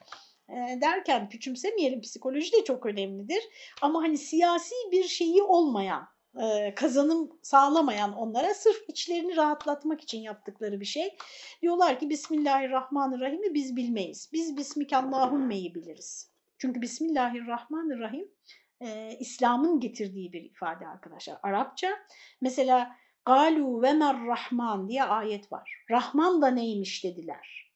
e, 0.49 0.55
derken 0.81 1.29
küçümsemeyelim 1.29 2.01
psikoloji 2.01 2.53
de 2.53 2.65
çok 2.65 2.87
önemlidir. 2.87 3.43
Ama 3.83 4.03
hani 4.03 4.19
siyasi 4.19 4.75
bir 4.93 5.05
şeyi 5.05 5.43
olmayan, 5.43 6.09
e, 6.43 6.75
kazanım 6.75 7.39
sağlamayan 7.43 8.13
onlara 8.13 8.55
sırf 8.55 8.85
içlerini 8.89 9.37
rahatlatmak 9.37 10.01
için 10.01 10.21
yaptıkları 10.21 10.81
bir 10.81 10.85
şey. 10.85 11.17
Diyorlar 11.63 11.99
ki 11.99 12.11
Bismillahirrahmanirrahim'i 12.11 13.55
biz 13.55 13.77
bilmeyiz. 13.77 14.31
Biz 14.33 14.57
Bismikallahümme'yi 14.57 15.75
biliriz. 15.75 16.31
Çünkü 16.59 16.83
Bismillahirrahmanirrahim 16.83 18.29
e, 18.81 19.17
İslam'ın 19.21 19.81
getirdiği 19.81 20.33
bir 20.33 20.43
ifade 20.43 20.87
arkadaşlar. 20.87 21.39
Arapça 21.43 21.89
mesela 22.41 22.97
Galu 23.27 23.83
ve 23.83 23.99
Rahman 24.01 24.89
diye 24.89 25.05
ayet 25.05 25.53
var. 25.53 25.85
Rahman 25.91 26.43
da 26.43 26.49
neymiş 26.49 27.05
dediler. 27.05 27.73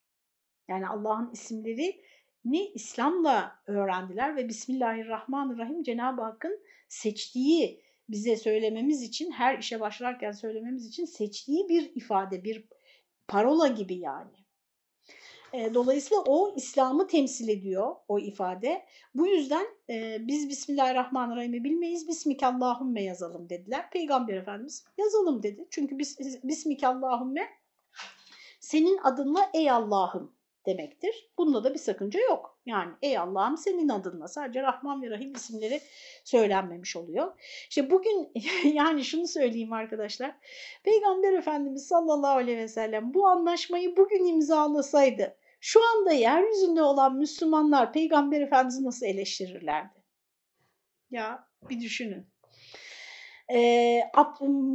Yani 0.67 0.87
Allah'ın 0.87 1.31
isimleri 1.31 2.01
ni 2.45 2.67
İslam'la 2.67 3.61
öğrendiler 3.67 4.35
ve 4.35 4.47
Bismillahirrahmanirrahim 4.47 5.83
Cenab-ı 5.83 6.21
Hakk'ın 6.21 6.59
seçtiği 6.89 7.81
bize 8.09 8.35
söylememiz 8.35 9.03
için 9.03 9.31
her 9.31 9.57
işe 9.57 9.79
başlarken 9.79 10.31
söylememiz 10.31 10.87
için 10.87 11.05
seçtiği 11.05 11.69
bir 11.69 11.91
ifade, 11.95 12.43
bir 12.43 12.63
parola 13.27 13.67
gibi 13.67 13.95
yani. 13.95 14.38
Dolayısıyla 15.53 16.23
o 16.27 16.55
İslam'ı 16.55 17.07
temsil 17.07 17.47
ediyor 17.47 17.95
o 18.07 18.19
ifade. 18.19 18.85
Bu 19.15 19.27
yüzden 19.27 19.65
e, 19.89 20.17
biz 20.27 20.49
Bismillahirrahmanirrahim'i 20.49 21.63
bilmeyiz, 21.63 22.07
Bismikallahümme 22.07 23.03
yazalım 23.03 23.49
dediler. 23.49 23.89
Peygamber 23.89 24.33
Efendimiz 24.33 24.85
yazalım 24.97 25.43
dedi. 25.43 25.67
Çünkü 25.69 25.99
bis, 25.99 26.17
senin 28.59 28.97
adınla 28.97 29.49
ey 29.53 29.71
Allah'ım 29.71 30.35
demektir. 30.65 31.29
Bunda 31.37 31.63
da 31.63 31.73
bir 31.73 31.79
sakınca 31.79 32.19
yok. 32.19 32.59
Yani 32.65 32.91
ey 33.01 33.17
Allah'ım 33.17 33.57
senin 33.57 33.89
adınla 33.89 34.27
sadece 34.27 34.61
Rahman 34.63 35.01
ve 35.01 35.09
Rahim 35.09 35.33
isimleri 35.33 35.81
söylenmemiş 36.23 36.95
oluyor. 36.95 37.33
İşte 37.69 37.91
bugün 37.91 38.31
yani 38.73 39.03
şunu 39.03 39.27
söyleyeyim 39.27 39.73
arkadaşlar. 39.73 40.35
Peygamber 40.83 41.33
Efendimiz 41.33 41.87
sallallahu 41.87 42.37
aleyhi 42.37 42.57
ve 42.57 42.67
sellem 42.67 43.13
bu 43.13 43.27
anlaşmayı 43.27 43.97
bugün 43.97 44.25
imzalasaydı 44.25 45.38
şu 45.59 45.79
anda 45.89 46.11
yeryüzünde 46.11 46.81
olan 46.81 47.15
Müslümanlar 47.15 47.93
Peygamber 47.93 48.41
Efendimiz'i 48.41 48.83
nasıl 48.83 49.05
eleştirirlerdi? 49.05 50.03
Ya 51.11 51.47
bir 51.69 51.81
düşünün. 51.81 52.27
Ee, 53.53 54.03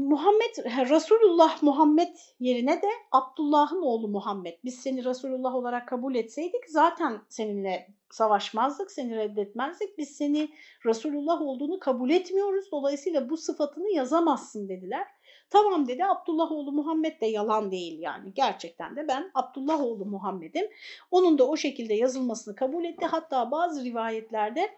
Muhammed 0.08 0.56
Resulullah 0.90 1.62
Muhammed 1.62 2.16
yerine 2.40 2.82
de 2.82 2.88
Abdullah'ın 3.12 3.82
oğlu 3.82 4.08
Muhammed. 4.08 4.54
Biz 4.64 4.74
seni 4.74 5.04
Resulullah 5.04 5.54
olarak 5.54 5.88
kabul 5.88 6.14
etseydik 6.14 6.68
zaten 6.68 7.20
seninle 7.28 7.88
savaşmazdık, 8.10 8.90
seni 8.90 9.16
reddetmezdik. 9.16 9.98
Biz 9.98 10.08
seni 10.16 10.48
Resulullah 10.86 11.42
olduğunu 11.42 11.78
kabul 11.78 12.10
etmiyoruz. 12.10 12.64
Dolayısıyla 12.72 13.30
bu 13.30 13.36
sıfatını 13.36 13.90
yazamazsın 13.90 14.68
dediler. 14.68 15.06
Tamam 15.50 15.88
dedi 15.88 16.04
Abdullah 16.04 16.52
oğlu 16.52 16.72
Muhammed 16.72 17.20
de 17.20 17.26
yalan 17.26 17.70
değil 17.70 17.98
yani. 17.98 18.34
Gerçekten 18.34 18.96
de 18.96 19.08
ben 19.08 19.30
Abdullah 19.34 19.80
oğlu 19.80 20.06
Muhammed'im. 20.06 20.66
Onun 21.10 21.38
da 21.38 21.48
o 21.48 21.56
şekilde 21.56 21.94
yazılmasını 21.94 22.54
kabul 22.54 22.84
etti. 22.84 23.06
Hatta 23.06 23.50
bazı 23.50 23.84
rivayetlerde 23.84 24.70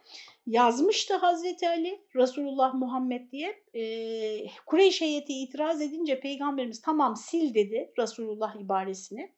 yazmıştı 0.47 1.17
Hazreti 1.17 1.69
Ali 1.69 2.01
Resulullah 2.17 2.75
Muhammed 2.75 3.33
diye. 3.33 3.63
Ee, 3.75 4.47
Kureyş 4.67 5.01
heyeti 5.01 5.33
itiraz 5.33 5.81
edince 5.81 6.21
peygamberimiz 6.21 6.83
tamam 6.83 7.17
sil 7.27 7.49
dedi 7.55 7.93
Resulullah 7.99 8.61
ibaresini. 8.61 9.33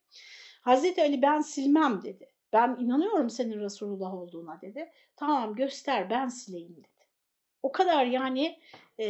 Hazreti 0.63 1.03
Ali 1.03 1.23
ben 1.23 1.41
silmem 1.41 2.03
dedi. 2.03 2.29
Ben 2.53 2.77
inanıyorum 2.81 3.31
senin 3.31 3.61
Resulullah 3.61 4.15
olduğuna 4.15 4.61
dedi. 4.61 4.91
Tamam 5.17 5.55
göster 5.55 6.11
ben 6.11 6.29
sileyim 6.29 6.77
dedi. 6.77 6.89
O 7.63 7.73
kadar 7.73 8.05
yani 8.05 8.59
e, 8.99 9.07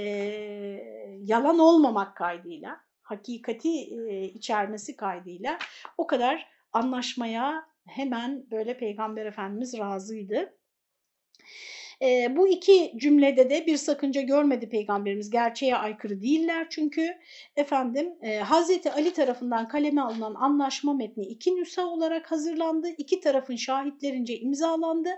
yalan 1.22 1.58
olmamak 1.58 2.16
kaydıyla, 2.16 2.80
hakikati 3.02 3.68
e, 4.08 4.24
içermesi 4.24 4.96
kaydıyla 4.96 5.58
o 5.98 6.06
kadar 6.06 6.46
anlaşmaya 6.72 7.68
hemen 7.86 8.50
böyle 8.50 8.78
Peygamber 8.78 9.26
Efendimiz 9.26 9.78
razıydı. 9.78 10.57
E, 12.02 12.36
bu 12.36 12.48
iki 12.48 12.92
cümlede 12.96 13.50
de 13.50 13.66
bir 13.66 13.76
sakınca 13.76 14.20
görmedi 14.20 14.68
Peygamberimiz. 14.68 15.30
Gerçeğe 15.30 15.76
aykırı 15.76 16.22
değiller 16.22 16.66
çünkü 16.70 17.18
efendim 17.56 18.14
e, 18.22 18.38
Hazreti 18.38 18.92
Ali 18.92 19.12
tarafından 19.12 19.68
kaleme 19.68 20.00
alınan 20.00 20.34
anlaşma 20.34 20.94
metni 20.94 21.26
iki 21.26 21.56
nüsa 21.56 21.86
olarak 21.86 22.30
hazırlandı. 22.30 22.88
İki 22.98 23.20
tarafın 23.20 23.56
şahitlerince 23.56 24.38
imzalandı. 24.38 25.10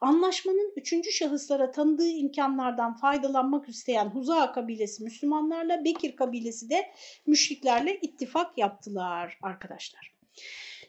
Anlaşmanın 0.00 0.72
üçüncü 0.76 1.12
şahıslara 1.12 1.70
tanıdığı 1.70 2.08
imkanlardan 2.08 2.96
faydalanmak 2.96 3.68
isteyen 3.68 4.06
Huza 4.06 4.52
kabilesi 4.52 5.04
Müslümanlarla 5.04 5.84
Bekir 5.84 6.16
kabilesi 6.16 6.70
de 6.70 6.92
müşriklerle 7.26 7.98
ittifak 8.02 8.58
yaptılar 8.58 9.38
arkadaşlar. 9.42 10.14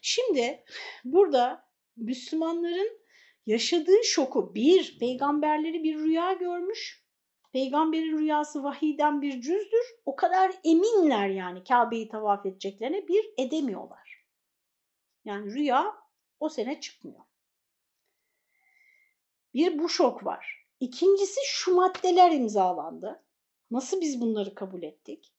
Şimdi 0.02 0.64
burada 1.04 1.64
Müslümanların 1.96 2.99
yaşadığı 3.50 4.04
şoku 4.04 4.54
bir, 4.54 4.98
peygamberleri 4.98 5.82
bir 5.82 5.98
rüya 5.98 6.32
görmüş. 6.32 7.04
Peygamberin 7.52 8.18
rüyası 8.18 8.62
vahiyden 8.62 9.22
bir 9.22 9.40
cüzdür. 9.40 9.86
O 10.04 10.16
kadar 10.16 10.52
eminler 10.64 11.28
yani 11.28 11.64
Kabe'yi 11.64 12.08
tavaf 12.08 12.46
edeceklerine 12.46 13.08
bir 13.08 13.30
edemiyorlar. 13.38 14.26
Yani 15.24 15.54
rüya 15.54 15.96
o 16.40 16.48
sene 16.48 16.80
çıkmıyor. 16.80 17.20
Bir 19.54 19.78
bu 19.78 19.88
şok 19.88 20.24
var. 20.24 20.66
İkincisi 20.80 21.40
şu 21.44 21.74
maddeler 21.74 22.30
imzalandı. 22.30 23.24
Nasıl 23.70 24.00
biz 24.00 24.20
bunları 24.20 24.54
kabul 24.54 24.82
ettik? 24.82 25.34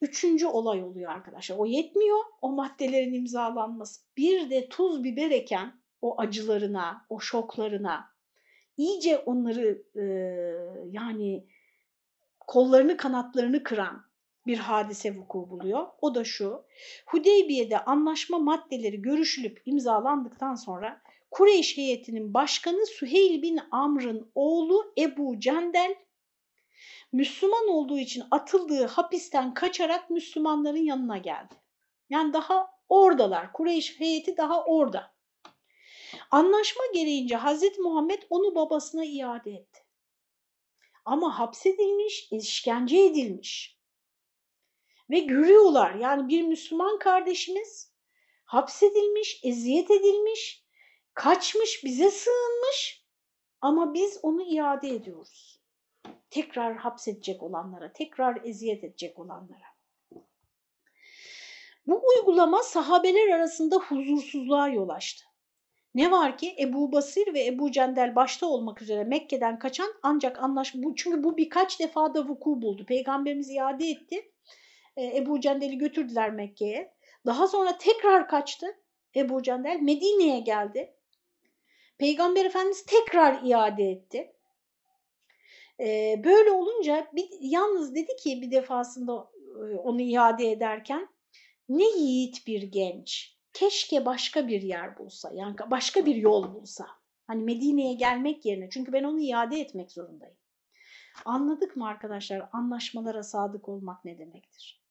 Üçüncü 0.00 0.46
olay 0.46 0.84
oluyor 0.84 1.10
arkadaşlar. 1.10 1.56
O 1.58 1.66
yetmiyor 1.66 2.18
o 2.40 2.52
maddelerin 2.52 3.14
imzalanması. 3.14 4.00
Bir 4.16 4.50
de 4.50 4.68
tuz 4.68 5.04
biber 5.04 5.30
eken 5.30 5.81
o 6.02 6.20
acılarına, 6.20 7.06
o 7.08 7.20
şoklarına 7.20 8.12
iyice 8.76 9.18
onları 9.18 9.82
e, 9.96 10.04
yani 10.90 11.46
kollarını 12.40 12.96
kanatlarını 12.96 13.62
kıran 13.62 14.04
bir 14.46 14.58
hadise 14.58 15.16
vuku 15.16 15.50
buluyor. 15.50 15.86
O 16.00 16.14
da 16.14 16.24
şu, 16.24 16.64
Hudeybiye'de 17.06 17.78
anlaşma 17.78 18.38
maddeleri 18.38 19.02
görüşülüp 19.02 19.62
imzalandıktan 19.66 20.54
sonra 20.54 21.02
Kureyş 21.30 21.76
heyetinin 21.76 22.34
başkanı 22.34 22.86
Süheyl 22.86 23.42
bin 23.42 23.60
Amr'ın 23.70 24.30
oğlu 24.34 24.92
Ebu 24.98 25.40
Cendel, 25.40 25.94
Müslüman 27.12 27.68
olduğu 27.68 27.98
için 27.98 28.24
atıldığı 28.30 28.86
hapisten 28.86 29.54
kaçarak 29.54 30.10
Müslümanların 30.10 30.84
yanına 30.84 31.18
geldi. 31.18 31.54
Yani 32.10 32.32
daha 32.32 32.70
oradalar, 32.88 33.52
Kureyş 33.52 34.00
heyeti 34.00 34.36
daha 34.36 34.64
orada. 34.64 35.12
Anlaşma 36.30 36.82
gereğince 36.94 37.36
Hazreti 37.36 37.80
Muhammed 37.80 38.22
onu 38.30 38.54
babasına 38.54 39.04
iade 39.04 39.50
etti. 39.50 39.80
Ama 41.04 41.38
hapsedilmiş, 41.38 42.28
işkence 42.32 43.04
edilmiş. 43.04 43.78
Ve 45.10 45.18
görüyorlar 45.18 45.94
yani 45.94 46.28
bir 46.28 46.42
Müslüman 46.42 46.98
kardeşimiz 46.98 47.92
hapsedilmiş, 48.44 49.40
eziyet 49.44 49.90
edilmiş, 49.90 50.64
kaçmış, 51.14 51.84
bize 51.84 52.10
sığınmış 52.10 53.06
Ama 53.60 53.94
biz 53.94 54.18
onu 54.22 54.42
iade 54.42 54.88
ediyoruz. 54.88 55.60
Tekrar 56.30 56.76
hapsedecek 56.76 57.42
olanlara, 57.42 57.92
tekrar 57.92 58.44
eziyet 58.44 58.84
edecek 58.84 59.18
olanlara. 59.18 59.72
Bu 61.86 62.02
uygulama 62.08 62.62
sahabeler 62.62 63.28
arasında 63.28 63.76
huzursuzluğa 63.76 64.68
yol 64.68 64.88
açtı. 64.88 65.24
Ne 65.94 66.10
var 66.10 66.38
ki 66.38 66.56
Ebu 66.58 66.92
Basir 66.92 67.34
ve 67.34 67.46
Ebu 67.46 67.72
Cendel 67.72 68.14
başta 68.14 68.46
olmak 68.46 68.82
üzere 68.82 69.04
Mekke'den 69.04 69.58
kaçan 69.58 69.94
ancak 70.02 70.42
anlaşma 70.42 70.82
bu 70.82 70.94
çünkü 70.94 71.24
bu 71.24 71.36
birkaç 71.36 71.80
defa 71.80 72.14
da 72.14 72.28
vuku 72.28 72.62
buldu. 72.62 72.86
Peygamberimiz 72.86 73.50
iade 73.50 73.86
etti. 73.86 74.30
E, 74.96 75.16
Ebu 75.16 75.40
Cendel'i 75.40 75.78
götürdüler 75.78 76.30
Mekke'ye. 76.30 76.94
Daha 77.26 77.48
sonra 77.48 77.78
tekrar 77.78 78.28
kaçtı. 78.28 78.66
Ebu 79.16 79.42
Cendel 79.42 79.78
Medine'ye 79.80 80.40
geldi. 80.40 80.94
Peygamber 81.98 82.44
Efendimiz 82.44 82.84
tekrar 82.84 83.42
iade 83.42 83.90
etti. 83.90 84.32
E, 85.80 86.20
böyle 86.24 86.50
olunca 86.50 87.10
bir, 87.12 87.28
yalnız 87.40 87.94
dedi 87.94 88.16
ki 88.16 88.42
bir 88.42 88.50
defasında 88.50 89.30
e, 89.56 89.76
onu 89.76 90.00
iade 90.00 90.50
ederken 90.50 91.08
ne 91.68 91.84
yiğit 91.84 92.46
bir 92.46 92.62
genç 92.62 93.36
keşke 93.52 94.04
başka 94.06 94.48
bir 94.48 94.62
yer 94.62 94.98
bulsa, 94.98 95.30
yani 95.34 95.56
başka 95.70 96.06
bir 96.06 96.14
yol 96.14 96.54
bulsa. 96.54 96.86
Hani 97.26 97.42
Medine'ye 97.42 97.94
gelmek 97.94 98.44
yerine 98.44 98.70
çünkü 98.70 98.92
ben 98.92 99.04
onu 99.04 99.20
iade 99.20 99.60
etmek 99.60 99.92
zorundayım. 99.92 100.36
Anladık 101.24 101.76
mı 101.76 101.86
arkadaşlar 101.86 102.48
anlaşmalara 102.52 103.22
sadık 103.22 103.68
olmak 103.68 104.04
ne 104.04 104.18
demektir? 104.18 104.82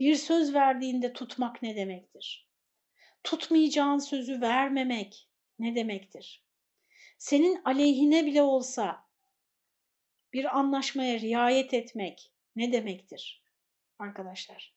Bir 0.00 0.14
söz 0.14 0.54
verdiğinde 0.54 1.12
tutmak 1.12 1.62
ne 1.62 1.76
demektir? 1.76 2.48
Tutmayacağın 3.24 3.98
sözü 3.98 4.40
vermemek 4.40 5.28
ne 5.58 5.74
demektir? 5.74 6.44
Senin 7.18 7.62
aleyhine 7.64 8.26
bile 8.26 8.42
olsa 8.42 9.04
bir 10.32 10.58
anlaşmaya 10.58 11.20
riayet 11.20 11.74
etmek 11.74 12.32
ne 12.56 12.72
demektir 12.72 13.42
arkadaşlar? 13.98 14.74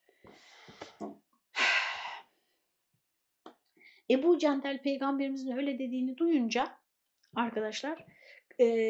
Ebu 4.12 4.38
Cendel 4.38 4.82
peygamberimizin 4.82 5.57
öyle 5.57 5.80
dediğini 5.80 6.18
duyunca 6.18 6.78
arkadaşlar 7.36 8.05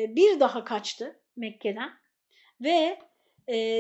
bir 0.09 0.39
daha 0.39 0.63
kaçtı 0.63 1.22
Mekke'den 1.36 1.89
ve 2.61 2.99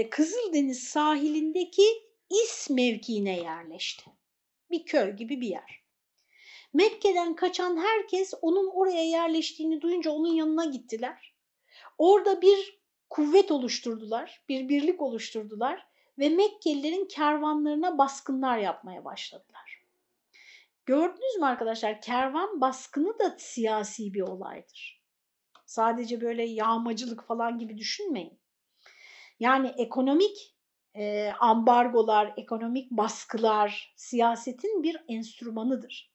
Kızıldeniz 0.09 0.83
sahilindeki 0.83 1.83
İs 2.29 2.69
mevkiine 2.69 3.39
yerleşti. 3.39 4.11
Bir 4.71 4.85
köy 4.85 5.15
gibi 5.15 5.41
bir 5.41 5.47
yer. 5.47 5.81
Mekke'den 6.73 7.35
kaçan 7.35 7.77
herkes 7.77 8.33
onun 8.41 8.71
oraya 8.73 9.03
yerleştiğini 9.03 9.81
duyunca 9.81 10.11
onun 10.11 10.33
yanına 10.33 10.65
gittiler. 10.65 11.33
Orada 11.97 12.41
bir 12.41 12.81
kuvvet 13.09 13.51
oluşturdular, 13.51 14.43
bir 14.49 14.69
birlik 14.69 15.01
oluşturdular 15.01 15.87
ve 16.19 16.29
Mekkelilerin 16.29 17.05
kervanlarına 17.05 17.97
baskınlar 17.97 18.57
yapmaya 18.57 19.05
başladılar. 19.05 19.70
Gördünüz 20.91 21.37
mü 21.39 21.45
arkadaşlar 21.45 22.01
kervan 22.01 22.61
baskını 22.61 23.19
da 23.19 23.35
siyasi 23.37 24.13
bir 24.13 24.21
olaydır. 24.21 25.03
Sadece 25.65 26.21
böyle 26.21 26.43
yağmacılık 26.43 27.27
falan 27.27 27.59
gibi 27.59 27.77
düşünmeyin. 27.77 28.39
Yani 29.39 29.73
ekonomik 29.77 30.55
e, 30.95 31.31
ambargolar, 31.39 32.33
ekonomik 32.37 32.91
baskılar 32.91 33.93
siyasetin 33.95 34.83
bir 34.83 35.03
enstrümanıdır. 35.07 36.13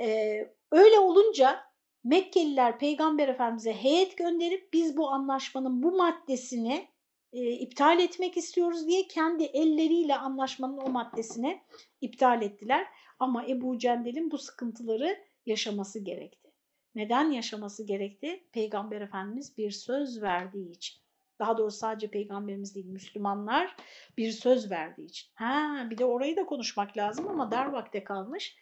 E, 0.00 0.38
öyle 0.70 0.98
olunca 0.98 1.64
Mekkeliler 2.04 2.78
Peygamber 2.78 3.28
Efendimiz'e 3.28 3.72
heyet 3.72 4.18
gönderip 4.18 4.72
biz 4.72 4.96
bu 4.96 5.10
anlaşmanın 5.10 5.82
bu 5.82 5.96
maddesini 5.96 6.88
e, 7.32 7.50
iptal 7.50 8.00
etmek 8.00 8.36
istiyoruz 8.36 8.86
diye 8.86 9.08
kendi 9.08 9.44
elleriyle 9.44 10.16
anlaşmanın 10.16 10.78
o 10.78 10.88
maddesini 10.88 11.62
iptal 12.00 12.42
ettiler. 12.42 12.86
Ama 13.18 13.46
Ebu 13.46 13.78
Cendel'in 13.78 14.30
bu 14.30 14.38
sıkıntıları 14.38 15.18
yaşaması 15.46 16.04
gerekti. 16.04 16.50
Neden 16.94 17.30
yaşaması 17.30 17.86
gerekti? 17.86 18.44
Peygamber 18.52 19.00
Efendimiz 19.00 19.58
bir 19.58 19.70
söz 19.70 20.22
verdiği 20.22 20.70
için. 20.70 21.04
Daha 21.38 21.58
doğrusu 21.58 21.78
sadece 21.78 22.10
peygamberimiz 22.10 22.74
değil 22.74 22.86
Müslümanlar 22.86 23.76
bir 24.18 24.30
söz 24.30 24.70
verdiği 24.70 25.06
için. 25.06 25.30
Ha, 25.34 25.86
bir 25.90 25.98
de 25.98 26.04
orayı 26.04 26.36
da 26.36 26.46
konuşmak 26.46 26.96
lazım 26.96 27.28
ama 27.28 27.50
dar 27.50 27.66
vakte 27.66 28.04
kalmış. 28.04 28.56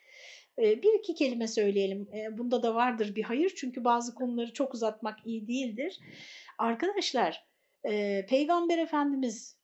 Ee, 0.58 0.82
bir 0.82 0.98
iki 0.98 1.14
kelime 1.14 1.48
söyleyelim. 1.48 2.08
Ee, 2.14 2.38
bunda 2.38 2.62
da 2.62 2.74
vardır 2.74 3.14
bir 3.14 3.22
hayır 3.22 3.52
çünkü 3.56 3.84
bazı 3.84 4.14
konuları 4.14 4.52
çok 4.52 4.74
uzatmak 4.74 5.26
iyi 5.26 5.48
değildir. 5.48 6.00
Arkadaşlar 6.58 7.44
e, 7.84 8.26
Peygamber 8.26 8.78
Efendimiz 8.78 9.62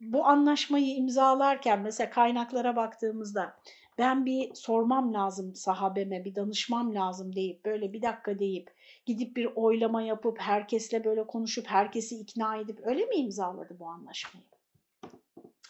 bu 0.00 0.24
anlaşmayı 0.26 0.96
imzalarken 0.96 1.80
mesela 1.80 2.10
kaynaklara 2.10 2.76
baktığımızda 2.76 3.56
ben 3.98 4.26
bir 4.26 4.54
sormam 4.54 5.14
lazım 5.14 5.54
sahabeme, 5.54 6.24
bir 6.24 6.34
danışmam 6.34 6.94
lazım 6.94 7.36
deyip 7.36 7.64
böyle 7.64 7.92
bir 7.92 8.02
dakika 8.02 8.38
deyip 8.38 8.70
gidip 9.06 9.36
bir 9.36 9.48
oylama 9.54 10.02
yapıp 10.02 10.40
herkesle 10.40 11.04
böyle 11.04 11.26
konuşup 11.26 11.66
herkesi 11.66 12.16
ikna 12.16 12.56
edip 12.56 12.80
öyle 12.82 13.06
mi 13.06 13.14
imzaladı 13.14 13.78
bu 13.78 13.86
anlaşmayı? 13.86 14.46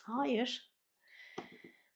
Hayır. 0.03 0.73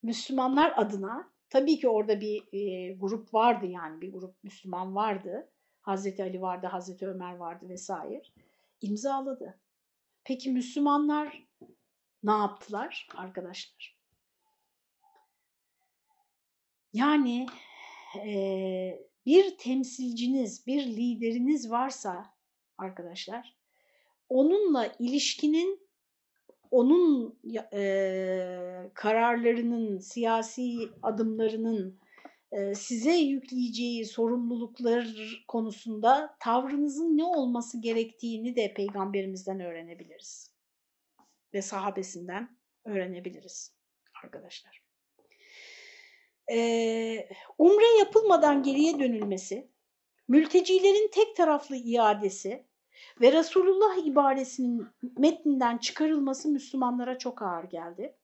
Müslümanlar 0.03 0.73
adına 0.77 1.31
tabii 1.51 1.79
ki 1.79 1.89
orada 1.89 2.21
bir 2.21 2.43
e, 2.53 2.93
grup 2.93 3.35
vardı 3.35 3.67
yani 3.67 4.01
bir 4.01 4.13
grup 4.13 4.45
Müslüman 4.45 4.95
vardı. 4.95 5.51
Hazreti 5.81 6.23
Ali 6.23 6.41
vardı, 6.41 6.67
Hazreti 6.67 7.09
Ömer 7.09 7.37
vardı 7.37 7.69
vesaire. 7.69 8.23
İmzaladı. 8.81 9.61
Peki 10.25 10.51
Müslümanlar 10.51 11.47
ne 12.23 12.33
yaptılar 12.33 13.09
arkadaşlar? 13.17 14.00
Yani 16.93 17.47
e, 18.27 19.11
bir 19.27 19.59
temsilciniz, 19.59 20.67
bir 20.67 20.87
lideriniz 20.87 21.71
varsa 21.71 22.35
arkadaşlar, 22.79 23.57
onunla 24.29 24.93
ilişkinin, 24.99 25.91
onun 26.71 27.39
e, 27.73 28.91
kararlarının, 28.95 29.99
siyasi 29.99 30.89
adımlarının 31.03 32.01
e, 32.53 32.75
size 32.75 33.15
yükleyeceği 33.15 34.07
sorumluluklar 34.07 35.07
konusunda 35.49 36.37
tavrınızın 36.41 37.17
ne 37.17 37.25
olması 37.25 37.81
gerektiğini 37.81 38.57
de 38.57 38.75
peygamberimizden 38.75 39.61
öğrenebiliriz. 39.61 40.55
Ve 41.55 41.63
sahabesinden 41.63 42.59
öğrenebiliriz 42.85 43.75
arkadaşlar 44.25 44.80
e, 46.51 47.29
umre 47.59 47.99
yapılmadan 47.99 48.63
geriye 48.63 48.99
dönülmesi, 48.99 49.71
mültecilerin 50.29 51.11
tek 51.13 51.37
taraflı 51.37 51.77
iadesi 51.77 52.67
ve 53.21 53.33
Resulullah 53.33 54.07
ibaresinin 54.07 54.87
metninden 55.19 55.79
çıkarılması 55.79 56.49
Müslümanlara 56.49 57.19
çok 57.19 57.43
ağır 57.43 57.65
geldi. 57.65 58.17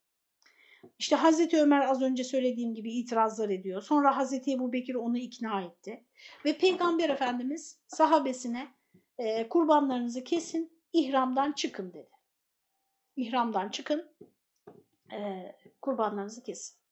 İşte 0.98 1.16
Hazreti 1.16 1.62
Ömer 1.62 1.80
az 1.80 2.02
önce 2.02 2.24
söylediğim 2.24 2.74
gibi 2.74 2.92
itirazlar 2.92 3.48
ediyor. 3.48 3.82
Sonra 3.82 4.16
Hazreti 4.16 4.52
Ebu 4.52 4.72
Bekir 4.72 4.94
onu 4.94 5.18
ikna 5.18 5.62
etti. 5.62 6.04
Ve 6.44 6.58
Peygamber 6.58 7.10
Efendimiz 7.10 7.78
sahabesine 7.86 8.68
e, 9.18 9.48
kurbanlarınızı 9.48 10.24
kesin, 10.24 10.82
ihramdan 10.92 11.52
çıkın 11.52 11.92
dedi. 11.92 12.10
İhramdan 13.16 13.68
çıkın, 13.68 14.10
e, 15.12 15.52
kurbanlarınızı 15.82 16.42
kesin. 16.42 16.85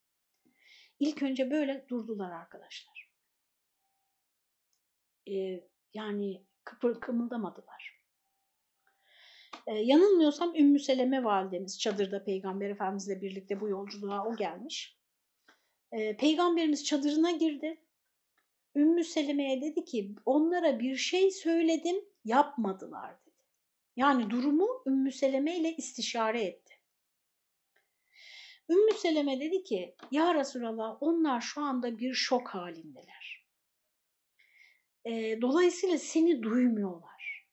İlk 0.99 1.23
önce 1.23 1.51
böyle 1.51 1.85
durdular 1.89 2.31
arkadaşlar. 2.31 3.11
Ee, 5.27 5.63
yani 5.93 6.45
kıpır 6.63 6.99
kımıldamadılar. 6.99 8.01
Ee, 9.67 9.73
yanılmıyorsam 9.73 10.55
Ümmü 10.55 10.79
Seleme 10.79 11.23
validemiz 11.23 11.79
çadırda 11.79 12.23
Peygamber 12.23 12.69
Efendimizle 12.69 13.21
birlikte 13.21 13.61
bu 13.61 13.69
yolculuğa 13.69 14.25
o 14.25 14.35
gelmiş. 14.35 14.97
Ee, 15.91 16.17
Peygamberimiz 16.17 16.85
çadırına 16.85 17.31
girdi. 17.31 17.81
Ümmü 18.75 19.03
Seleme'ye 19.03 19.61
dedi 19.61 19.85
ki 19.85 20.15
onlara 20.25 20.79
bir 20.79 20.95
şey 20.95 21.31
söyledim 21.31 21.95
yapmadılar 22.25 23.21
dedi. 23.21 23.35
Yani 23.95 24.29
durumu 24.29 24.83
Ümmü 24.85 25.11
Seleme 25.11 25.57
ile 25.57 25.75
istişare 25.75 26.43
etti. 26.43 26.64
Ümmü 28.69 28.93
Seleme 28.93 29.39
dedi 29.39 29.63
ki 29.63 29.95
ya 30.11 30.35
Resulallah 30.35 30.97
onlar 31.01 31.41
şu 31.41 31.61
anda 31.61 31.97
bir 31.97 32.13
şok 32.13 32.49
halindeler. 32.49 33.45
E, 35.05 35.41
dolayısıyla 35.41 35.97
seni 35.97 36.43
duymuyorlar. 36.43 37.47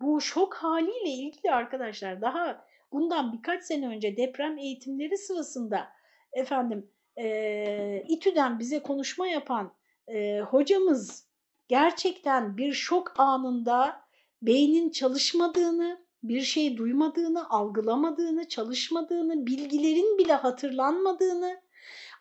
Bu 0.00 0.20
şok 0.20 0.54
haliyle 0.54 1.10
ilgili 1.10 1.52
arkadaşlar 1.52 2.20
daha 2.20 2.66
bundan 2.92 3.32
birkaç 3.32 3.64
sene 3.64 3.88
önce 3.88 4.16
deprem 4.16 4.58
eğitimleri 4.58 5.18
sırasında 5.18 5.88
efendim 6.32 6.90
e, 7.18 8.04
İTÜ'den 8.08 8.58
bize 8.58 8.82
konuşma 8.82 9.28
yapan 9.28 9.74
e, 10.08 10.40
hocamız 10.40 11.28
gerçekten 11.68 12.56
bir 12.56 12.72
şok 12.72 13.20
anında 13.20 14.00
beynin 14.42 14.90
çalışmadığını, 14.90 16.05
bir 16.28 16.42
şey 16.42 16.76
duymadığını, 16.76 17.50
algılamadığını, 17.50 18.48
çalışmadığını, 18.48 19.46
bilgilerin 19.46 20.18
bile 20.18 20.32
hatırlanmadığını 20.32 21.60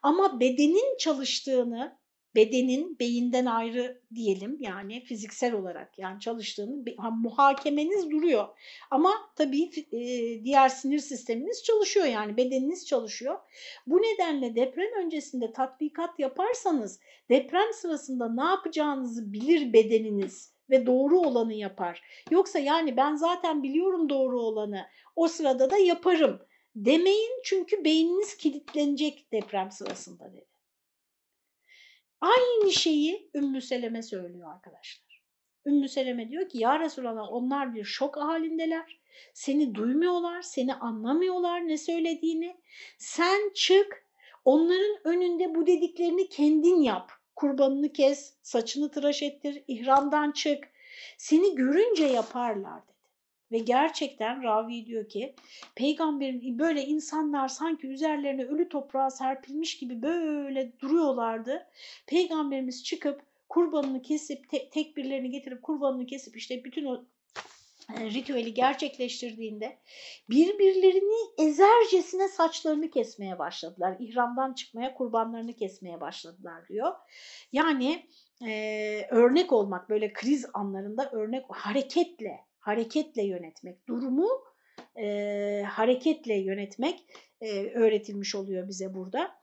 ama 0.03 0.39
bedenin 0.39 0.97
çalıştığını, 0.97 1.97
bedenin 2.35 2.99
beyinden 2.99 3.45
ayrı 3.45 4.01
diyelim 4.15 4.57
yani 4.59 5.03
fiziksel 5.03 5.53
olarak 5.53 5.99
yani 5.99 6.19
çalıştığını 6.19 6.85
muhakemeniz 7.11 8.11
duruyor. 8.11 8.47
Ama 8.91 9.11
tabii 9.35 9.69
e, 9.91 9.99
diğer 10.43 10.69
sinir 10.69 10.99
sisteminiz 10.99 11.63
çalışıyor 11.63 12.05
yani 12.05 12.37
bedeniniz 12.37 12.87
çalışıyor. 12.87 13.39
Bu 13.87 13.97
nedenle 13.97 14.55
deprem 14.55 15.05
öncesinde 15.05 15.53
tatbikat 15.53 16.19
yaparsanız 16.19 16.99
deprem 17.29 17.73
sırasında 17.73 18.33
ne 18.33 18.43
yapacağınızı 18.43 19.33
bilir 19.33 19.73
bedeniniz 19.73 20.54
ve 20.69 20.85
doğru 20.85 21.19
olanı 21.19 21.53
yapar. 21.53 22.01
Yoksa 22.31 22.59
yani 22.59 22.97
ben 22.97 23.15
zaten 23.15 23.63
biliyorum 23.63 24.09
doğru 24.09 24.41
olanı 24.41 24.87
o 25.15 25.27
sırada 25.27 25.69
da 25.69 25.77
yaparım 25.77 26.41
demeyin 26.75 27.41
çünkü 27.43 27.83
beyniniz 27.83 28.37
kilitlenecek 28.37 29.31
deprem 29.31 29.71
sırasında 29.71 30.33
dedi. 30.33 30.55
Aynı 32.21 32.71
şeyi 32.71 33.29
Ümmü 33.35 33.61
Seleme 33.61 34.03
söylüyor 34.03 34.53
arkadaşlar. 34.53 35.23
Ümmü 35.65 35.89
Seleme 35.89 36.29
diyor 36.29 36.49
ki 36.49 36.57
ya 36.57 36.79
Resulallah 36.79 37.31
onlar 37.31 37.75
bir 37.75 37.83
şok 37.83 38.17
halindeler. 38.17 38.99
Seni 39.33 39.75
duymuyorlar, 39.75 40.41
seni 40.41 40.73
anlamıyorlar 40.73 41.67
ne 41.67 41.77
söylediğini. 41.77 42.57
Sen 42.97 43.51
çık 43.53 44.05
onların 44.45 44.97
önünde 45.03 45.55
bu 45.55 45.67
dediklerini 45.67 46.29
kendin 46.29 46.81
yap. 46.81 47.11
Kurbanını 47.35 47.93
kes, 47.93 48.33
saçını 48.41 48.91
tıraş 48.91 49.23
ettir, 49.23 49.63
ihramdan 49.67 50.31
çık. 50.31 50.67
Seni 51.17 51.55
görünce 51.55 52.05
yaparlar 52.05 52.87
dedi. 52.87 52.95
Ve 53.51 53.57
gerçekten 53.57 54.43
Ravi 54.43 54.85
diyor 54.85 55.09
ki 55.09 55.35
peygamberin 55.75 56.59
böyle 56.59 56.85
insanlar 56.85 57.47
sanki 57.47 57.87
üzerlerine 57.87 58.45
ölü 58.45 58.69
toprağa 58.69 59.09
serpilmiş 59.09 59.77
gibi 59.77 60.01
böyle 60.01 60.79
duruyorlardı. 60.79 61.67
Peygamberimiz 62.07 62.83
çıkıp 62.83 63.21
kurbanını 63.49 64.01
kesip 64.01 64.49
te 64.49 64.69
tekbirlerini 64.69 65.29
getirip 65.29 65.63
kurbanını 65.63 66.05
kesip 66.05 66.37
işte 66.37 66.63
bütün 66.63 66.85
o 66.85 67.03
ritüeli 67.89 68.53
gerçekleştirdiğinde 68.53 69.77
birbirlerini 70.29 71.47
ezercesine 71.47 72.27
saçlarını 72.27 72.89
kesmeye 72.89 73.39
başladılar. 73.39 73.97
İhramdan 73.99 74.53
çıkmaya 74.53 74.93
kurbanlarını 74.93 75.53
kesmeye 75.53 76.01
başladılar 76.01 76.67
diyor. 76.67 76.91
Yani 77.51 78.05
e, 78.47 79.07
örnek 79.11 79.53
olmak 79.53 79.89
böyle 79.89 80.13
kriz 80.13 80.45
anlarında 80.53 81.09
örnek 81.11 81.45
hareketle 81.49 82.45
hareketle 82.59 83.23
yönetmek, 83.23 83.87
durumu 83.87 84.29
e, 84.95 85.63
hareketle 85.67 86.35
yönetmek 86.35 87.05
e, 87.41 87.71
öğretilmiş 87.73 88.35
oluyor 88.35 88.67
bize 88.67 88.93
burada. 88.93 89.35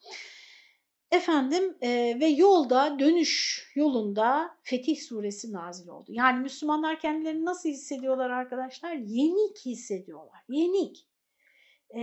Efendim 1.13 1.77
e, 1.83 2.17
ve 2.21 2.27
yolda 2.27 2.99
dönüş 2.99 3.63
yolunda 3.75 4.57
Fetih 4.63 5.01
suresi 5.01 5.53
nazil 5.53 5.89
oldu. 5.89 6.11
Yani 6.13 6.41
Müslümanlar 6.41 7.01
kendilerini 7.01 7.45
nasıl 7.45 7.69
hissediyorlar 7.69 8.31
arkadaşlar? 8.31 8.93
Yenik 8.93 9.59
hissediyorlar. 9.67 10.41
Yenik 10.49 11.07
e, 11.97 12.03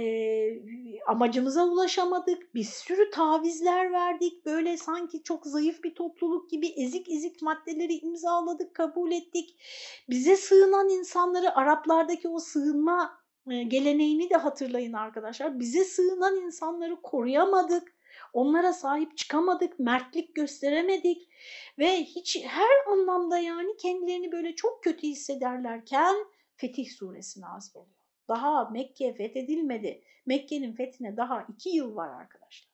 amacımıza 1.07 1.66
ulaşamadık, 1.66 2.55
bir 2.55 2.64
sürü 2.64 3.10
tavizler 3.10 3.91
verdik, 3.91 4.45
böyle 4.45 4.78
sanki 4.78 5.24
çok 5.24 5.45
zayıf 5.45 5.84
bir 5.84 5.95
topluluk 5.95 6.49
gibi 6.49 6.68
ezik 6.68 7.10
ezik 7.10 7.41
maddeleri 7.41 7.93
imzaladık, 7.93 8.76
kabul 8.76 9.12
ettik. 9.12 9.55
Bize 10.10 10.36
sığınan 10.38 10.89
insanları, 10.89 11.55
Araplardaki 11.55 12.28
o 12.28 12.39
sığınma 12.39 13.20
e, 13.47 13.64
geleneğini 13.64 14.30
de 14.30 14.36
hatırlayın 14.36 14.93
arkadaşlar. 14.93 15.60
Bize 15.60 15.84
sığınan 15.84 16.36
insanları 16.36 17.01
koruyamadık, 17.01 17.98
onlara 18.34 18.73
sahip 18.73 19.17
çıkamadık, 19.17 19.80
mertlik 19.80 20.36
gösteremedik 20.36 21.30
ve 21.80 22.03
hiç 22.03 22.45
her 22.45 22.91
anlamda 22.91 23.39
yani 23.39 23.77
kendilerini 23.77 24.32
böyle 24.32 24.55
çok 24.55 24.84
kötü 24.84 25.07
hissederlerken 25.07 26.15
Fetih 26.59 26.89
suresi 26.91 27.41
nazil 27.41 27.80
oluyor. 27.80 27.95
Daha 28.27 28.69
Mekke 28.69 29.13
fethedilmedi. 29.13 30.03
Mekke'nin 30.25 30.73
fethine 30.73 31.17
daha 31.17 31.45
iki 31.49 31.69
yıl 31.69 31.95
var 31.95 32.09
arkadaşlar. 32.09 32.69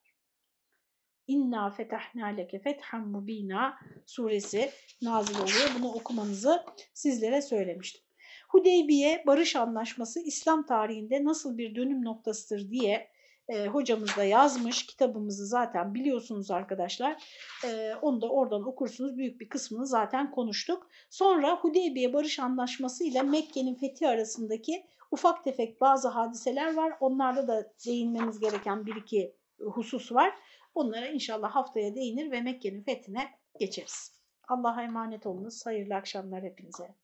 İnna 1.26 1.70
fetahna 1.70 2.26
leke 2.26 2.58
fethan 2.58 3.08
mubina 3.08 3.78
suresi 4.06 4.70
nazil 5.02 5.34
oluyor. 5.34 5.70
Bunu 5.78 5.92
okumanızı 5.92 6.64
sizlere 6.94 7.42
söylemiştim. 7.42 8.02
Hudeybiye 8.48 9.24
Barış 9.26 9.56
Anlaşması 9.56 10.20
İslam 10.20 10.66
tarihinde 10.66 11.24
nasıl 11.24 11.58
bir 11.58 11.74
dönüm 11.74 12.04
noktasıdır 12.04 12.70
diye 12.70 13.10
e, 13.48 13.66
hocamız 13.66 14.16
da 14.16 14.24
yazmış. 14.24 14.86
Kitabımızı 14.86 15.46
zaten 15.46 15.94
biliyorsunuz 15.94 16.50
arkadaşlar. 16.50 17.22
E, 17.64 17.94
onu 18.02 18.22
da 18.22 18.28
oradan 18.28 18.68
okursunuz. 18.68 19.16
Büyük 19.16 19.40
bir 19.40 19.48
kısmını 19.48 19.86
zaten 19.86 20.30
konuştuk. 20.30 20.88
Sonra 21.10 21.56
Hudeybiye 21.56 22.12
Barış 22.12 22.38
Anlaşması 22.38 23.04
ile 23.04 23.22
Mekke'nin 23.22 23.74
fethi 23.74 24.08
arasındaki 24.08 24.86
ufak 25.10 25.44
tefek 25.44 25.80
bazı 25.80 26.08
hadiseler 26.08 26.74
var. 26.74 26.92
Onlarda 27.00 27.48
da 27.48 27.72
değinmemiz 27.86 28.40
gereken 28.40 28.86
bir 28.86 28.96
iki 28.96 29.36
husus 29.60 30.12
var. 30.12 30.34
Onlara 30.74 31.08
inşallah 31.08 31.50
haftaya 31.50 31.94
değinir 31.94 32.30
ve 32.30 32.40
Mekke'nin 32.40 32.82
fethine 32.82 33.28
geçeriz. 33.60 34.16
Allah'a 34.48 34.82
emanet 34.82 35.26
olunuz. 35.26 35.66
Hayırlı 35.66 35.94
akşamlar 35.94 36.42
hepinize. 36.42 36.94